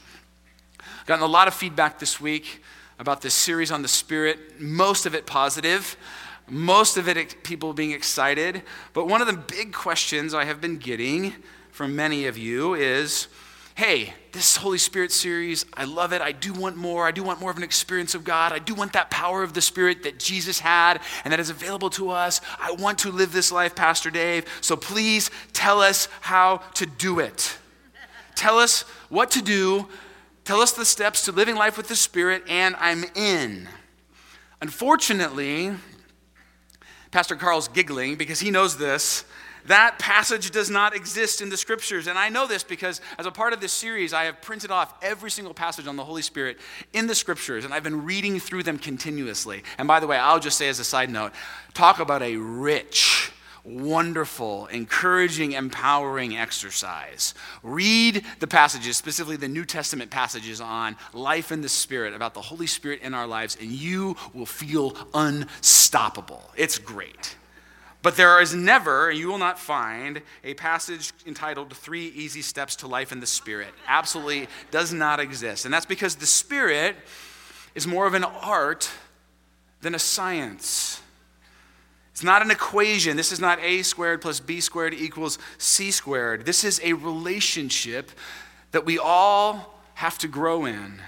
I've 0.80 1.06
gotten 1.08 1.24
a 1.24 1.28
lot 1.28 1.48
of 1.48 1.54
feedback 1.54 2.00
this 2.00 2.22
week 2.22 2.62
about 3.00 3.22
this 3.22 3.34
series 3.34 3.72
on 3.72 3.82
the 3.82 3.88
Spirit, 3.88 4.62
most 4.62 5.06
of 5.06 5.16
it 5.16 5.26
positive, 5.26 5.98
most 6.48 6.98
of 6.98 7.08
it 7.08 7.44
people 7.44 7.74
being 7.74 7.92
excited. 7.92 8.62
But 8.94 9.08
one 9.08 9.22
of 9.22 9.28
the 9.28 9.34
big 9.34 9.74
questions 9.74 10.34
I 10.34 10.46
have 10.46 10.62
been 10.62 10.78
getting 10.78 11.34
from 11.72 11.96
many 11.96 12.28
of 12.28 12.38
you 12.38 12.76
is 12.76 13.28
hey, 13.76 14.14
this 14.32 14.56
Holy 14.56 14.78
Spirit 14.78 15.12
series, 15.12 15.66
I 15.74 15.84
love 15.84 16.14
it. 16.14 16.22
I 16.22 16.32
do 16.32 16.54
want 16.54 16.78
more. 16.78 17.06
I 17.06 17.12
do 17.12 17.24
want 17.24 17.42
more 17.42 17.52
of 17.52 17.58
an 17.58 17.64
experience 17.64 18.16
of 18.16 18.24
God. 18.24 18.54
I 18.54 18.60
do 18.60 18.74
want 18.74 18.94
that 18.94 19.12
power 19.12 19.44
of 19.44 19.54
the 19.54 19.62
Spirit 19.62 20.04
that 20.04 20.18
Jesus 20.18 20.60
had 20.60 21.02
and 21.26 21.34
that 21.34 21.42
is 21.42 21.50
available 21.50 21.90
to 21.92 22.10
us. 22.10 22.40
I 22.58 22.72
want 22.72 23.00
to 23.00 23.12
live 23.12 23.34
this 23.34 23.52
life, 23.52 23.76
Pastor 23.76 24.10
Dave. 24.10 24.46
So 24.62 24.78
please 24.78 25.30
tell 25.52 25.82
us 25.82 26.08
how 26.22 26.60
to 26.76 26.86
do 26.86 27.20
it. 27.20 27.58
Tell 28.36 28.60
us 28.60 28.84
what 29.10 29.30
to 29.32 29.42
do. 29.42 29.90
Tell 30.46 30.62
us 30.62 30.72
the 30.72 30.86
steps 30.86 31.26
to 31.26 31.34
living 31.34 31.56
life 31.56 31.76
with 31.76 31.90
the 31.90 31.96
Spirit, 31.96 32.44
and 32.48 32.76
I'm 32.80 33.04
in. 33.16 33.68
Unfortunately, 34.62 35.74
Pastor 37.12 37.36
Carl's 37.36 37.68
giggling 37.68 38.16
because 38.16 38.40
he 38.40 38.52
knows 38.52 38.78
this. 38.78 39.26
That 39.66 39.98
passage 39.98 40.52
does 40.52 40.70
not 40.70 40.96
exist 40.96 41.42
in 41.42 41.50
the 41.50 41.58
scriptures. 41.58 42.08
And 42.08 42.18
I 42.18 42.30
know 42.30 42.46
this 42.46 42.64
because 42.64 43.02
as 43.18 43.26
a 43.26 43.32
part 43.32 43.54
of 43.54 43.62
this 43.62 43.74
series, 43.74 44.14
I 44.14 44.26
have 44.26 44.42
printed 44.42 44.70
off 44.72 44.94
every 45.02 45.32
single 45.32 45.54
passage 45.54 45.88
on 45.88 45.96
the 45.96 46.04
Holy 46.04 46.22
Spirit 46.22 46.60
in 46.94 47.08
the 47.08 47.16
scriptures, 47.16 47.66
and 47.66 47.74
I've 47.74 47.84
been 47.84 48.06
reading 48.06 48.40
through 48.40 48.64
them 48.64 48.78
continuously. 48.78 49.64
And 49.78 49.88
by 49.88 50.00
the 50.00 50.08
way, 50.08 50.18
I'll 50.18 50.40
just 50.40 50.58
say 50.58 50.70
as 50.70 50.80
a 50.80 50.84
side 50.84 51.10
note 51.10 51.32
talk 51.74 52.00
about 52.00 52.22
a 52.22 52.38
rich, 52.38 53.32
wonderful, 53.64 54.68
encouraging, 54.68 55.54
empowering 55.54 56.38
exercise. 56.38 57.34
Read 57.64 58.24
the 58.40 58.48
passages, 58.48 58.98
specifically 58.98 59.38
the 59.38 59.48
New 59.48 59.66
Testament 59.66 60.12
passages 60.12 60.62
on 60.62 60.96
life 61.14 61.52
in 61.52 61.62
the 61.62 61.70
Spirit, 61.70 62.14
about 62.14 62.36
the 62.36 62.42
Holy 62.42 62.68
Spirit 62.68 63.02
in 63.02 63.16
our 63.16 63.26
lives, 63.26 63.58
and 63.60 63.72
you 63.72 64.16
will 64.34 64.46
feel 64.46 64.96
unstoppable. 65.14 66.44
It's 66.56 66.78
great. 66.78 67.36
But 68.06 68.18
there 68.18 68.40
is 68.40 68.54
never, 68.54 69.10
and 69.10 69.18
you 69.18 69.30
will 69.30 69.40
not 69.40 69.58
find, 69.58 70.22
a 70.44 70.54
passage 70.54 71.12
entitled 71.26 71.76
Three 71.76 72.10
Easy 72.10 72.44
Steps 72.44 72.76
to 72.76 72.88
Life 72.88 73.12
in 73.12 73.20
the 73.20 73.26
Spirit. 73.26 73.74
Absolutely 73.88 74.48
does 74.70 74.94
not 74.94 75.20
exist. 75.20 75.66
And 75.66 75.74
that's 75.74 75.88
because 75.88 76.14
the 76.14 76.28
Spirit 76.28 76.98
is 77.74 77.88
more 77.88 78.06
of 78.06 78.14
an 78.14 78.24
art 78.24 78.92
than 79.82 79.96
a 79.96 79.98
science. 79.98 81.02
It's 82.12 82.22
not 82.22 82.44
an 82.44 82.52
equation. 82.52 83.18
This 83.18 83.32
is 83.32 83.40
not 83.40 83.58
a 83.60 83.82
squared 83.82 84.22
plus 84.22 84.40
b 84.40 84.62
squared 84.62 84.94
equals 84.94 85.40
c 85.58 85.90
squared. 85.90 86.46
This 86.46 86.64
is 86.64 86.80
a 86.84 86.94
relationship 86.94 88.12
that 88.70 88.86
we 88.86 89.00
all 89.00 89.82
have 89.96 90.20
to 90.20 90.28
grow 90.28 90.66
in. 90.66 91.02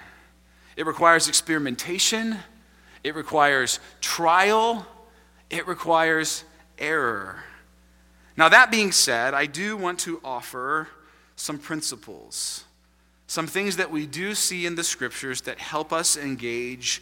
It 0.75 0.87
requires 0.87 1.27
experimentation, 1.27 2.37
it 3.03 3.13
requires 3.13 3.79
trial, 4.01 4.87
it 5.51 5.67
requires 5.67 6.43
error. 6.77 7.43
Now, 8.35 8.49
that 8.49 8.69
being 8.69 8.91
said, 8.91 9.33
I 9.33 9.45
do 9.45 9.75
want 9.75 9.99
to 9.99 10.21
offer 10.23 10.87
some 11.35 11.57
principles, 11.57 12.63
some 13.27 13.47
things 13.47 13.77
that 13.77 13.91
we 13.91 14.05
do 14.05 14.35
see 14.35 14.65
in 14.65 14.75
the 14.75 14.83
scriptures 14.83 15.41
that 15.41 15.59
help 15.59 15.91
us 15.91 16.17
engage 16.17 17.01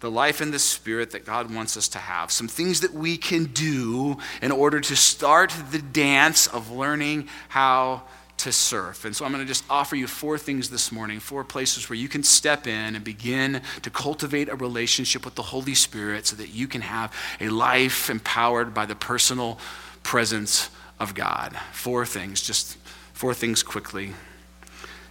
the 0.00 0.10
life 0.10 0.40
in 0.40 0.50
the 0.50 0.58
spirit 0.58 1.10
that 1.10 1.24
God 1.24 1.52
wants 1.52 1.76
us 1.76 1.88
to 1.88 1.98
have, 1.98 2.30
some 2.30 2.48
things 2.48 2.80
that 2.82 2.94
we 2.94 3.16
can 3.16 3.46
do 3.46 4.16
in 4.40 4.52
order 4.52 4.80
to 4.80 4.94
start 4.94 5.52
the 5.72 5.80
dance 5.80 6.46
of 6.46 6.70
learning 6.70 7.28
how 7.48 8.02
to 8.38 8.52
surf. 8.52 9.04
And 9.04 9.14
so 9.14 9.24
I'm 9.24 9.32
going 9.32 9.44
to 9.44 9.48
just 9.48 9.64
offer 9.68 9.96
you 9.96 10.06
four 10.06 10.38
things 10.38 10.70
this 10.70 10.90
morning, 10.92 11.20
four 11.20 11.44
places 11.44 11.88
where 11.88 11.96
you 11.96 12.08
can 12.08 12.22
step 12.22 12.66
in 12.66 12.94
and 12.94 13.04
begin 13.04 13.60
to 13.82 13.90
cultivate 13.90 14.48
a 14.48 14.54
relationship 14.54 15.24
with 15.24 15.34
the 15.34 15.42
Holy 15.42 15.74
Spirit 15.74 16.26
so 16.26 16.36
that 16.36 16.48
you 16.48 16.66
can 16.68 16.80
have 16.80 17.14
a 17.40 17.48
life 17.48 18.08
empowered 18.08 18.72
by 18.72 18.86
the 18.86 18.94
personal 18.94 19.58
presence 20.02 20.70
of 21.00 21.14
God. 21.14 21.56
Four 21.72 22.06
things, 22.06 22.40
just 22.40 22.76
four 23.12 23.34
things 23.34 23.62
quickly. 23.62 24.12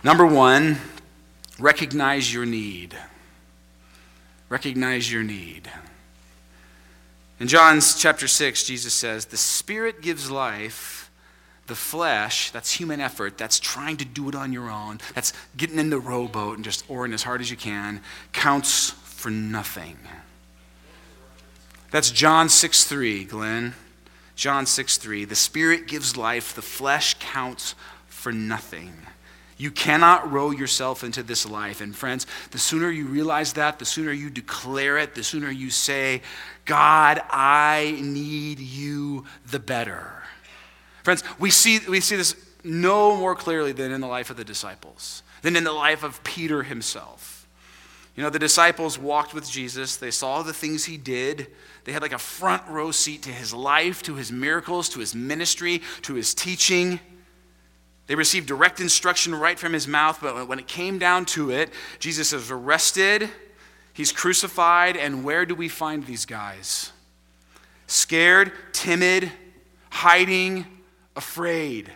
Number 0.03 0.25
one, 0.25 0.77
recognize 1.59 2.33
your 2.33 2.45
need. 2.45 2.97
Recognize 4.49 5.11
your 5.11 5.23
need. 5.23 5.69
In 7.39 7.47
John's 7.47 7.99
chapter 7.99 8.27
6, 8.27 8.63
Jesus 8.63 8.93
says, 8.93 9.25
The 9.25 9.37
Spirit 9.37 10.01
gives 10.01 10.31
life 10.31 11.06
the 11.67 11.75
flesh, 11.75 12.51
that's 12.51 12.71
human 12.71 12.99
effort, 12.99 13.37
that's 13.37 13.59
trying 13.59 13.97
to 13.97 14.05
do 14.05 14.29
it 14.29 14.35
on 14.35 14.51
your 14.51 14.69
own, 14.69 14.99
that's 15.13 15.33
getting 15.55 15.77
in 15.77 15.89
the 15.89 15.99
rowboat 15.99 16.55
and 16.55 16.65
just 16.65 16.89
oaring 16.89 17.13
as 17.13 17.23
hard 17.23 17.41
as 17.41 17.51
you 17.51 17.57
can, 17.57 18.01
counts 18.33 18.91
for 18.91 19.29
nothing. 19.29 19.97
That's 21.91 22.11
John 22.11 22.49
6 22.49 22.83
3, 22.85 23.25
Glenn. 23.25 23.73
John 24.35 24.65
6 24.65 24.97
3. 24.97 25.25
The 25.25 25.35
Spirit 25.35 25.87
gives 25.87 26.15
life, 26.15 26.53
the 26.53 26.61
flesh 26.61 27.15
counts 27.19 27.75
for 28.07 28.31
nothing. 28.31 28.93
You 29.57 29.71
cannot 29.71 30.31
row 30.31 30.51
yourself 30.51 31.03
into 31.03 31.23
this 31.23 31.49
life. 31.49 31.81
And 31.81 31.95
friends, 31.95 32.27
the 32.51 32.59
sooner 32.59 32.91
you 32.91 33.07
realize 33.07 33.53
that, 33.53 33.79
the 33.79 33.85
sooner 33.85 34.11
you 34.11 34.29
declare 34.29 34.99
it, 34.99 35.15
the 35.15 35.23
sooner 35.23 35.49
you 35.49 35.71
say, 35.71 36.21
God, 36.65 37.21
I 37.29 37.97
need 37.99 38.59
you, 38.59 39.25
the 39.49 39.59
better. 39.59 40.16
Friends, 41.07 41.23
we 41.39 41.51
see, 41.51 41.79
we 41.87 42.01
see 42.01 42.17
this 42.17 42.35
no 42.65 43.15
more 43.15 43.33
clearly 43.33 43.71
than 43.71 43.93
in 43.93 44.01
the 44.01 44.07
life 44.07 44.29
of 44.29 44.35
the 44.35 44.43
disciples, 44.43 45.23
than 45.41 45.55
in 45.55 45.63
the 45.63 45.71
life 45.71 46.03
of 46.03 46.21
Peter 46.25 46.63
himself. 46.63 47.47
You 48.17 48.23
know, 48.23 48.29
the 48.29 48.39
disciples 48.39 48.99
walked 48.99 49.33
with 49.33 49.49
Jesus, 49.49 49.95
they 49.95 50.11
saw 50.11 50.41
the 50.41 50.51
things 50.51 50.83
he 50.83 50.97
did. 50.97 51.47
They 51.85 51.93
had 51.93 52.01
like 52.01 52.11
a 52.11 52.17
front 52.17 52.61
row 52.67 52.91
seat 52.91 53.21
to 53.21 53.29
his 53.29 53.53
life, 53.53 54.03
to 54.03 54.15
his 54.15 54.33
miracles, 54.33 54.89
to 54.89 54.99
his 54.99 55.15
ministry, 55.15 55.81
to 56.01 56.15
his 56.15 56.33
teaching. 56.33 56.99
They 58.07 58.15
received 58.15 58.47
direct 58.47 58.81
instruction 58.81 59.33
right 59.33 59.57
from 59.57 59.71
his 59.71 59.87
mouth, 59.87 60.19
but 60.21 60.49
when 60.49 60.59
it 60.59 60.67
came 60.67 60.99
down 60.99 61.23
to 61.27 61.51
it, 61.51 61.69
Jesus 61.99 62.33
is 62.33 62.51
arrested, 62.51 63.29
he's 63.93 64.11
crucified, 64.11 64.97
and 64.97 65.23
where 65.23 65.45
do 65.45 65.55
we 65.55 65.69
find 65.69 66.05
these 66.05 66.25
guys? 66.25 66.91
Scared, 67.85 68.51
timid, 68.73 69.31
hiding, 69.89 70.65
afraid. 71.17 71.91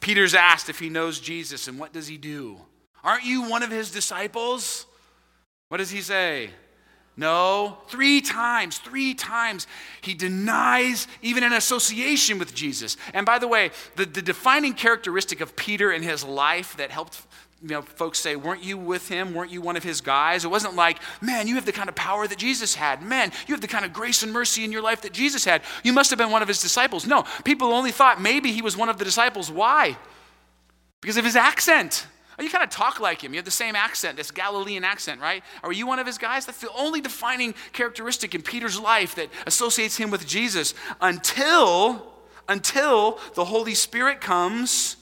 Peter's 0.00 0.34
asked 0.34 0.68
if 0.68 0.78
he 0.78 0.90
knows 0.90 1.20
Jesus, 1.20 1.68
and 1.68 1.78
what 1.78 1.92
does 1.92 2.06
he 2.06 2.18
do? 2.18 2.58
Aren't 3.02 3.24
you 3.24 3.48
one 3.48 3.62
of 3.62 3.70
his 3.70 3.90
disciples? 3.90 4.84
What 5.68 5.78
does 5.78 5.90
he 5.90 6.02
say? 6.02 6.50
No, 7.16 7.78
three 7.88 8.20
times, 8.20 8.76
three 8.76 9.14
times 9.14 9.66
he 10.02 10.12
denies 10.12 11.06
even 11.22 11.44
an 11.44 11.54
association 11.54 12.38
with 12.38 12.54
Jesus. 12.54 12.98
And 13.14 13.24
by 13.24 13.38
the 13.38 13.48
way, 13.48 13.70
the, 13.94 14.04
the 14.04 14.20
defining 14.20 14.74
characteristic 14.74 15.40
of 15.40 15.56
Peter 15.56 15.90
in 15.90 16.02
his 16.02 16.22
life 16.22 16.76
that 16.76 16.90
helped 16.90 17.26
you 17.62 17.68
know, 17.68 17.82
folks 17.82 18.18
say, 18.18 18.36
weren't 18.36 18.62
you 18.62 18.76
with 18.76 19.08
him? 19.08 19.32
Weren't 19.32 19.50
you 19.50 19.62
one 19.62 19.76
of 19.76 19.82
his 19.82 20.02
guys? 20.02 20.44
It 20.44 20.48
wasn't 20.48 20.76
like, 20.76 20.98
man, 21.22 21.48
you 21.48 21.54
have 21.54 21.64
the 21.64 21.72
kind 21.72 21.88
of 21.88 21.94
power 21.94 22.26
that 22.26 22.38
Jesus 22.38 22.74
had. 22.74 23.02
Man, 23.02 23.32
you 23.46 23.54
have 23.54 23.62
the 23.62 23.68
kind 23.68 23.84
of 23.84 23.94
grace 23.94 24.22
and 24.22 24.32
mercy 24.32 24.62
in 24.62 24.72
your 24.72 24.82
life 24.82 25.02
that 25.02 25.12
Jesus 25.12 25.44
had. 25.44 25.62
You 25.82 25.92
must 25.94 26.10
have 26.10 26.18
been 26.18 26.30
one 26.30 26.42
of 26.42 26.48
his 26.48 26.60
disciples. 26.60 27.06
No, 27.06 27.24
people 27.44 27.72
only 27.72 27.92
thought 27.92 28.20
maybe 28.20 28.52
he 28.52 28.60
was 28.60 28.76
one 28.76 28.90
of 28.90 28.98
the 28.98 29.04
disciples. 29.04 29.50
Why? 29.50 29.96
Because 31.00 31.16
of 31.16 31.24
his 31.24 31.36
accent. 31.36 32.06
You 32.38 32.50
kind 32.50 32.62
of 32.62 32.68
talk 32.68 33.00
like 33.00 33.24
him. 33.24 33.32
You 33.32 33.38
have 33.38 33.46
the 33.46 33.50
same 33.50 33.74
accent, 33.74 34.18
this 34.18 34.30
Galilean 34.30 34.84
accent, 34.84 35.22
right? 35.22 35.42
Are 35.62 35.72
you 35.72 35.86
one 35.86 35.98
of 35.98 36.06
his 36.06 36.18
guys? 36.18 36.44
That's 36.44 36.60
the 36.60 36.70
only 36.76 37.00
defining 37.00 37.54
characteristic 37.72 38.34
in 38.34 38.42
Peter's 38.42 38.78
life 38.78 39.14
that 39.14 39.30
associates 39.46 39.96
him 39.96 40.10
with 40.10 40.26
Jesus 40.26 40.74
until 41.00 42.12
until 42.48 43.18
the 43.34 43.44
Holy 43.44 43.74
Spirit 43.74 44.20
comes 44.20 44.96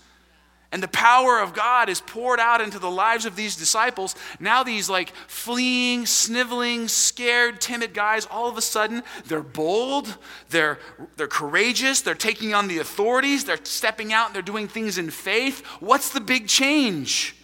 and 0.74 0.82
the 0.82 0.88
power 0.88 1.38
of 1.38 1.54
God 1.54 1.88
is 1.88 2.00
poured 2.00 2.40
out 2.40 2.60
into 2.60 2.80
the 2.80 2.90
lives 2.90 3.26
of 3.26 3.36
these 3.36 3.54
disciples. 3.54 4.16
Now, 4.40 4.64
these 4.64 4.90
like 4.90 5.10
fleeing, 5.28 6.04
sniveling, 6.04 6.88
scared, 6.88 7.60
timid 7.60 7.94
guys, 7.94 8.26
all 8.26 8.48
of 8.48 8.58
a 8.58 8.60
sudden, 8.60 9.04
they're 9.26 9.40
bold, 9.40 10.18
they're, 10.50 10.80
they're 11.16 11.28
courageous, 11.28 12.00
they're 12.00 12.16
taking 12.16 12.54
on 12.54 12.66
the 12.66 12.80
authorities, 12.80 13.44
they're 13.44 13.64
stepping 13.64 14.12
out, 14.12 14.32
they're 14.32 14.42
doing 14.42 14.66
things 14.66 14.98
in 14.98 15.10
faith. 15.10 15.64
What's 15.78 16.10
the 16.10 16.20
big 16.20 16.48
change? 16.48 17.36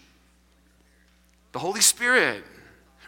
The 1.52 1.60
Holy 1.60 1.82
Spirit. 1.82 2.42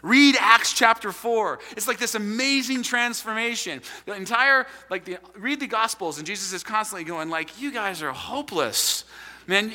Read 0.03 0.35
Acts 0.39 0.71
chapter 0.71 1.11
4. 1.11 1.59
It's 1.75 1.87
like 1.87 1.97
this 1.97 2.15
amazing 2.15 2.83
transformation. 2.83 3.81
The 4.05 4.13
entire, 4.13 4.67
like, 4.89 5.03
the, 5.03 5.17
read 5.37 5.59
the 5.59 5.67
Gospels, 5.67 6.17
and 6.17 6.25
Jesus 6.27 6.53
is 6.53 6.63
constantly 6.63 7.05
going, 7.05 7.29
like, 7.29 7.61
you 7.61 7.73
guys 7.73 8.01
are 8.01 8.11
hopeless. 8.11 9.03
Man, 9.47 9.71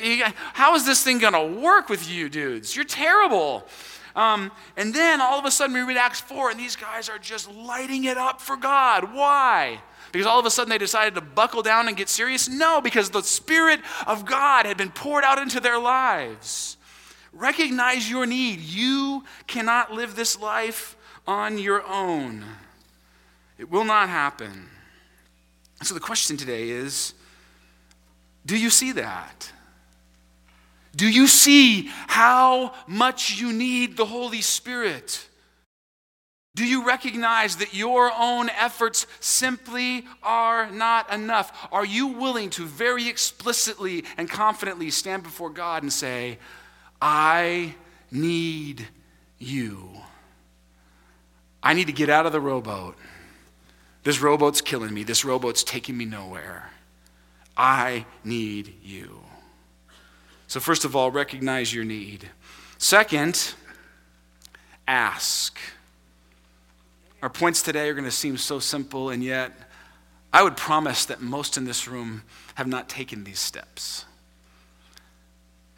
how 0.53 0.75
is 0.75 0.85
this 0.85 1.03
thing 1.03 1.19
going 1.19 1.33
to 1.33 1.61
work 1.61 1.89
with 1.89 2.09
you 2.09 2.29
dudes? 2.29 2.75
You're 2.75 2.85
terrible. 2.85 3.67
Um, 4.15 4.51
and 4.75 4.93
then 4.93 5.21
all 5.21 5.39
of 5.39 5.45
a 5.45 5.51
sudden 5.51 5.75
we 5.75 5.81
read 5.81 5.97
Acts 5.97 6.19
4, 6.21 6.51
and 6.51 6.59
these 6.59 6.75
guys 6.75 7.09
are 7.09 7.19
just 7.19 7.51
lighting 7.53 8.05
it 8.05 8.17
up 8.17 8.41
for 8.41 8.57
God. 8.57 9.13
Why? 9.13 9.81
Because 10.11 10.25
all 10.25 10.39
of 10.39 10.45
a 10.45 10.49
sudden 10.49 10.69
they 10.69 10.77
decided 10.77 11.15
to 11.15 11.21
buckle 11.21 11.61
down 11.61 11.87
and 11.87 11.95
get 11.95 12.09
serious? 12.09 12.49
No, 12.49 12.81
because 12.81 13.11
the 13.11 13.21
Spirit 13.21 13.79
of 14.07 14.25
God 14.25 14.65
had 14.65 14.77
been 14.77 14.91
poured 14.91 15.23
out 15.23 15.37
into 15.37 15.59
their 15.59 15.79
lives. 15.79 16.77
Recognize 17.31 18.09
your 18.09 18.25
need. 18.25 18.59
You 18.59 19.23
cannot 19.45 19.93
live 19.93 20.15
this 20.15 20.39
life 20.39 20.95
on 21.27 21.59
your 21.59 21.85
own, 21.85 22.43
it 23.59 23.69
will 23.69 23.83
not 23.83 24.09
happen. 24.09 24.67
So 25.83 25.93
the 25.93 25.99
question 25.99 26.37
today 26.37 26.69
is 26.69 27.13
do 28.45 28.57
you 28.57 28.71
see 28.71 28.91
that? 28.93 29.51
Do 30.95 31.07
you 31.07 31.27
see 31.27 31.89
how 32.07 32.73
much 32.87 33.39
you 33.39 33.53
need 33.53 33.95
the 33.95 34.05
Holy 34.05 34.41
Spirit? 34.41 35.27
Do 36.55 36.65
you 36.65 36.85
recognize 36.85 37.57
that 37.57 37.73
your 37.73 38.11
own 38.17 38.49
efforts 38.49 39.07
simply 39.19 40.05
are 40.23 40.69
not 40.71 41.13
enough? 41.13 41.69
Are 41.71 41.85
you 41.85 42.07
willing 42.07 42.49
to 42.51 42.65
very 42.65 43.07
explicitly 43.07 44.03
and 44.17 44.29
confidently 44.29 44.89
stand 44.89 45.23
before 45.23 45.51
God 45.51 45.83
and 45.83 45.93
say, 45.93 46.37
I 47.01 47.75
need 48.11 48.87
you? 49.37 49.89
I 51.61 51.73
need 51.73 51.87
to 51.87 51.93
get 51.93 52.09
out 52.09 52.25
of 52.25 52.31
the 52.31 52.41
rowboat. 52.41 52.97
This 54.03 54.19
rowboat's 54.21 54.61
killing 54.61 54.93
me. 54.93 55.03
This 55.03 55.23
rowboat's 55.23 55.63
taking 55.63 55.97
me 55.97 56.05
nowhere. 56.05 56.71
I 57.55 58.05
need 58.23 58.73
you. 58.83 59.19
So, 60.49 60.59
first 60.59 60.83
of 60.83 60.95
all, 60.95 61.11
recognize 61.11 61.71
your 61.71 61.85
need. 61.85 62.27
Second, 62.79 63.53
ask. 64.87 65.59
Our 67.21 67.29
points 67.29 67.61
today 67.61 67.87
are 67.87 67.93
going 67.93 68.05
to 68.05 68.11
seem 68.11 68.35
so 68.35 68.57
simple, 68.57 69.11
and 69.11 69.23
yet 69.23 69.51
I 70.33 70.41
would 70.41 70.57
promise 70.57 71.05
that 71.05 71.21
most 71.21 71.55
in 71.55 71.65
this 71.65 71.87
room 71.87 72.23
have 72.55 72.65
not 72.65 72.89
taken 72.89 73.25
these 73.25 73.37
steps. 73.37 74.05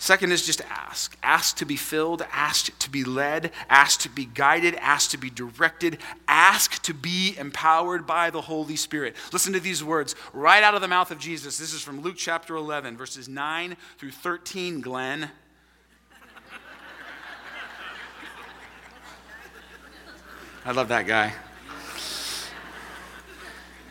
Second 0.02 0.32
is 0.32 0.44
just 0.44 0.62
ask. 0.68 1.16
Ask 1.22 1.58
to 1.58 1.66
be 1.66 1.76
filled, 1.76 2.24
ask 2.32 2.76
to 2.80 2.90
be 2.90 3.04
led, 3.04 3.52
ask 3.70 4.00
to 4.00 4.10
be 4.10 4.26
guided, 4.26 4.74
ask 4.82 5.12
to 5.12 5.18
be 5.20 5.30
directed, 5.30 6.00
ask 6.28 6.82
to 6.82 6.96
be 6.96 7.36
empowered 7.38 8.08
by 8.08 8.32
the 8.32 8.42
Holy 8.42 8.76
Spirit. 8.76 9.16
Listen 9.32 9.54
to 9.54 9.60
these 9.60 9.84
words 9.84 10.16
right 10.34 10.64
out 10.64 10.74
of 10.74 10.82
the 10.82 10.88
mouth 10.88 11.12
of 11.12 11.20
Jesus. 11.20 11.60
This 11.60 11.72
is 11.72 11.84
from 11.84 12.02
Luke 12.02 12.16
chapter 12.18 12.56
11, 12.56 12.98
verses 12.98 13.30
9 13.30 13.78
through 14.00 14.10
13, 14.10 14.82
Glenn. 14.82 15.30
I 20.66 20.72
love 20.72 20.88
that 20.88 21.06
guy. 21.06 21.32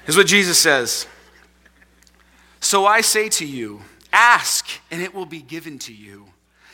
Here's 0.06 0.16
what 0.16 0.26
Jesus 0.26 0.58
says 0.58 1.06
So 2.58 2.84
I 2.84 3.00
say 3.00 3.28
to 3.28 3.46
you, 3.46 3.82
Ask, 4.12 4.68
and 4.90 5.02
it 5.02 5.14
will 5.14 5.26
be 5.26 5.42
given 5.42 5.78
to 5.80 5.94
you. 5.94 6.26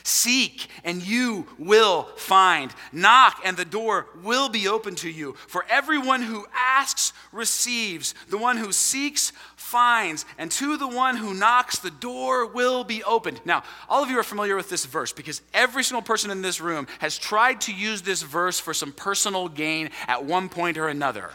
Seek, 0.07 0.67
and 0.85 1.05
you 1.05 1.47
will 1.59 2.03
find. 2.15 2.73
Knock, 2.93 3.41
and 3.43 3.57
the 3.57 3.65
door 3.65 4.07
will 4.23 4.47
be 4.47 4.65
open 4.65 4.95
to 4.95 5.09
you. 5.09 5.33
For 5.47 5.65
everyone 5.69 6.21
who 6.21 6.45
asks 6.55 7.11
receives, 7.33 8.15
the 8.29 8.37
one 8.37 8.55
who 8.55 8.71
seeks 8.71 9.33
finds, 9.57 10.23
and 10.37 10.49
to 10.51 10.77
the 10.77 10.87
one 10.87 11.17
who 11.17 11.33
knocks, 11.33 11.79
the 11.79 11.91
door 11.91 12.45
will 12.45 12.85
be 12.85 13.03
opened. 13.03 13.41
Now, 13.43 13.63
all 13.89 14.01
of 14.01 14.09
you 14.09 14.17
are 14.17 14.23
familiar 14.23 14.55
with 14.55 14.69
this 14.69 14.85
verse 14.85 15.11
because 15.11 15.41
every 15.53 15.83
single 15.83 16.01
person 16.01 16.31
in 16.31 16.41
this 16.41 16.61
room 16.61 16.87
has 16.99 17.17
tried 17.17 17.59
to 17.61 17.73
use 17.73 18.01
this 18.01 18.21
verse 18.21 18.61
for 18.61 18.73
some 18.73 18.93
personal 18.93 19.49
gain 19.49 19.89
at 20.07 20.23
one 20.23 20.47
point 20.47 20.77
or 20.77 20.87
another. 20.87 21.31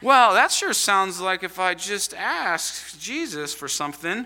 Well, 0.00 0.34
that 0.34 0.52
sure 0.52 0.72
sounds 0.72 1.20
like 1.20 1.42
if 1.42 1.58
I 1.58 1.74
just 1.74 2.14
ask 2.14 2.96
Jesus 3.00 3.52
for 3.52 3.66
something 3.66 4.24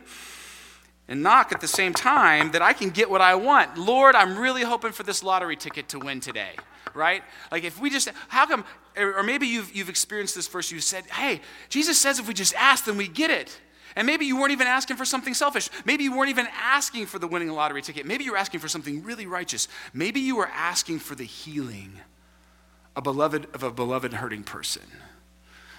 and 1.13 1.23
knock 1.23 1.53
at 1.53 1.61
the 1.61 1.69
same 1.69 1.93
time 1.93 2.53
that 2.53 2.63
I 2.63 2.73
can 2.73 2.89
get 2.89 3.11
what 3.11 3.21
I 3.21 3.35
want. 3.35 3.77
Lord, 3.77 4.15
I'm 4.15 4.39
really 4.39 4.63
hoping 4.63 4.93
for 4.93 5.03
this 5.03 5.23
lottery 5.23 5.57
ticket 5.57 5.91
to 5.91 5.99
win 5.99 6.21
today, 6.21 6.53
right? 6.95 7.23
Like 7.51 7.65
if 7.65 7.79
we 7.79 7.91
just, 7.91 8.09
how 8.29 8.47
come, 8.47 8.65
or 8.97 9.23
maybe 9.23 9.47
you've, 9.47 9.77
you've 9.77 9.91
experienced 9.91 10.35
this 10.35 10.49
first, 10.49 10.73
you 10.73 10.81
said, 10.81 11.05
hey, 11.05 11.43
Jesus 11.69 11.99
says 11.99 12.19
if 12.19 12.27
we 12.27 12.33
just 12.33 12.55
ask, 12.55 12.87
then 12.87 12.97
we 12.97 13.09
get 13.09 13.31
it. 13.31 13.61
And 13.95 14.07
maybe 14.07 14.25
you 14.25 14.39
weren't 14.39 14.53
even 14.53 14.67
asking 14.67 14.97
for 14.97 15.05
something 15.05 15.35
selfish. 15.35 15.69
Maybe 15.85 16.03
you 16.03 16.17
weren't 16.17 16.31
even 16.31 16.49
asking 16.59 17.05
for 17.05 17.19
the 17.19 17.29
winning 17.29 17.51
lottery 17.51 17.83
ticket. 17.83 18.07
Maybe 18.07 18.25
you 18.25 18.33
were 18.33 18.39
asking 18.39 18.61
for 18.61 18.69
something 18.69 19.03
really 19.03 19.27
righteous. 19.27 19.69
Maybe 19.93 20.21
you 20.21 20.37
were 20.37 20.49
asking 20.49 21.01
for 21.01 21.15
the 21.15 21.25
healing 21.25 21.93
a 22.97 23.03
beloved, 23.03 23.49
of 23.53 23.63
a 23.63 23.71
beloved 23.71 24.15
hurting 24.15 24.45
person. 24.45 24.85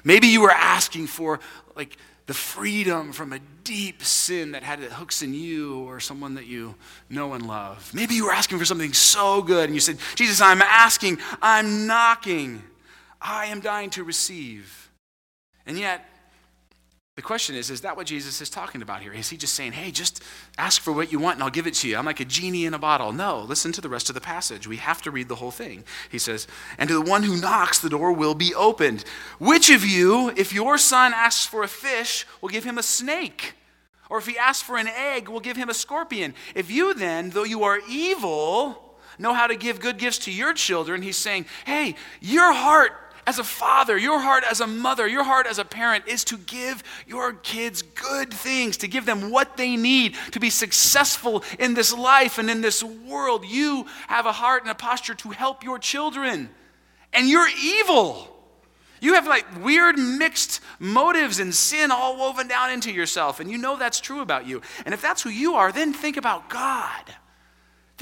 Maybe 0.03 0.27
you 0.27 0.41
were 0.41 0.51
asking 0.51 1.07
for 1.07 1.39
like 1.75 1.97
the 2.25 2.33
freedom 2.33 3.11
from 3.11 3.33
a 3.33 3.39
deep 3.63 4.03
sin 4.03 4.51
that 4.51 4.63
had 4.63 4.79
hooks 4.79 5.21
in 5.21 5.33
you 5.33 5.79
or 5.79 5.99
someone 5.99 6.35
that 6.35 6.45
you 6.45 6.75
know 7.09 7.33
and 7.33 7.47
love. 7.47 7.93
Maybe 7.93 8.15
you 8.15 8.25
were 8.25 8.31
asking 8.31 8.59
for 8.59 8.65
something 8.65 8.93
so 8.93 9.41
good 9.41 9.65
and 9.65 9.73
you 9.73 9.81
said, 9.81 9.97
Jesus, 10.15 10.39
I'm 10.41 10.61
asking, 10.61 11.19
I'm 11.41 11.85
knocking, 11.85 12.63
I 13.21 13.47
am 13.47 13.59
dying 13.59 13.89
to 13.91 14.03
receive. 14.03 14.91
And 15.65 15.77
yet, 15.77 16.05
the 17.15 17.21
question 17.21 17.55
is, 17.55 17.69
is 17.69 17.81
that 17.81 17.95
what 17.95 18.07
Jesus 18.07 18.41
is 18.41 18.49
talking 18.49 18.81
about 18.81 19.03
here? 19.03 19.13
Is 19.13 19.29
he 19.29 19.37
just 19.37 19.53
saying, 19.53 19.73
hey, 19.73 19.91
just 19.91 20.23
ask 20.57 20.81
for 20.81 20.91
what 20.91 21.11
you 21.11 21.19
want 21.19 21.35
and 21.35 21.43
I'll 21.43 21.51
give 21.51 21.67
it 21.67 21.75
to 21.75 21.87
you? 21.87 21.95
I'm 21.95 22.05
like 22.05 22.19
a 22.19 22.25
genie 22.25 22.65
in 22.65 22.73
a 22.73 22.79
bottle. 22.79 23.11
No, 23.11 23.41
listen 23.41 23.71
to 23.73 23.81
the 23.81 23.89
rest 23.89 24.09
of 24.09 24.15
the 24.15 24.21
passage. 24.21 24.67
We 24.67 24.77
have 24.77 24.99
to 25.03 25.11
read 25.11 25.27
the 25.27 25.35
whole 25.35 25.51
thing. 25.51 25.83
He 26.09 26.17
says, 26.17 26.47
and 26.79 26.87
to 26.89 26.95
the 26.95 27.01
one 27.01 27.21
who 27.21 27.39
knocks, 27.39 27.77
the 27.77 27.89
door 27.89 28.11
will 28.11 28.33
be 28.33 28.55
opened. 28.55 29.05
Which 29.37 29.69
of 29.69 29.85
you, 29.85 30.29
if 30.35 30.53
your 30.53 30.79
son 30.79 31.13
asks 31.13 31.45
for 31.45 31.61
a 31.61 31.67
fish, 31.67 32.25
will 32.41 32.49
give 32.49 32.63
him 32.63 32.79
a 32.79 32.83
snake? 32.83 33.53
Or 34.09 34.17
if 34.17 34.25
he 34.25 34.35
asks 34.35 34.63
for 34.63 34.77
an 34.77 34.87
egg, 34.87 35.29
we'll 35.29 35.39
give 35.39 35.57
him 35.57 35.69
a 35.69 35.73
scorpion. 35.75 36.33
If 36.55 36.71
you 36.71 36.95
then, 36.95 37.29
though 37.29 37.43
you 37.43 37.63
are 37.63 37.79
evil, 37.87 38.95
know 39.19 39.33
how 39.33 39.45
to 39.45 39.55
give 39.55 39.79
good 39.79 39.99
gifts 39.99 40.17
to 40.19 40.31
your 40.31 40.53
children, 40.53 41.03
he's 41.03 41.17
saying, 41.17 41.45
hey, 41.65 41.93
your 42.21 42.53
heart 42.53 42.91
as 43.25 43.39
a 43.39 43.43
father, 43.43 43.97
your 43.97 44.19
heart 44.19 44.43
as 44.49 44.59
a 44.59 44.67
mother, 44.67 45.07
your 45.07 45.23
heart 45.23 45.47
as 45.47 45.59
a 45.59 45.65
parent 45.65 46.07
is 46.07 46.23
to 46.25 46.37
give 46.37 46.83
your 47.07 47.33
kids 47.33 47.81
good 47.81 48.33
things, 48.33 48.77
to 48.77 48.87
give 48.87 49.05
them 49.05 49.31
what 49.31 49.57
they 49.57 49.75
need 49.75 50.15
to 50.31 50.39
be 50.39 50.49
successful 50.49 51.43
in 51.59 51.73
this 51.73 51.93
life 51.93 52.37
and 52.37 52.49
in 52.49 52.61
this 52.61 52.83
world. 52.83 53.45
You 53.45 53.85
have 54.07 54.25
a 54.25 54.31
heart 54.31 54.63
and 54.63 54.71
a 54.71 54.75
posture 54.75 55.15
to 55.15 55.29
help 55.29 55.63
your 55.63 55.79
children, 55.79 56.49
and 57.13 57.29
you're 57.29 57.49
evil. 57.63 58.29
You 58.99 59.15
have 59.15 59.27
like 59.27 59.45
weird 59.63 59.97
mixed 59.97 60.61
motives 60.79 61.39
and 61.39 61.53
sin 61.53 61.91
all 61.91 62.17
woven 62.17 62.47
down 62.47 62.71
into 62.71 62.91
yourself, 62.91 63.39
and 63.39 63.51
you 63.51 63.57
know 63.57 63.77
that's 63.77 63.99
true 63.99 64.21
about 64.21 64.47
you. 64.47 64.61
And 64.85 64.93
if 64.93 65.01
that's 65.01 65.21
who 65.21 65.29
you 65.29 65.55
are, 65.55 65.71
then 65.71 65.93
think 65.93 66.17
about 66.17 66.49
God. 66.49 67.03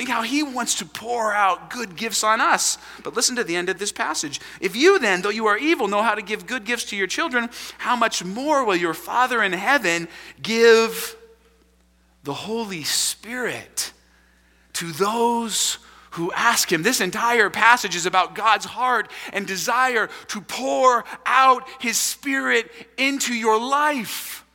Think 0.01 0.09
how 0.09 0.23
he 0.23 0.41
wants 0.41 0.73
to 0.79 0.85
pour 0.85 1.31
out 1.31 1.69
good 1.69 1.95
gifts 1.95 2.23
on 2.23 2.41
us. 2.41 2.79
But 3.03 3.13
listen 3.13 3.35
to 3.35 3.43
the 3.43 3.55
end 3.55 3.69
of 3.69 3.77
this 3.77 3.91
passage. 3.91 4.41
If 4.59 4.75
you 4.75 4.97
then, 4.97 5.21
though 5.21 5.29
you 5.29 5.45
are 5.45 5.59
evil, 5.59 5.87
know 5.87 6.01
how 6.01 6.15
to 6.15 6.23
give 6.23 6.47
good 6.47 6.65
gifts 6.65 6.85
to 6.85 6.95
your 6.95 7.05
children, 7.05 7.51
how 7.77 7.95
much 7.95 8.25
more 8.25 8.65
will 8.65 8.75
your 8.75 8.95
Father 8.95 9.43
in 9.43 9.53
heaven 9.53 10.07
give 10.41 11.15
the 12.23 12.33
Holy 12.33 12.81
Spirit 12.81 13.93
to 14.73 14.91
those 14.91 15.77
who 16.09 16.31
ask 16.31 16.71
him. 16.71 16.81
This 16.81 16.99
entire 16.99 17.51
passage 17.51 17.95
is 17.95 18.07
about 18.07 18.33
God's 18.33 18.65
heart 18.65 19.11
and 19.31 19.45
desire 19.45 20.09
to 20.29 20.41
pour 20.41 21.05
out 21.27 21.67
his 21.79 21.99
spirit 21.99 22.71
into 22.97 23.35
your 23.35 23.61
life 23.61 24.47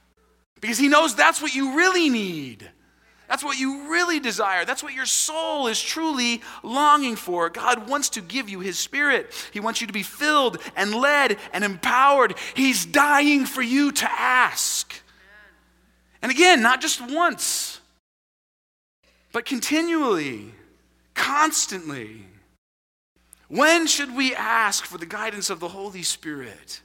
because 0.60 0.78
he 0.78 0.88
knows 0.88 1.14
that's 1.14 1.40
what 1.40 1.54
you 1.54 1.76
really 1.76 2.10
need. 2.10 2.68
That's 3.28 3.42
what 3.42 3.58
you 3.58 3.90
really 3.90 4.20
desire. 4.20 4.64
That's 4.64 4.82
what 4.82 4.94
your 4.94 5.06
soul 5.06 5.66
is 5.66 5.80
truly 5.80 6.42
longing 6.62 7.16
for. 7.16 7.50
God 7.50 7.88
wants 7.88 8.10
to 8.10 8.20
give 8.20 8.48
you 8.48 8.60
His 8.60 8.78
Spirit. 8.78 9.32
He 9.52 9.60
wants 9.60 9.80
you 9.80 9.86
to 9.86 9.92
be 9.92 10.04
filled 10.04 10.58
and 10.76 10.94
led 10.94 11.38
and 11.52 11.64
empowered. 11.64 12.34
He's 12.54 12.86
dying 12.86 13.44
for 13.44 13.62
you 13.62 13.90
to 13.92 14.10
ask. 14.10 15.02
And 16.22 16.30
again, 16.30 16.62
not 16.62 16.80
just 16.80 17.00
once, 17.00 17.80
but 19.32 19.44
continually 19.44 20.52
constantly. 21.14 22.24
When 23.48 23.86
should 23.86 24.14
we 24.14 24.34
ask 24.34 24.84
for 24.84 24.98
the 24.98 25.06
guidance 25.06 25.50
of 25.50 25.60
the 25.60 25.68
Holy 25.68 26.02
Spirit? 26.02 26.80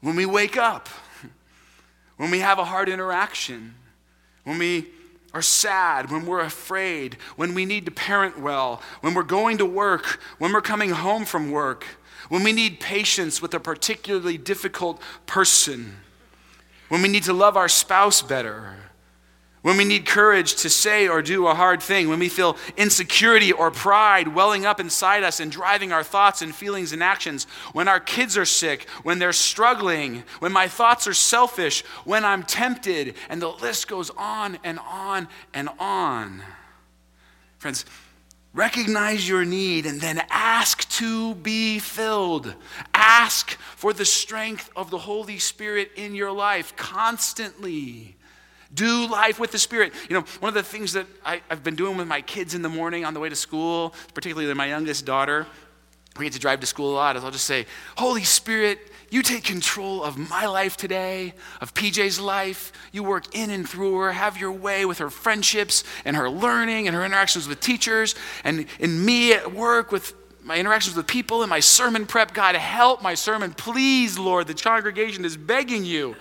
When 0.00 0.16
we 0.16 0.26
wake 0.26 0.56
up, 0.56 0.88
when 2.16 2.30
we 2.30 2.40
have 2.40 2.58
a 2.58 2.64
hard 2.64 2.88
interaction, 2.88 3.74
when 4.44 4.58
we 4.58 4.88
are 5.36 5.42
sad, 5.42 6.10
when 6.10 6.24
we're 6.24 6.40
afraid, 6.40 7.18
when 7.36 7.52
we 7.52 7.66
need 7.66 7.84
to 7.84 7.90
parent 7.90 8.40
well, 8.40 8.80
when 9.02 9.12
we're 9.12 9.22
going 9.22 9.58
to 9.58 9.66
work, 9.66 10.18
when 10.38 10.50
we're 10.50 10.62
coming 10.62 10.88
home 10.88 11.26
from 11.26 11.50
work, 11.50 11.84
when 12.30 12.42
we 12.42 12.52
need 12.52 12.80
patience 12.80 13.42
with 13.42 13.52
a 13.52 13.60
particularly 13.60 14.38
difficult 14.38 14.98
person, 15.26 15.96
when 16.88 17.02
we 17.02 17.08
need 17.08 17.24
to 17.24 17.34
love 17.34 17.54
our 17.54 17.68
spouse 17.68 18.22
better 18.22 18.76
when 19.66 19.76
we 19.76 19.84
need 19.84 20.06
courage 20.06 20.54
to 20.54 20.70
say 20.70 21.08
or 21.08 21.20
do 21.20 21.48
a 21.48 21.54
hard 21.56 21.82
thing, 21.82 22.08
when 22.08 22.20
we 22.20 22.28
feel 22.28 22.56
insecurity 22.76 23.50
or 23.50 23.68
pride 23.68 24.28
welling 24.28 24.64
up 24.64 24.78
inside 24.78 25.24
us 25.24 25.40
and 25.40 25.50
driving 25.50 25.90
our 25.90 26.04
thoughts 26.04 26.40
and 26.40 26.54
feelings 26.54 26.92
and 26.92 27.02
actions, 27.02 27.48
when 27.72 27.88
our 27.88 27.98
kids 27.98 28.38
are 28.38 28.44
sick, 28.44 28.88
when 29.02 29.18
they're 29.18 29.32
struggling, 29.32 30.22
when 30.38 30.52
my 30.52 30.68
thoughts 30.68 31.08
are 31.08 31.14
selfish, 31.14 31.80
when 32.04 32.24
I'm 32.24 32.44
tempted, 32.44 33.16
and 33.28 33.42
the 33.42 33.48
list 33.48 33.88
goes 33.88 34.08
on 34.10 34.56
and 34.62 34.78
on 34.88 35.26
and 35.52 35.68
on. 35.80 36.44
Friends, 37.58 37.84
recognize 38.54 39.28
your 39.28 39.44
need 39.44 39.84
and 39.84 40.00
then 40.00 40.22
ask 40.30 40.88
to 40.90 41.34
be 41.34 41.80
filled. 41.80 42.54
Ask 42.94 43.50
for 43.74 43.92
the 43.92 44.04
strength 44.04 44.70
of 44.76 44.90
the 44.90 44.98
Holy 44.98 45.40
Spirit 45.40 45.90
in 45.96 46.14
your 46.14 46.30
life 46.30 46.76
constantly. 46.76 48.14
Do 48.76 49.08
life 49.08 49.40
with 49.40 49.50
the 49.50 49.58
Spirit. 49.58 49.92
You 50.08 50.14
know, 50.14 50.24
one 50.38 50.48
of 50.48 50.54
the 50.54 50.62
things 50.62 50.92
that 50.92 51.06
I, 51.24 51.42
have 51.48 51.64
been 51.64 51.74
doing 51.74 51.96
with 51.96 52.06
my 52.06 52.20
kids 52.20 52.54
in 52.54 52.62
the 52.62 52.68
morning 52.68 53.04
on 53.04 53.14
the 53.14 53.20
way 53.20 53.28
to 53.28 53.36
school, 53.36 53.92
particularly 54.14 54.52
my 54.54 54.66
youngest 54.66 55.04
daughter, 55.04 55.46
we 56.18 56.26
get 56.26 56.32
to 56.34 56.38
drive 56.38 56.60
to 56.60 56.66
school 56.66 56.92
a 56.92 56.96
lot, 56.96 57.16
is 57.16 57.24
I'll 57.24 57.30
just 57.30 57.44
say, 57.44 57.66
Holy 57.96 58.24
Spirit, 58.24 58.78
you 59.10 59.22
take 59.22 59.44
control 59.44 60.02
of 60.02 60.16
my 60.18 60.46
life 60.46 60.76
today, 60.76 61.34
of 61.60 61.74
PJ's 61.74 62.18
life. 62.18 62.72
You 62.92 63.02
work 63.02 63.34
in 63.34 63.50
and 63.50 63.68
through 63.68 63.98
her, 63.98 64.12
have 64.12 64.38
your 64.38 64.52
way 64.52 64.84
with 64.84 64.98
her 64.98 65.10
friendships 65.10 65.84
and 66.04 66.16
her 66.16 66.28
learning 66.28 66.86
and 66.86 66.96
her 66.96 67.04
interactions 67.04 67.46
with 67.48 67.60
teachers, 67.60 68.14
and 68.44 68.66
in 68.78 69.04
me 69.04 69.32
at 69.32 69.52
work 69.52 69.92
with 69.92 70.14
my 70.42 70.56
interactions 70.56 70.96
with 70.96 71.06
people 71.08 71.42
and 71.42 71.50
my 71.50 71.60
sermon 71.60 72.06
prep. 72.06 72.32
God, 72.32 72.54
help 72.54 73.02
my 73.02 73.14
sermon. 73.14 73.52
Please, 73.52 74.16
Lord, 74.16 74.46
the 74.46 74.54
congregation 74.54 75.24
is 75.24 75.36
begging 75.36 75.84
you 75.84 76.14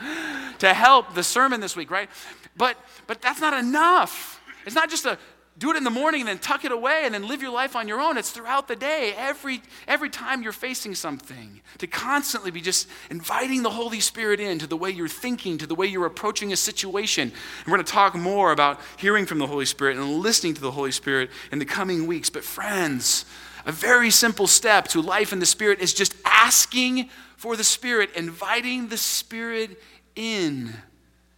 to 0.59 0.73
help 0.73 1.13
the 1.13 1.23
sermon 1.23 1.61
this 1.61 1.75
week, 1.75 1.91
right? 1.91 2.09
But 2.57 2.77
but 3.07 3.21
that's 3.21 3.41
not 3.41 3.53
enough. 3.53 4.41
It's 4.65 4.75
not 4.75 4.89
just 4.89 5.05
a 5.05 5.17
do 5.57 5.71
it 5.71 5.77
in 5.77 5.85
the 5.85 5.89
morning 5.89 6.21
and 6.21 6.27
then 6.27 6.39
tuck 6.39 6.65
it 6.65 6.71
away 6.71 7.03
and 7.05 7.13
then 7.13 7.27
live 7.27 7.41
your 7.41 7.51
life 7.51 7.77
on 7.77 7.87
your 7.87 8.01
own. 8.01 8.17
It's 8.17 8.29
throughout 8.29 8.67
the 8.67 8.75
day, 8.75 9.13
every 9.15 9.61
every 9.87 10.09
time 10.09 10.41
you're 10.41 10.51
facing 10.51 10.95
something, 10.95 11.61
to 11.77 11.87
constantly 11.87 12.51
be 12.51 12.59
just 12.59 12.89
inviting 13.09 13.63
the 13.63 13.69
Holy 13.69 14.01
Spirit 14.01 14.39
in 14.39 14.59
to 14.59 14.67
the 14.67 14.75
way 14.75 14.89
you're 14.89 15.07
thinking, 15.07 15.57
to 15.59 15.67
the 15.67 15.75
way 15.75 15.87
you're 15.87 16.05
approaching 16.05 16.51
a 16.51 16.57
situation. 16.57 17.29
And 17.29 17.67
we're 17.67 17.77
going 17.77 17.85
to 17.85 17.91
talk 17.91 18.15
more 18.15 18.51
about 18.51 18.81
hearing 18.97 19.25
from 19.25 19.39
the 19.39 19.47
Holy 19.47 19.65
Spirit 19.65 19.97
and 19.97 20.19
listening 20.19 20.55
to 20.55 20.61
the 20.61 20.71
Holy 20.71 20.91
Spirit 20.91 21.29
in 21.51 21.59
the 21.59 21.65
coming 21.65 22.05
weeks. 22.05 22.29
But 22.29 22.43
friends, 22.43 23.23
a 23.65 23.71
very 23.71 24.11
simple 24.11 24.47
step 24.47 24.89
to 24.89 25.01
life 25.01 25.31
in 25.31 25.39
the 25.39 25.45
Spirit 25.45 25.79
is 25.79 25.93
just 25.93 26.15
asking 26.25 27.09
for 27.37 27.55
the 27.55 27.63
Spirit, 27.63 28.09
inviting 28.15 28.89
the 28.89 28.97
Spirit 28.97 29.81
in 30.15 30.73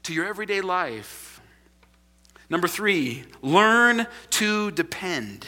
to 0.07 0.13
your 0.13 0.25
everyday 0.25 0.61
life. 0.61 1.41
Number 2.49 2.69
three, 2.69 3.25
learn 3.41 4.07
to 4.29 4.71
depend. 4.71 5.45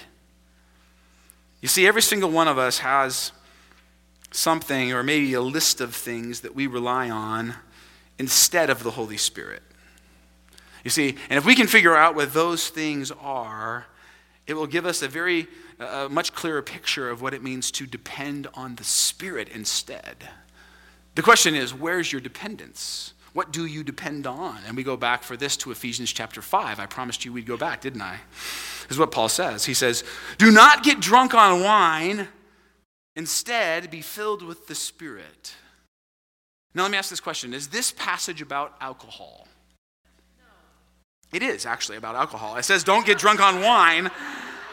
You 1.62 1.70
see, 1.70 1.88
every 1.88 2.02
single 2.02 2.30
one 2.30 2.50
of 2.50 2.58
us 2.58 2.80
has 2.80 3.32
something 4.32 4.92
or 4.92 5.02
maybe 5.02 5.34
a 5.34 5.42
list 5.42 5.80
of 5.80 5.96
things 5.96 6.42
that 6.42 6.56
we 6.56 6.68
rely 6.68 7.10
on 7.10 7.56
instead 8.18 8.70
of 8.70 8.84
the 8.84 8.92
Holy 8.92 9.16
Spirit. 9.16 9.64
You 10.84 10.90
see, 10.90 11.16
and 11.30 11.38
if 11.38 11.46
we 11.46 11.56
can 11.56 11.68
figure 11.68 11.96
out 11.96 12.16
what 12.16 12.34
those 12.34 12.68
things 12.68 13.12
are, 13.12 13.86
it 14.46 14.56
will 14.56 14.68
give 14.68 14.86
us 14.86 15.02
a 15.02 15.08
very 15.08 15.48
a 15.80 16.10
much 16.10 16.34
clearer 16.34 16.62
picture 16.62 17.10
of 17.10 17.22
what 17.22 17.34
it 17.34 17.42
means 17.42 17.72
to 17.72 17.88
depend 17.88 18.48
on 18.56 18.76
the 18.76 18.84
Spirit 18.84 19.48
instead. 19.48 20.18
The 21.16 21.22
question 21.22 21.56
is, 21.56 21.74
where's 21.74 22.12
your 22.12 22.20
dependence? 22.20 23.14
What 23.34 23.52
do 23.52 23.66
you 23.66 23.84
depend 23.84 24.26
on? 24.26 24.58
And 24.68 24.76
we 24.76 24.84
go 24.84 24.98
back 24.98 25.24
for 25.24 25.38
this 25.38 25.56
to 25.58 25.72
Ephesians 25.72 26.12
chapter 26.12 26.42
5. 26.42 26.80
I 26.80 26.86
promised 26.86 27.26
you 27.26 27.34
we'd 27.34 27.46
go 27.46 27.58
back, 27.58 27.82
didn't 27.82 28.02
I? 28.02 28.20
This 28.84 28.92
is 28.92 28.98
what 28.98 29.12
Paul 29.12 29.30
says. 29.30 29.66
He 29.66 29.74
says, 29.74 30.04
Do 30.38 30.52
not 30.52 30.84
get 30.84 31.00
drunk 31.00 31.34
on 31.34 31.64
wine, 31.64 32.28
instead, 33.16 33.92
be 33.92 34.02
filled 34.02 34.42
with 34.42 34.68
the 34.68 34.76
Spirit. 34.76 35.56
Now, 36.74 36.84
let 36.84 36.92
me 36.92 36.98
ask 36.98 37.10
this 37.10 37.20
question 37.20 37.54
Is 37.54 37.68
this 37.68 37.92
passage 37.92 38.42
about 38.42 38.76
alcohol? 38.82 39.48
It 41.32 41.44
is 41.44 41.66
actually 41.68 41.98
about 41.98 42.16
alcohol. 42.16 42.56
It 42.56 42.64
says, 42.64 42.84
Don't 42.84 43.06
get 43.06 43.20
drunk 43.20 43.40
on 43.40 43.62
wine. 43.62 44.10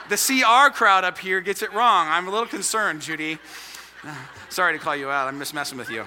The 0.08 0.16
CR 0.16 0.72
crowd 0.72 1.04
up 1.04 1.18
here 1.18 1.40
gets 1.40 1.62
it 1.62 1.72
wrong. 1.72 2.06
I'm 2.08 2.28
a 2.28 2.30
little 2.30 2.46
concerned, 2.46 3.02
Judy. 3.02 3.38
Sorry 4.48 4.78
to 4.78 4.82
call 4.82 4.94
you 4.94 5.10
out. 5.10 5.28
I'm 5.28 5.38
just 5.38 5.52
messing 5.52 5.76
with 5.76 5.90
you. 5.90 6.04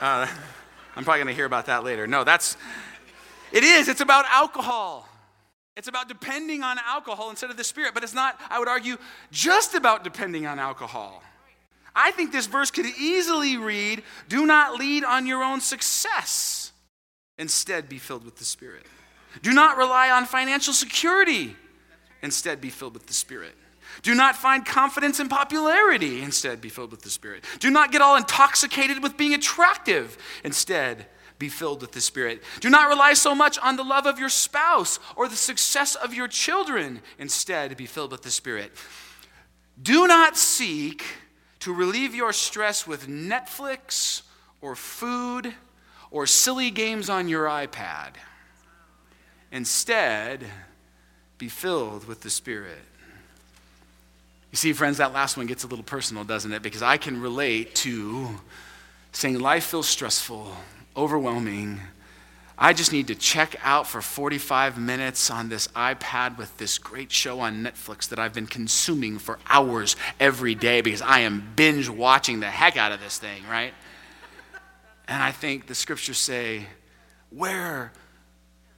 Uh, 0.00 0.26
I'm 0.96 1.04
probably 1.04 1.20
going 1.20 1.28
to 1.28 1.34
hear 1.34 1.46
about 1.46 1.66
that 1.66 1.84
later. 1.84 2.06
No, 2.06 2.24
that's, 2.24 2.56
it 3.52 3.64
is. 3.64 3.88
It's 3.88 4.00
about 4.00 4.24
alcohol. 4.30 5.08
It's 5.76 5.88
about 5.88 6.08
depending 6.08 6.62
on 6.62 6.78
alcohol 6.86 7.30
instead 7.30 7.50
of 7.50 7.56
the 7.56 7.64
Spirit. 7.64 7.94
But 7.94 8.04
it's 8.04 8.14
not, 8.14 8.40
I 8.48 8.58
would 8.58 8.68
argue, 8.68 8.96
just 9.30 9.74
about 9.74 10.04
depending 10.04 10.46
on 10.46 10.58
alcohol. 10.58 11.22
I 11.96 12.10
think 12.10 12.32
this 12.32 12.46
verse 12.46 12.70
could 12.70 12.86
easily 12.86 13.56
read 13.56 14.02
do 14.28 14.46
not 14.46 14.78
lead 14.78 15.04
on 15.04 15.26
your 15.26 15.42
own 15.42 15.60
success, 15.60 16.72
instead, 17.38 17.88
be 17.88 17.98
filled 17.98 18.24
with 18.24 18.36
the 18.36 18.44
Spirit. 18.44 18.86
Do 19.42 19.52
not 19.52 19.76
rely 19.76 20.10
on 20.10 20.26
financial 20.26 20.72
security 20.72 21.56
Instead, 22.24 22.58
be 22.58 22.70
filled 22.70 22.94
with 22.94 23.06
the 23.06 23.12
Spirit. 23.12 23.54
Do 24.02 24.14
not 24.14 24.36
find 24.36 24.64
confidence 24.64 25.20
in 25.20 25.28
popularity. 25.28 26.22
Instead, 26.22 26.60
be 26.60 26.68
filled 26.68 26.90
with 26.90 27.02
the 27.02 27.10
Spirit. 27.10 27.44
Do 27.60 27.70
not 27.70 27.92
get 27.92 28.02
all 28.02 28.16
intoxicated 28.16 29.02
with 29.02 29.16
being 29.16 29.34
attractive. 29.34 30.16
Instead, 30.44 31.06
be 31.38 31.48
filled 31.48 31.80
with 31.80 31.92
the 31.92 32.00
Spirit. 32.00 32.42
Do 32.60 32.70
not 32.70 32.88
rely 32.88 33.14
so 33.14 33.34
much 33.34 33.58
on 33.58 33.76
the 33.76 33.82
love 33.82 34.06
of 34.06 34.18
your 34.18 34.28
spouse 34.28 34.98
or 35.16 35.28
the 35.28 35.36
success 35.36 35.94
of 35.94 36.14
your 36.14 36.28
children. 36.28 37.00
Instead, 37.18 37.76
be 37.76 37.86
filled 37.86 38.12
with 38.12 38.22
the 38.22 38.30
Spirit. 38.30 38.72
Do 39.82 40.06
not 40.06 40.36
seek 40.36 41.04
to 41.60 41.72
relieve 41.72 42.14
your 42.14 42.32
stress 42.32 42.86
with 42.86 43.08
Netflix 43.08 44.22
or 44.60 44.76
food 44.76 45.54
or 46.10 46.26
silly 46.26 46.70
games 46.70 47.10
on 47.10 47.28
your 47.28 47.46
iPad. 47.46 48.10
Instead, 49.50 50.44
be 51.38 51.48
filled 51.48 52.06
with 52.06 52.20
the 52.20 52.30
Spirit. 52.30 52.78
You 54.54 54.56
see, 54.56 54.72
friends, 54.72 54.98
that 54.98 55.12
last 55.12 55.36
one 55.36 55.46
gets 55.46 55.64
a 55.64 55.66
little 55.66 55.82
personal, 55.84 56.22
doesn't 56.22 56.52
it? 56.52 56.62
Because 56.62 56.80
I 56.80 56.96
can 56.96 57.20
relate 57.20 57.74
to 57.74 58.38
saying 59.10 59.40
life 59.40 59.64
feels 59.64 59.88
stressful, 59.88 60.48
overwhelming. 60.96 61.80
I 62.56 62.72
just 62.72 62.92
need 62.92 63.08
to 63.08 63.16
check 63.16 63.56
out 63.64 63.88
for 63.88 64.00
45 64.00 64.78
minutes 64.78 65.28
on 65.28 65.48
this 65.48 65.66
iPad 65.74 66.38
with 66.38 66.56
this 66.56 66.78
great 66.78 67.10
show 67.10 67.40
on 67.40 67.64
Netflix 67.64 68.08
that 68.10 68.20
I've 68.20 68.32
been 68.32 68.46
consuming 68.46 69.18
for 69.18 69.40
hours 69.50 69.96
every 70.20 70.54
day 70.54 70.82
because 70.82 71.02
I 71.02 71.18
am 71.22 71.52
binge 71.56 71.88
watching 71.88 72.38
the 72.38 72.46
heck 72.46 72.76
out 72.76 72.92
of 72.92 73.00
this 73.00 73.18
thing, 73.18 73.42
right? 73.50 73.74
And 75.08 75.20
I 75.20 75.32
think 75.32 75.66
the 75.66 75.74
scriptures 75.74 76.18
say, 76.18 76.66
Where 77.30 77.90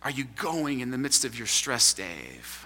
are 0.00 0.10
you 0.10 0.24
going 0.24 0.80
in 0.80 0.90
the 0.90 0.96
midst 0.96 1.26
of 1.26 1.36
your 1.36 1.46
stress, 1.46 1.92
Dave? 1.92 2.65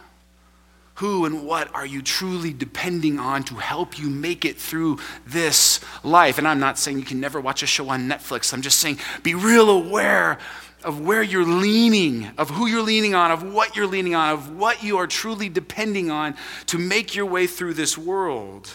Who 1.01 1.25
and 1.25 1.47
what 1.47 1.75
are 1.75 1.87
you 1.87 2.03
truly 2.03 2.53
depending 2.53 3.19
on 3.19 3.43
to 3.45 3.55
help 3.55 3.99
you 3.99 4.11
make 4.11 4.45
it 4.45 4.59
through 4.59 4.99
this 5.27 5.81
life? 6.05 6.37
And 6.37 6.47
I'm 6.47 6.61
not 6.61 6.79
saying 6.79 6.99
you 6.99 7.07
can 7.07 7.21
never 7.21 7.41
watch 7.41 7.63
a 7.63 7.67
show 7.67 7.89
on 7.89 8.07
Netflix. 8.07 8.53
I'm 8.53 8.61
just 8.61 8.81
saying 8.81 8.99
be 9.23 9.35
real 9.35 9.71
aware 9.71 10.37
of 10.85 11.01
where 11.01 11.23
you're 11.23 11.47
leaning, 11.47 12.31
of 12.37 12.51
who 12.51 12.67
you're 12.67 12.83
leaning 12.83 13.15
on, 13.15 13.31
of 13.31 13.43
what 13.43 13.77
you're 13.77 13.87
leaning 13.87 14.15
on, 14.15 14.35
of 14.35 14.55
what 14.59 14.83
you 14.83 14.99
are 14.99 15.07
truly 15.07 15.49
depending 15.49 16.11
on 16.11 16.37
to 16.67 16.77
make 16.77 17.15
your 17.15 17.25
way 17.25 17.47
through 17.47 17.73
this 17.73 17.97
world. 17.97 18.71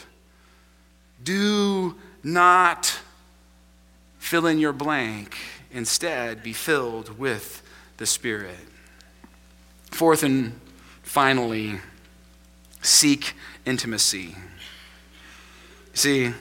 Do 1.23 1.95
not 2.23 3.01
fill 4.17 4.47
in 4.47 4.57
your 4.57 4.73
blank. 4.73 5.37
Instead, 5.69 6.41
be 6.41 6.53
filled 6.53 7.19
with 7.19 7.61
the 7.97 8.07
Spirit. 8.07 8.57
Fourth 9.91 10.23
and 10.23 10.59
finally, 11.03 11.81
seek 12.85 13.33
intimacy. 13.65 14.35
See, 15.93 16.33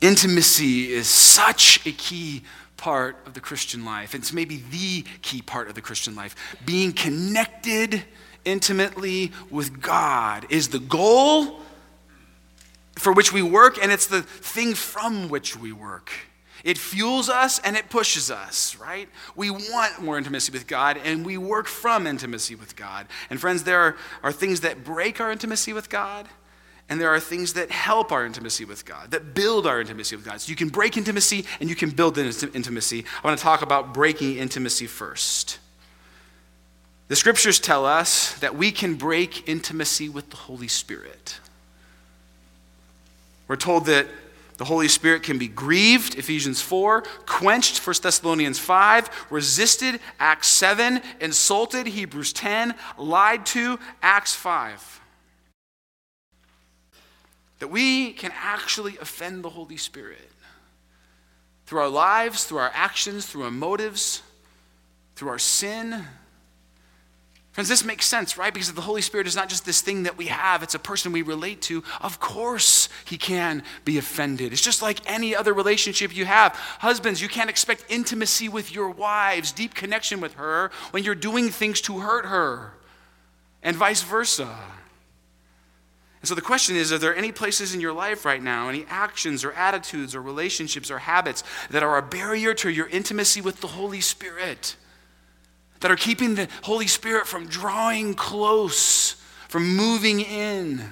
intimacy 0.00 0.92
is 0.92 1.08
such 1.08 1.86
a 1.86 1.92
key 1.92 2.42
part 2.76 3.16
of 3.26 3.34
the 3.34 3.40
Christian 3.40 3.84
life. 3.84 4.14
It's 4.14 4.32
maybe 4.32 4.56
the 4.70 5.04
key 5.22 5.42
part 5.42 5.68
of 5.68 5.74
the 5.74 5.80
Christian 5.80 6.14
life. 6.14 6.34
Being 6.66 6.92
connected 6.92 8.02
intimately 8.44 9.32
with 9.50 9.80
God 9.80 10.46
is 10.50 10.68
the 10.68 10.80
goal 10.80 11.60
for 12.98 13.12
which 13.12 13.32
we 13.32 13.42
work, 13.42 13.82
and 13.82 13.90
it's 13.90 14.06
the 14.06 14.22
thing 14.22 14.74
from 14.74 15.28
which 15.28 15.56
we 15.56 15.72
work. 15.72 16.10
It 16.64 16.78
fuels 16.78 17.28
us 17.28 17.58
and 17.58 17.76
it 17.76 17.90
pushes 17.90 18.30
us, 18.30 18.74
right? 18.76 19.08
We 19.36 19.50
want 19.50 20.00
more 20.00 20.16
intimacy 20.16 20.50
with 20.50 20.66
God 20.66 20.98
and 21.04 21.24
we 21.24 21.36
work 21.36 21.66
from 21.66 22.06
intimacy 22.06 22.54
with 22.54 22.74
God. 22.74 23.06
And 23.28 23.38
friends, 23.38 23.64
there 23.64 23.80
are, 23.80 23.96
are 24.22 24.32
things 24.32 24.62
that 24.62 24.82
break 24.82 25.20
our 25.20 25.30
intimacy 25.30 25.74
with 25.74 25.90
God. 25.90 26.26
And 26.88 27.00
there 27.00 27.10
are 27.10 27.20
things 27.20 27.52
that 27.54 27.70
help 27.70 28.12
our 28.12 28.26
intimacy 28.26 28.64
with 28.64 28.84
God, 28.84 29.10
that 29.10 29.34
build 29.34 29.66
our 29.66 29.80
intimacy 29.80 30.16
with 30.16 30.24
God. 30.24 30.40
So 30.40 30.50
you 30.50 30.56
can 30.56 30.68
break 30.70 30.96
intimacy 30.96 31.44
and 31.60 31.68
you 31.68 31.76
can 31.76 31.90
build 31.90 32.16
intimacy. 32.18 33.04
I 33.22 33.26
want 33.26 33.38
to 33.38 33.42
talk 33.42 33.62
about 33.62 33.94
breaking 33.94 34.36
intimacy 34.36 34.86
first. 34.86 35.58
The 37.08 37.16
scriptures 37.16 37.60
tell 37.60 37.84
us 37.84 38.38
that 38.38 38.56
we 38.56 38.70
can 38.70 38.94
break 38.94 39.48
intimacy 39.48 40.08
with 40.08 40.30
the 40.30 40.36
Holy 40.36 40.68
Spirit. 40.68 41.40
We're 43.48 43.56
told 43.56 43.86
that 43.86 44.06
the 44.56 44.64
Holy 44.64 44.88
Spirit 44.88 45.22
can 45.22 45.38
be 45.38 45.48
grieved, 45.48 46.16
Ephesians 46.16 46.60
4, 46.60 47.02
quenched, 47.26 47.84
1 47.84 47.96
Thessalonians 48.02 48.58
5, 48.58 49.26
resisted, 49.30 50.00
Acts 50.20 50.48
7, 50.48 51.02
insulted, 51.20 51.86
Hebrews 51.86 52.32
10, 52.32 52.74
lied 52.96 53.44
to, 53.46 53.78
Acts 54.00 54.34
5. 54.34 55.00
That 57.58 57.68
we 57.68 58.12
can 58.12 58.32
actually 58.34 58.96
offend 58.98 59.42
the 59.42 59.50
Holy 59.50 59.76
Spirit 59.76 60.30
through 61.66 61.80
our 61.80 61.88
lives, 61.88 62.44
through 62.44 62.58
our 62.58 62.70
actions, 62.74 63.26
through 63.26 63.44
our 63.44 63.50
motives, 63.50 64.22
through 65.16 65.30
our 65.30 65.38
sin 65.38 66.04
Friends, 67.54 67.68
this 67.68 67.84
makes 67.84 68.06
sense, 68.06 68.36
right? 68.36 68.52
Because 68.52 68.72
the 68.72 68.80
Holy 68.80 69.00
Spirit 69.00 69.28
is 69.28 69.36
not 69.36 69.48
just 69.48 69.64
this 69.64 69.80
thing 69.80 70.02
that 70.02 70.18
we 70.18 70.26
have, 70.26 70.64
it's 70.64 70.74
a 70.74 70.78
person 70.78 71.12
we 71.12 71.22
relate 71.22 71.62
to. 71.62 71.84
Of 72.00 72.18
course, 72.18 72.88
he 73.04 73.16
can 73.16 73.62
be 73.84 73.96
offended. 73.96 74.52
It's 74.52 74.60
just 74.60 74.82
like 74.82 74.98
any 75.08 75.36
other 75.36 75.54
relationship 75.54 76.16
you 76.16 76.24
have. 76.24 76.52
Husbands, 76.80 77.22
you 77.22 77.28
can't 77.28 77.48
expect 77.48 77.84
intimacy 77.88 78.48
with 78.48 78.74
your 78.74 78.90
wives, 78.90 79.52
deep 79.52 79.72
connection 79.72 80.20
with 80.20 80.34
her, 80.34 80.72
when 80.90 81.04
you're 81.04 81.14
doing 81.14 81.48
things 81.48 81.80
to 81.82 82.00
hurt 82.00 82.26
her, 82.26 82.74
and 83.62 83.76
vice 83.76 84.02
versa. 84.02 84.52
And 86.20 86.28
so 86.28 86.34
the 86.34 86.40
question 86.40 86.74
is 86.74 86.92
Are 86.92 86.98
there 86.98 87.14
any 87.14 87.30
places 87.30 87.72
in 87.72 87.80
your 87.80 87.92
life 87.92 88.24
right 88.24 88.42
now, 88.42 88.68
any 88.68 88.84
actions 88.88 89.44
or 89.44 89.52
attitudes 89.52 90.16
or 90.16 90.20
relationships 90.20 90.90
or 90.90 90.98
habits 90.98 91.44
that 91.70 91.84
are 91.84 91.98
a 91.98 92.02
barrier 92.02 92.52
to 92.54 92.68
your 92.68 92.88
intimacy 92.88 93.40
with 93.40 93.60
the 93.60 93.68
Holy 93.68 94.00
Spirit? 94.00 94.74
That 95.84 95.90
are 95.90 95.96
keeping 95.96 96.34
the 96.34 96.48
Holy 96.62 96.86
Spirit 96.86 97.26
from 97.26 97.46
drawing 97.46 98.14
close, 98.14 99.16
from 99.48 99.76
moving 99.76 100.18
in, 100.18 100.82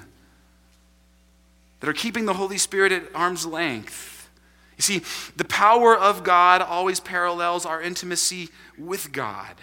that 1.81 1.89
are 1.89 1.95
keeping 1.95 2.27
the 2.27 2.35
Holy 2.35 2.59
Spirit 2.59 2.93
at 2.93 3.05
arm's 3.15 3.47
length. 3.47 4.29
You 4.77 4.83
see, 4.83 5.03
the 5.35 5.47
power 5.47 5.97
of 5.97 6.25
God 6.25 6.61
always 6.61 7.01
parallels 7.01 7.65
our 7.65 7.81
intimacy 7.81 8.51
with 8.77 9.13
God. 9.13 9.57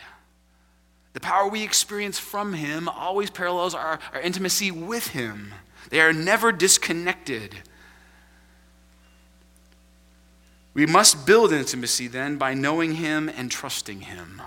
The 1.13 1.19
power 1.19 1.47
we 1.47 1.61
experience 1.61 2.17
from 2.17 2.53
Him 2.53 2.89
always 2.89 3.30
parallels 3.30 3.75
our, 3.75 3.99
our 4.11 4.21
intimacy 4.21 4.71
with 4.71 5.09
Him. 5.09 5.53
They 5.91 6.01
are 6.01 6.11
never 6.11 6.51
disconnected. 6.51 7.55
We 10.73 10.88
must 10.88 11.27
build 11.27 11.53
intimacy 11.53 12.07
then 12.07 12.38
by 12.38 12.55
knowing 12.55 12.95
Him 12.95 13.30
and 13.30 13.51
trusting 13.51 14.01
Him. 14.01 14.41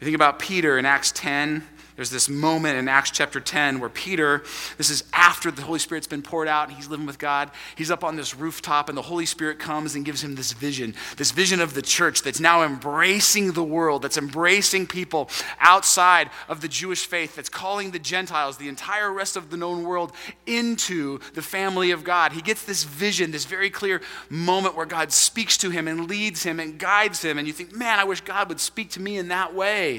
Think 0.00 0.14
about 0.14 0.38
Peter 0.38 0.78
in 0.78 0.86
Acts 0.86 1.12
10. 1.12 1.62
There's 2.00 2.08
this 2.08 2.30
moment 2.30 2.78
in 2.78 2.88
Acts 2.88 3.10
chapter 3.10 3.40
10 3.40 3.78
where 3.78 3.90
Peter, 3.90 4.42
this 4.78 4.88
is 4.88 5.04
after 5.12 5.50
the 5.50 5.60
Holy 5.60 5.78
Spirit's 5.78 6.06
been 6.06 6.22
poured 6.22 6.48
out 6.48 6.68
and 6.68 6.74
he's 6.74 6.88
living 6.88 7.04
with 7.04 7.18
God. 7.18 7.50
He's 7.76 7.90
up 7.90 8.02
on 8.02 8.16
this 8.16 8.34
rooftop 8.34 8.88
and 8.88 8.96
the 8.96 9.02
Holy 9.02 9.26
Spirit 9.26 9.58
comes 9.58 9.94
and 9.94 10.02
gives 10.02 10.24
him 10.24 10.34
this 10.34 10.54
vision, 10.54 10.94
this 11.18 11.30
vision 11.30 11.60
of 11.60 11.74
the 11.74 11.82
church 11.82 12.22
that's 12.22 12.40
now 12.40 12.62
embracing 12.62 13.52
the 13.52 13.62
world, 13.62 14.00
that's 14.00 14.16
embracing 14.16 14.86
people 14.86 15.28
outside 15.58 16.30
of 16.48 16.62
the 16.62 16.68
Jewish 16.68 17.04
faith, 17.04 17.36
that's 17.36 17.50
calling 17.50 17.90
the 17.90 17.98
Gentiles, 17.98 18.56
the 18.56 18.68
entire 18.68 19.12
rest 19.12 19.36
of 19.36 19.50
the 19.50 19.58
known 19.58 19.82
world, 19.82 20.12
into 20.46 21.18
the 21.34 21.42
family 21.42 21.90
of 21.90 22.02
God. 22.02 22.32
He 22.32 22.40
gets 22.40 22.64
this 22.64 22.84
vision, 22.84 23.30
this 23.30 23.44
very 23.44 23.68
clear 23.68 24.00
moment 24.30 24.74
where 24.74 24.86
God 24.86 25.12
speaks 25.12 25.58
to 25.58 25.68
him 25.68 25.86
and 25.86 26.08
leads 26.08 26.44
him 26.44 26.60
and 26.60 26.78
guides 26.78 27.20
him. 27.22 27.36
And 27.36 27.46
you 27.46 27.52
think, 27.52 27.76
man, 27.76 27.98
I 27.98 28.04
wish 28.04 28.22
God 28.22 28.48
would 28.48 28.60
speak 28.60 28.88
to 28.92 29.02
me 29.02 29.18
in 29.18 29.28
that 29.28 29.54
way. 29.54 29.89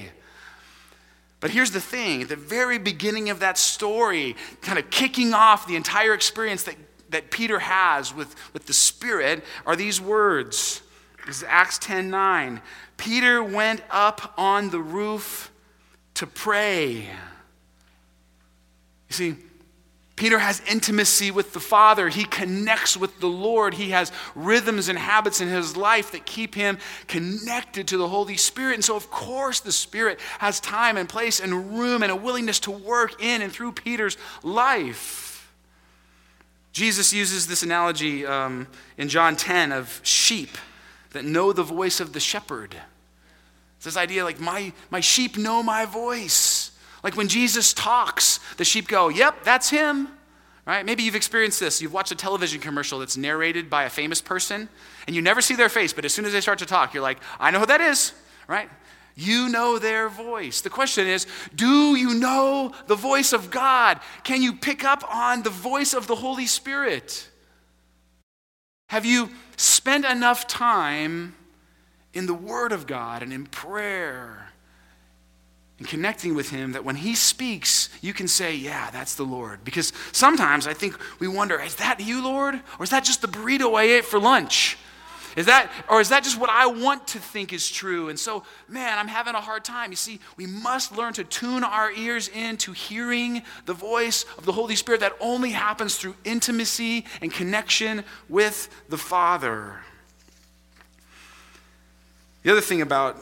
But 1.39 1.49
here's 1.49 1.71
the 1.71 1.81
thing 1.81 2.21
at 2.21 2.29
the 2.29 2.35
very 2.35 2.77
beginning 2.77 3.29
of 3.29 3.39
that 3.39 3.57
story, 3.57 4.35
kind 4.61 4.77
of 4.77 4.89
kicking 4.89 5.33
off 5.33 5.67
the 5.67 5.75
entire 5.75 6.13
experience 6.13 6.63
that, 6.63 6.75
that 7.09 7.31
Peter 7.31 7.59
has 7.59 8.13
with, 8.13 8.35
with 8.53 8.67
the 8.67 8.73
Spirit, 8.73 9.43
are 9.65 9.75
these 9.75 9.99
words. 9.99 10.81
This 11.25 11.37
is 11.37 11.43
Acts 11.47 11.77
10 11.79 12.09
9. 12.09 12.61
Peter 12.97 13.43
went 13.43 13.81
up 13.89 14.33
on 14.37 14.69
the 14.69 14.79
roof 14.79 15.51
to 16.13 16.27
pray. 16.27 17.07
You 19.09 19.15
see, 19.15 19.35
Peter 20.21 20.37
has 20.37 20.61
intimacy 20.69 21.31
with 21.31 21.51
the 21.51 21.59
Father. 21.59 22.07
He 22.07 22.25
connects 22.25 22.95
with 22.95 23.19
the 23.19 23.27
Lord. 23.27 23.73
He 23.73 23.89
has 23.89 24.11
rhythms 24.35 24.87
and 24.87 24.99
habits 24.99 25.41
in 25.41 25.47
his 25.47 25.75
life 25.75 26.11
that 26.11 26.27
keep 26.27 26.53
him 26.53 26.77
connected 27.07 27.87
to 27.87 27.97
the 27.97 28.07
Holy 28.07 28.37
Spirit. 28.37 28.75
And 28.75 28.85
so, 28.85 28.95
of 28.95 29.09
course, 29.09 29.61
the 29.61 29.71
Spirit 29.71 30.19
has 30.37 30.59
time 30.59 30.95
and 30.95 31.09
place 31.09 31.39
and 31.39 31.75
room 31.75 32.03
and 32.03 32.11
a 32.11 32.15
willingness 32.15 32.59
to 32.59 32.71
work 32.71 33.19
in 33.19 33.41
and 33.41 33.51
through 33.51 33.71
Peter's 33.71 34.15
life. 34.43 35.51
Jesus 36.71 37.11
uses 37.11 37.47
this 37.47 37.63
analogy 37.63 38.23
um, 38.23 38.67
in 38.99 39.09
John 39.09 39.35
10 39.35 39.71
of 39.71 40.01
sheep 40.03 40.55
that 41.13 41.25
know 41.25 41.51
the 41.51 41.63
voice 41.63 41.99
of 41.99 42.13
the 42.13 42.19
shepherd. 42.19 42.75
It's 43.77 43.85
this 43.85 43.97
idea 43.97 44.23
like, 44.23 44.39
my, 44.39 44.71
my 44.91 44.99
sheep 44.99 45.35
know 45.35 45.63
my 45.63 45.85
voice. 45.85 46.60
Like 47.03 47.15
when 47.15 47.27
Jesus 47.27 47.73
talks, 47.73 48.39
the 48.57 48.65
sheep 48.65 48.87
go, 48.87 49.09
Yep, 49.09 49.43
that's 49.43 49.69
him. 49.69 50.09
Right? 50.65 50.85
Maybe 50.85 51.03
you've 51.03 51.15
experienced 51.15 51.59
this. 51.59 51.81
You've 51.81 51.93
watched 51.93 52.11
a 52.11 52.15
television 52.15 52.61
commercial 52.61 52.99
that's 52.99 53.17
narrated 53.17 53.69
by 53.69 53.85
a 53.85 53.89
famous 53.89 54.21
person, 54.21 54.69
and 55.07 55.15
you 55.15 55.21
never 55.21 55.41
see 55.41 55.55
their 55.55 55.69
face, 55.69 55.91
but 55.91 56.05
as 56.05 56.13
soon 56.13 56.25
as 56.25 56.33
they 56.33 56.41
start 56.41 56.59
to 56.59 56.67
talk, 56.67 56.93
you're 56.93 57.01
like, 57.01 57.17
I 57.39 57.49
know 57.49 57.59
who 57.59 57.65
that 57.65 57.81
is, 57.81 58.13
right? 58.47 58.69
You 59.15 59.49
know 59.49 59.79
their 59.79 60.07
voice. 60.07 60.61
The 60.61 60.69
question 60.69 61.07
is 61.07 61.25
do 61.55 61.95
you 61.95 62.13
know 62.13 62.73
the 62.87 62.95
voice 62.95 63.33
of 63.33 63.51
God? 63.51 63.99
Can 64.23 64.41
you 64.41 64.53
pick 64.53 64.83
up 64.83 65.03
on 65.13 65.43
the 65.43 65.49
voice 65.49 65.93
of 65.93 66.07
the 66.07 66.15
Holy 66.15 66.45
Spirit? 66.45 67.27
Have 68.87 69.05
you 69.05 69.29
spent 69.57 70.05
enough 70.05 70.47
time 70.47 71.35
in 72.13 72.25
the 72.25 72.33
Word 72.33 72.71
of 72.71 72.87
God 72.87 73.23
and 73.23 73.31
in 73.31 73.45
prayer 73.45 74.51
and 75.81 75.89
connecting 75.89 76.35
with 76.35 76.51
Him 76.51 76.73
that 76.73 76.85
when 76.85 76.95
He 76.95 77.15
speaks, 77.15 77.89
you 78.01 78.13
can 78.13 78.27
say, 78.27 78.53
Yeah, 78.53 78.91
that's 78.91 79.15
the 79.15 79.23
Lord. 79.23 79.65
Because 79.65 79.91
sometimes 80.11 80.67
I 80.67 80.75
think 80.75 80.95
we 81.19 81.27
wonder, 81.27 81.59
Is 81.59 81.73
that 81.77 81.99
you, 81.99 82.23
Lord? 82.23 82.61
Or 82.77 82.83
is 82.83 82.91
that 82.91 83.03
just 83.03 83.23
the 83.23 83.27
burrito 83.27 83.73
I 83.73 83.85
ate 83.85 84.05
for 84.05 84.19
lunch? 84.19 84.77
Is 85.35 85.47
that, 85.47 85.71
or 85.89 85.99
is 85.99 86.09
that 86.09 86.23
just 86.23 86.39
what 86.39 86.51
I 86.51 86.67
want 86.67 87.07
to 87.07 87.17
think 87.17 87.51
is 87.51 87.67
true? 87.67 88.09
And 88.09 88.19
so, 88.19 88.43
man, 88.69 88.99
I'm 88.99 89.07
having 89.07 89.33
a 89.33 89.41
hard 89.41 89.65
time. 89.65 89.89
You 89.89 89.95
see, 89.95 90.19
we 90.37 90.45
must 90.45 90.95
learn 90.95 91.13
to 91.13 91.23
tune 91.23 91.63
our 91.63 91.91
ears 91.91 92.27
into 92.27 92.73
hearing 92.73 93.41
the 93.65 93.73
voice 93.73 94.23
of 94.37 94.45
the 94.45 94.51
Holy 94.51 94.75
Spirit 94.75 95.01
that 95.01 95.13
only 95.19 95.49
happens 95.49 95.95
through 95.95 96.13
intimacy 96.25 97.05
and 97.23 97.33
connection 97.33 98.03
with 98.29 98.69
the 98.87 98.99
Father. 98.99 99.79
The 102.43 102.51
other 102.51 102.61
thing 102.61 102.83
about 102.83 103.17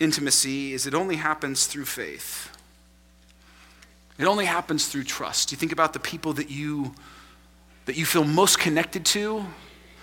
intimacy 0.00 0.72
is 0.72 0.86
it 0.86 0.94
only 0.94 1.16
happens 1.16 1.66
through 1.66 1.84
faith. 1.84 2.56
It 4.18 4.24
only 4.24 4.46
happens 4.46 4.88
through 4.88 5.04
trust. 5.04 5.52
You 5.52 5.58
think 5.58 5.72
about 5.72 5.92
the 5.92 6.00
people 6.00 6.32
that 6.34 6.50
you 6.50 6.94
that 7.86 7.96
you 7.96 8.04
feel 8.04 8.24
most 8.24 8.58
connected 8.58 9.04
to, 9.04 9.44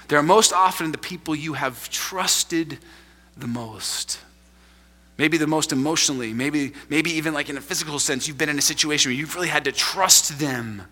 they're 0.07 0.23
most 0.23 0.53
often 0.53 0.91
the 0.91 0.97
people 0.97 1.35
you 1.35 1.53
have 1.53 1.89
trusted 1.89 2.79
the 3.37 3.47
most. 3.47 4.19
Maybe 5.17 5.37
the 5.37 5.47
most 5.47 5.71
emotionally, 5.71 6.33
maybe, 6.33 6.73
maybe 6.89 7.11
even 7.11 7.33
like 7.33 7.49
in 7.49 7.57
a 7.57 7.61
physical 7.61 7.97
sense, 7.99 8.27
you've 8.27 8.37
been 8.37 8.49
in 8.49 8.57
a 8.57 8.61
situation 8.61 9.09
where 9.09 9.17
you've 9.17 9.35
really 9.35 9.47
had 9.47 9.65
to 9.65 9.71
trust 9.71 10.39
them. 10.39 10.83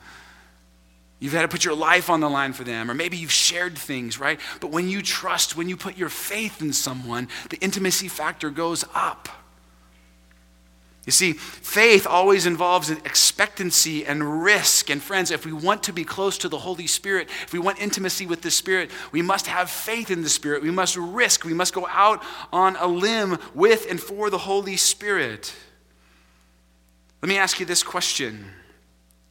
You've 1.19 1.33
had 1.33 1.43
to 1.43 1.47
put 1.47 1.63
your 1.63 1.75
life 1.75 2.09
on 2.09 2.19
the 2.19 2.29
line 2.29 2.53
for 2.53 2.63
them, 2.63 2.91
or 2.91 2.93
maybe 2.93 3.17
you've 3.17 3.31
shared 3.31 3.77
things, 3.77 4.19
right? 4.19 4.39
But 4.59 4.71
when 4.71 4.89
you 4.89 5.01
trust, 5.01 5.55
when 5.55 5.69
you 5.69 5.77
put 5.77 5.97
your 5.97 6.09
faith 6.09 6.61
in 6.61 6.73
someone, 6.73 7.29
the 7.49 7.57
intimacy 7.57 8.09
factor 8.09 8.49
goes 8.49 8.83
up. 8.93 9.29
You 11.05 11.11
see, 11.11 11.33
faith 11.33 12.07
always 12.07 12.47
involves 12.47 12.89
expectancy 12.89 14.05
and 14.05 14.43
risk. 14.43 14.89
And 14.89 15.01
friends, 15.01 15.29
if 15.29 15.45
we 15.45 15.53
want 15.53 15.83
to 15.83 15.93
be 15.93 16.03
close 16.03 16.37
to 16.39 16.49
the 16.49 16.57
Holy 16.57 16.87
Spirit, 16.87 17.29
if 17.43 17.53
we 17.53 17.59
want 17.59 17.79
intimacy 17.79 18.25
with 18.25 18.41
the 18.41 18.49
Spirit, 18.49 18.89
we 19.11 19.21
must 19.21 19.45
have 19.45 19.69
faith 19.69 20.09
in 20.09 20.23
the 20.23 20.29
Spirit. 20.29 20.63
We 20.63 20.71
must 20.71 20.97
risk. 20.97 21.45
We 21.45 21.53
must 21.53 21.73
go 21.73 21.85
out 21.87 22.23
on 22.51 22.75
a 22.77 22.87
limb 22.87 23.37
with 23.53 23.85
and 23.89 24.01
for 24.01 24.31
the 24.31 24.39
Holy 24.39 24.77
Spirit. 24.77 25.53
Let 27.21 27.29
me 27.29 27.37
ask 27.37 27.59
you 27.59 27.67
this 27.67 27.83
question 27.83 28.45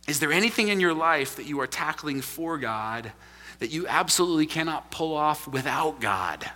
Is 0.07 0.21
there 0.21 0.33
anything 0.33 0.69
in 0.69 0.81
your 0.81 0.95
life 0.95 1.37
that 1.37 1.47
you 1.47 1.61
are 1.61 1.67
tackling 1.67 2.21
for 2.21 2.59
God 2.59 3.13
that 3.59 3.71
you 3.71 3.87
absolutely 3.87 4.47
cannot 4.47 4.91
pull 4.91 5.15
off 5.15 5.49
without 5.49 6.01
God? 6.01 6.51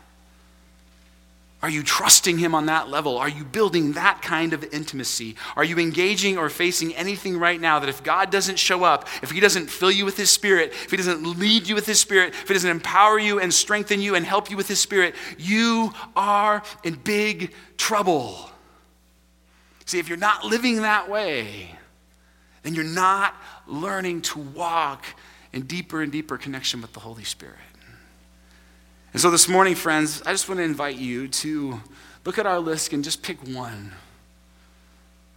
Are 1.61 1.71
you 1.71 1.83
trusting 1.83 2.39
Him 2.39 2.55
on 2.55 2.67
that 2.67 2.89
level? 2.89 3.19
Are 3.19 3.29
you 3.29 3.45
building 3.45 3.93
that 3.93 4.23
kind 4.23 4.53
of 4.53 4.63
intimacy? 4.73 5.35
Are 5.57 5.65
you 5.65 5.79
engaging 5.79 6.39
or 6.39 6.51
facing 6.51 6.95
anything 6.95 7.37
right 7.37 7.61
now 7.61 7.81
that 7.81 7.89
if 7.89 8.05
God 8.05 8.31
doesn't 8.31 8.61
show 8.61 8.85
up, 8.85 9.09
if 9.23 9.33
He 9.33 9.41
doesn't 9.41 9.69
fill 9.69 9.91
you 9.91 10.05
with 10.05 10.17
His 10.17 10.31
Spirit, 10.31 10.71
if 10.71 10.91
He 10.93 10.97
doesn't 10.97 11.25
lead 11.39 11.67
you 11.67 11.75
with 11.75 11.87
His 11.87 11.99
Spirit, 11.99 12.33
if 12.35 12.47
He 12.47 12.55
doesn't 12.55 12.71
empower 12.71 13.19
you 13.19 13.41
and 13.41 13.53
strengthen 13.53 14.01
you 14.01 14.15
and 14.15 14.25
help 14.25 14.51
you 14.51 14.57
with 14.57 14.69
His 14.69 14.79
Spirit, 14.79 15.17
you 15.37 15.93
are 16.15 16.63
in 16.85 16.95
big 16.95 17.53
trouble? 17.77 18.51
See, 19.85 19.99
if 19.99 20.09
you're 20.09 20.17
not 20.17 20.45
living 20.45 20.83
that 20.83 21.11
way, 21.11 21.71
then 22.69 22.75
you're 22.75 22.85
not 22.85 23.35
learning 23.67 24.21
to 24.21 24.39
walk 24.39 25.07
in 25.55 25.63
deeper 25.63 26.03
and 26.03 26.13
deeper 26.13 26.37
connection 26.37 26.83
with 26.83 26.93
the 26.93 27.01
Holy 27.01 27.25
Spirit. 27.25 27.57
And 29.15 29.23
so 29.23 29.31
this 29.31 29.49
morning, 29.49 29.75
friends, 29.75 30.21
I 30.27 30.33
just 30.33 30.51
want 30.51 30.59
to 30.59 30.65
invite 30.65 30.97
you 30.97 31.29
to 31.29 31.81
look 32.27 32.39
at 32.39 32.45
our 32.45 32.59
list 32.59 32.93
and 32.93 33.03
just 33.03 33.23
pick 33.23 33.39
one. 33.49 33.93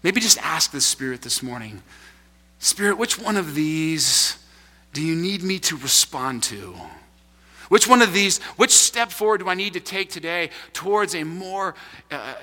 Maybe 0.04 0.20
just 0.20 0.40
ask 0.40 0.72
the 0.72 0.82
Spirit 0.82 1.22
this 1.22 1.42
morning 1.42 1.82
Spirit, 2.60 2.98
which 2.98 3.18
one 3.18 3.38
of 3.38 3.56
these 3.56 4.38
do 4.92 5.02
you 5.02 5.16
need 5.16 5.42
me 5.42 5.58
to 5.60 5.78
respond 5.78 6.44
to? 6.44 6.76
Which 7.70 7.88
one 7.88 8.02
of 8.02 8.12
these, 8.12 8.40
which 8.58 8.72
step 8.72 9.10
forward 9.10 9.38
do 9.38 9.48
I 9.48 9.54
need 9.54 9.72
to 9.74 9.80
take 9.80 10.10
today 10.10 10.50
towards 10.74 11.16
a 11.16 11.24
more 11.24 11.76
uh, 12.12 12.34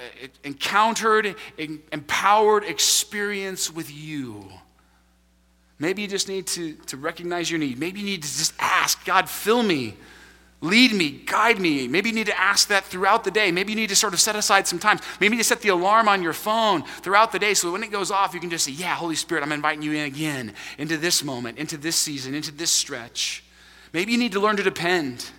encountered, 0.45 1.37
empowered 1.93 2.65
experience 2.65 3.71
with 3.71 3.93
you? 3.95 4.51
Maybe 5.79 6.03
you 6.03 6.09
just 6.09 6.29
need 6.29 6.47
to, 6.49 6.73
to 6.87 6.97
recognize 6.97 7.51
your 7.51 7.61
need. 7.61 7.79
Maybe 7.79 8.01
you 8.01 8.07
need 8.07 8.23
to 8.23 8.29
just 8.29 8.53
ask, 8.59 9.05
God, 9.05 9.29
fill 9.29 9.63
me 9.63 9.97
Lead 10.61 10.93
me, 10.93 11.11
guide 11.11 11.61
me. 11.61 11.87
Maybe 11.87 12.09
you 12.09 12.15
need 12.15 12.27
to 12.27 12.39
ask 12.39 12.69
that 12.69 12.85
throughout 12.85 13.23
the 13.23 13.31
day. 13.31 13.53
Maybe 13.53 13.71
you 13.71 13.77
need 13.77 13.91
to 13.91 13.97
sort 13.97 14.13
of 14.13 14.21
set 14.21 14.35
aside 14.35 14.67
some 14.67 14.81
time. 14.81 14.99
Maybe 15.21 15.37
you 15.37 15.45
set 15.45 15.61
the 15.61 15.69
alarm 15.69 16.09
on 16.09 16.21
your 16.21 16.33
phone 16.33 16.83
throughout 16.83 17.31
the 17.31 17.39
day 17.39 17.55
so 17.55 17.71
when 17.71 17.85
it 17.85 17.93
goes 17.93 18.11
off, 18.11 18.35
you 18.35 18.41
can 18.41 18.51
just 18.51 18.65
say, 18.65 18.73
Yeah, 18.73 18.97
Holy 18.97 19.15
Spirit, 19.15 19.45
I'm 19.45 19.53
inviting 19.53 19.83
you 19.83 19.93
in 19.93 20.07
again 20.07 20.55
into 20.77 20.97
this 20.97 21.23
moment, 21.23 21.59
into 21.59 21.77
this 21.77 21.95
season, 21.95 22.35
into 22.35 22.51
this 22.51 22.73
stretch. 22.73 23.45
Maybe 23.93 24.11
you 24.11 24.19
need 24.19 24.33
to 24.33 24.41
learn 24.41 24.57
to 24.57 24.65
depend. 24.65 25.31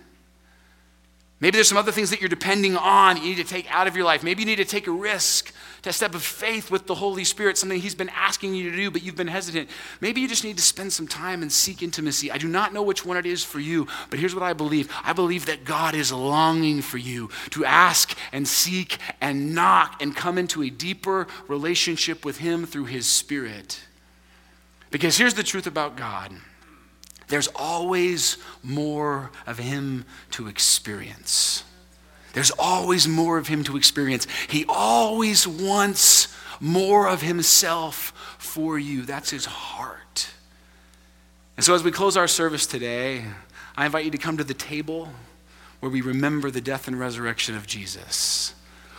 Maybe 1.40 1.56
there's 1.56 1.68
some 1.68 1.78
other 1.78 1.92
things 1.92 2.10
that 2.10 2.20
you're 2.20 2.28
depending 2.28 2.76
on 2.76 3.16
you 3.16 3.22
need 3.22 3.36
to 3.36 3.44
take 3.44 3.70
out 3.74 3.86
of 3.86 3.96
your 3.96 4.04
life. 4.04 4.22
Maybe 4.22 4.42
you 4.42 4.46
need 4.46 4.56
to 4.56 4.64
take 4.66 4.86
a 4.86 4.90
risk, 4.90 5.54
to 5.82 5.92
step 5.92 6.14
of 6.14 6.22
faith 6.22 6.70
with 6.70 6.86
the 6.86 6.94
Holy 6.94 7.24
Spirit, 7.24 7.56
something 7.56 7.80
He's 7.80 7.94
been 7.94 8.10
asking 8.10 8.54
you 8.54 8.70
to 8.70 8.76
do, 8.76 8.90
but 8.90 9.02
you've 9.02 9.16
been 9.16 9.26
hesitant. 9.26 9.70
Maybe 10.02 10.20
you 10.20 10.28
just 10.28 10.44
need 10.44 10.58
to 10.58 10.62
spend 10.62 10.92
some 10.92 11.08
time 11.08 11.40
and 11.40 11.50
seek 11.50 11.82
intimacy. 11.82 12.30
I 12.30 12.36
do 12.36 12.46
not 12.46 12.74
know 12.74 12.82
which 12.82 13.06
one 13.06 13.16
it 13.16 13.24
is 13.24 13.42
for 13.42 13.58
you, 13.58 13.86
but 14.10 14.18
here's 14.18 14.34
what 14.34 14.44
I 14.44 14.52
believe 14.52 14.92
I 15.02 15.14
believe 15.14 15.46
that 15.46 15.64
God 15.64 15.94
is 15.94 16.12
longing 16.12 16.82
for 16.82 16.98
you 16.98 17.30
to 17.50 17.64
ask 17.64 18.14
and 18.32 18.46
seek 18.46 18.98
and 19.22 19.54
knock 19.54 20.02
and 20.02 20.14
come 20.14 20.36
into 20.36 20.62
a 20.62 20.68
deeper 20.68 21.26
relationship 21.48 22.22
with 22.22 22.36
Him 22.36 22.66
through 22.66 22.84
His 22.84 23.06
Spirit. 23.06 23.80
Because 24.90 25.16
here's 25.16 25.34
the 25.34 25.42
truth 25.42 25.66
about 25.66 25.96
God. 25.96 26.32
There's 27.30 27.48
always 27.54 28.36
more 28.62 29.30
of 29.46 29.58
Him 29.58 30.04
to 30.32 30.48
experience. 30.48 31.64
There's 32.32 32.50
always 32.50 33.08
more 33.08 33.38
of 33.38 33.46
Him 33.46 33.64
to 33.64 33.76
experience. 33.76 34.26
He 34.48 34.64
always 34.68 35.46
wants 35.46 36.28
more 36.60 37.08
of 37.08 37.22
Himself 37.22 38.12
for 38.38 38.78
you. 38.78 39.02
That's 39.02 39.30
His 39.30 39.46
heart. 39.46 40.28
And 41.56 41.64
so, 41.64 41.74
as 41.74 41.84
we 41.84 41.92
close 41.92 42.16
our 42.16 42.28
service 42.28 42.66
today, 42.66 43.24
I 43.76 43.86
invite 43.86 44.04
you 44.04 44.10
to 44.10 44.18
come 44.18 44.36
to 44.36 44.44
the 44.44 44.54
table 44.54 45.08
where 45.78 45.90
we 45.90 46.00
remember 46.00 46.50
the 46.50 46.60
death 46.60 46.88
and 46.88 46.98
resurrection 46.98 47.56
of 47.56 47.66
Jesus. 47.66 48.54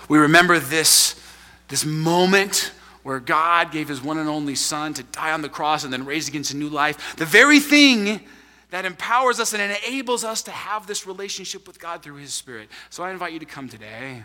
We 0.08 0.18
remember 0.18 0.58
this, 0.58 1.20
this 1.68 1.86
moment 1.86 2.72
where 3.04 3.20
God 3.20 3.72
gave 3.72 3.88
his 3.88 4.02
one 4.02 4.18
and 4.18 4.30
only 4.30 4.56
Son 4.56 4.94
to 4.94 5.04
die 5.04 5.32
on 5.32 5.42
the 5.42 5.50
cross 5.50 5.84
and 5.84 5.92
then 5.92 6.06
raise 6.06 6.28
again 6.28 6.44
to 6.44 6.56
new 6.56 6.70
life. 6.70 7.16
The 7.16 7.26
very 7.26 7.60
thing 7.60 8.22
that 8.70 8.86
empowers 8.86 9.40
us 9.40 9.54
and 9.54 9.62
enables 9.62 10.24
us 10.24 10.42
to 10.44 10.52
have 10.52 10.88
this 10.88 11.06
relationship 11.06 11.68
with 11.68 11.80
God 11.80 12.02
through 12.02 12.16
his 12.16 12.34
Spirit. 12.34 12.70
So 12.90 13.04
I 13.04 13.12
invite 13.12 13.34
you 13.34 13.40
to 13.40 13.46
come 13.46 13.68
today. 13.68 14.24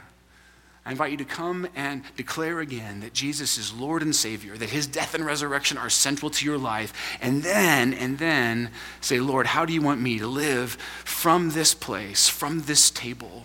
I 0.84 0.92
invite 0.92 1.10
you 1.10 1.16
to 1.16 1.24
come 1.24 1.66
and 1.74 2.04
declare 2.16 2.60
again 2.60 3.00
that 3.00 3.12
Jesus 3.12 3.58
is 3.58 3.72
Lord 3.72 4.02
and 4.02 4.14
Savior, 4.14 4.56
that 4.56 4.70
his 4.70 4.86
death 4.86 5.14
and 5.14 5.26
resurrection 5.26 5.76
are 5.76 5.90
central 5.90 6.30
to 6.30 6.44
your 6.44 6.58
life. 6.58 6.92
And 7.20 7.42
then, 7.42 7.92
and 7.92 8.18
then 8.18 8.70
say, 9.00 9.18
Lord, 9.18 9.48
how 9.48 9.64
do 9.64 9.72
you 9.72 9.82
want 9.82 10.00
me 10.00 10.20
to 10.20 10.28
live 10.28 10.74
from 11.04 11.50
this 11.50 11.74
place, 11.74 12.28
from 12.28 12.62
this 12.62 12.88
table, 12.92 13.42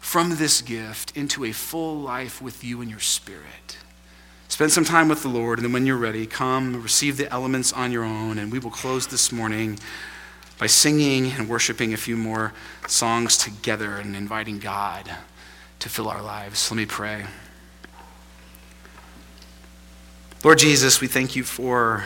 from 0.00 0.34
this 0.34 0.60
gift 0.60 1.16
into 1.16 1.44
a 1.44 1.52
full 1.52 2.00
life 2.00 2.42
with 2.42 2.64
you 2.64 2.80
and 2.80 2.90
your 2.90 2.98
Spirit? 2.98 3.78
Spend 4.48 4.72
some 4.72 4.84
time 4.84 5.08
with 5.08 5.22
the 5.22 5.28
Lord, 5.28 5.58
and 5.58 5.66
then 5.66 5.72
when 5.72 5.84
you're 5.84 5.96
ready, 5.96 6.26
come 6.26 6.82
receive 6.82 7.18
the 7.18 7.30
elements 7.30 7.72
on 7.72 7.92
your 7.92 8.02
own. 8.02 8.38
And 8.38 8.50
we 8.50 8.58
will 8.58 8.70
close 8.70 9.06
this 9.06 9.30
morning 9.30 9.78
by 10.58 10.66
singing 10.66 11.30
and 11.32 11.48
worshiping 11.48 11.92
a 11.92 11.98
few 11.98 12.16
more 12.16 12.54
songs 12.86 13.36
together 13.36 13.96
and 13.96 14.16
inviting 14.16 14.58
God 14.58 15.10
to 15.78 15.88
fill 15.88 16.08
our 16.08 16.22
lives. 16.22 16.70
Let 16.70 16.78
me 16.78 16.86
pray. 16.86 17.26
Lord 20.42 20.58
Jesus, 20.58 21.00
we 21.00 21.08
thank 21.08 21.36
you 21.36 21.44
for 21.44 22.04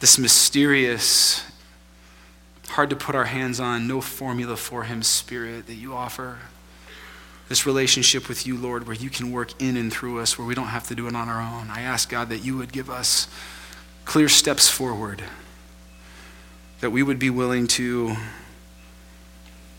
this 0.00 0.18
mysterious, 0.18 1.44
hard 2.68 2.90
to 2.90 2.96
put 2.96 3.14
our 3.14 3.26
hands 3.26 3.60
on, 3.60 3.86
no 3.86 4.00
formula 4.00 4.56
for 4.56 4.84
Him 4.84 5.02
spirit 5.02 5.66
that 5.66 5.74
you 5.74 5.94
offer 5.94 6.38
this 7.48 7.64
relationship 7.64 8.28
with 8.28 8.46
you, 8.46 8.56
Lord, 8.56 8.86
where 8.86 8.96
you 8.96 9.08
can 9.08 9.32
work 9.32 9.60
in 9.60 9.76
and 9.76 9.92
through 9.92 10.20
us, 10.20 10.38
where 10.38 10.46
we 10.46 10.54
don't 10.54 10.66
have 10.66 10.86
to 10.88 10.94
do 10.94 11.06
it 11.06 11.14
on 11.14 11.28
our 11.28 11.40
own. 11.40 11.70
I 11.70 11.80
ask, 11.80 12.08
God, 12.08 12.28
that 12.28 12.44
you 12.44 12.56
would 12.58 12.72
give 12.72 12.90
us 12.90 13.26
clear 14.04 14.28
steps 14.28 14.68
forward, 14.68 15.24
that 16.80 16.90
we 16.90 17.02
would 17.02 17.18
be 17.18 17.30
willing 17.30 17.66
to 17.68 18.16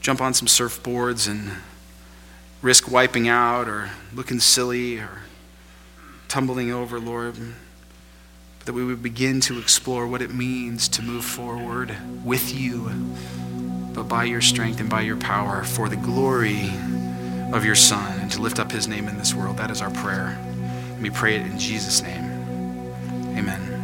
jump 0.01 0.19
on 0.19 0.33
some 0.33 0.47
surfboards 0.47 1.29
and 1.29 1.51
risk 2.61 2.91
wiping 2.91 3.27
out 3.27 3.67
or 3.67 3.91
looking 4.13 4.39
silly 4.39 4.97
or 4.97 5.21
tumbling 6.27 6.71
over, 6.71 6.99
Lord. 6.99 7.35
That 8.65 8.73
we 8.73 8.83
would 8.83 9.01
begin 9.01 9.41
to 9.41 9.57
explore 9.59 10.07
what 10.07 10.21
it 10.21 10.33
means 10.33 10.89
to 10.89 11.01
move 11.01 11.25
forward 11.25 11.95
with 12.23 12.53
you, 12.53 12.91
but 13.93 14.03
by 14.03 14.25
your 14.25 14.41
strength 14.41 14.79
and 14.79 14.89
by 14.89 15.01
your 15.01 15.17
power 15.17 15.63
for 15.63 15.87
the 15.87 15.95
glory 15.95 16.69
of 17.53 17.65
your 17.65 17.75
Son 17.75 18.19
and 18.19 18.31
to 18.31 18.41
lift 18.41 18.59
up 18.59 18.71
his 18.71 18.87
name 18.87 19.07
in 19.07 19.17
this 19.17 19.33
world. 19.33 19.57
That 19.57 19.71
is 19.71 19.81
our 19.81 19.91
prayer. 19.91 20.37
And 20.37 21.01
We 21.01 21.09
pray 21.09 21.35
it 21.35 21.45
in 21.45 21.57
Jesus' 21.57 22.01
name. 22.01 22.25
Amen. 23.37 23.78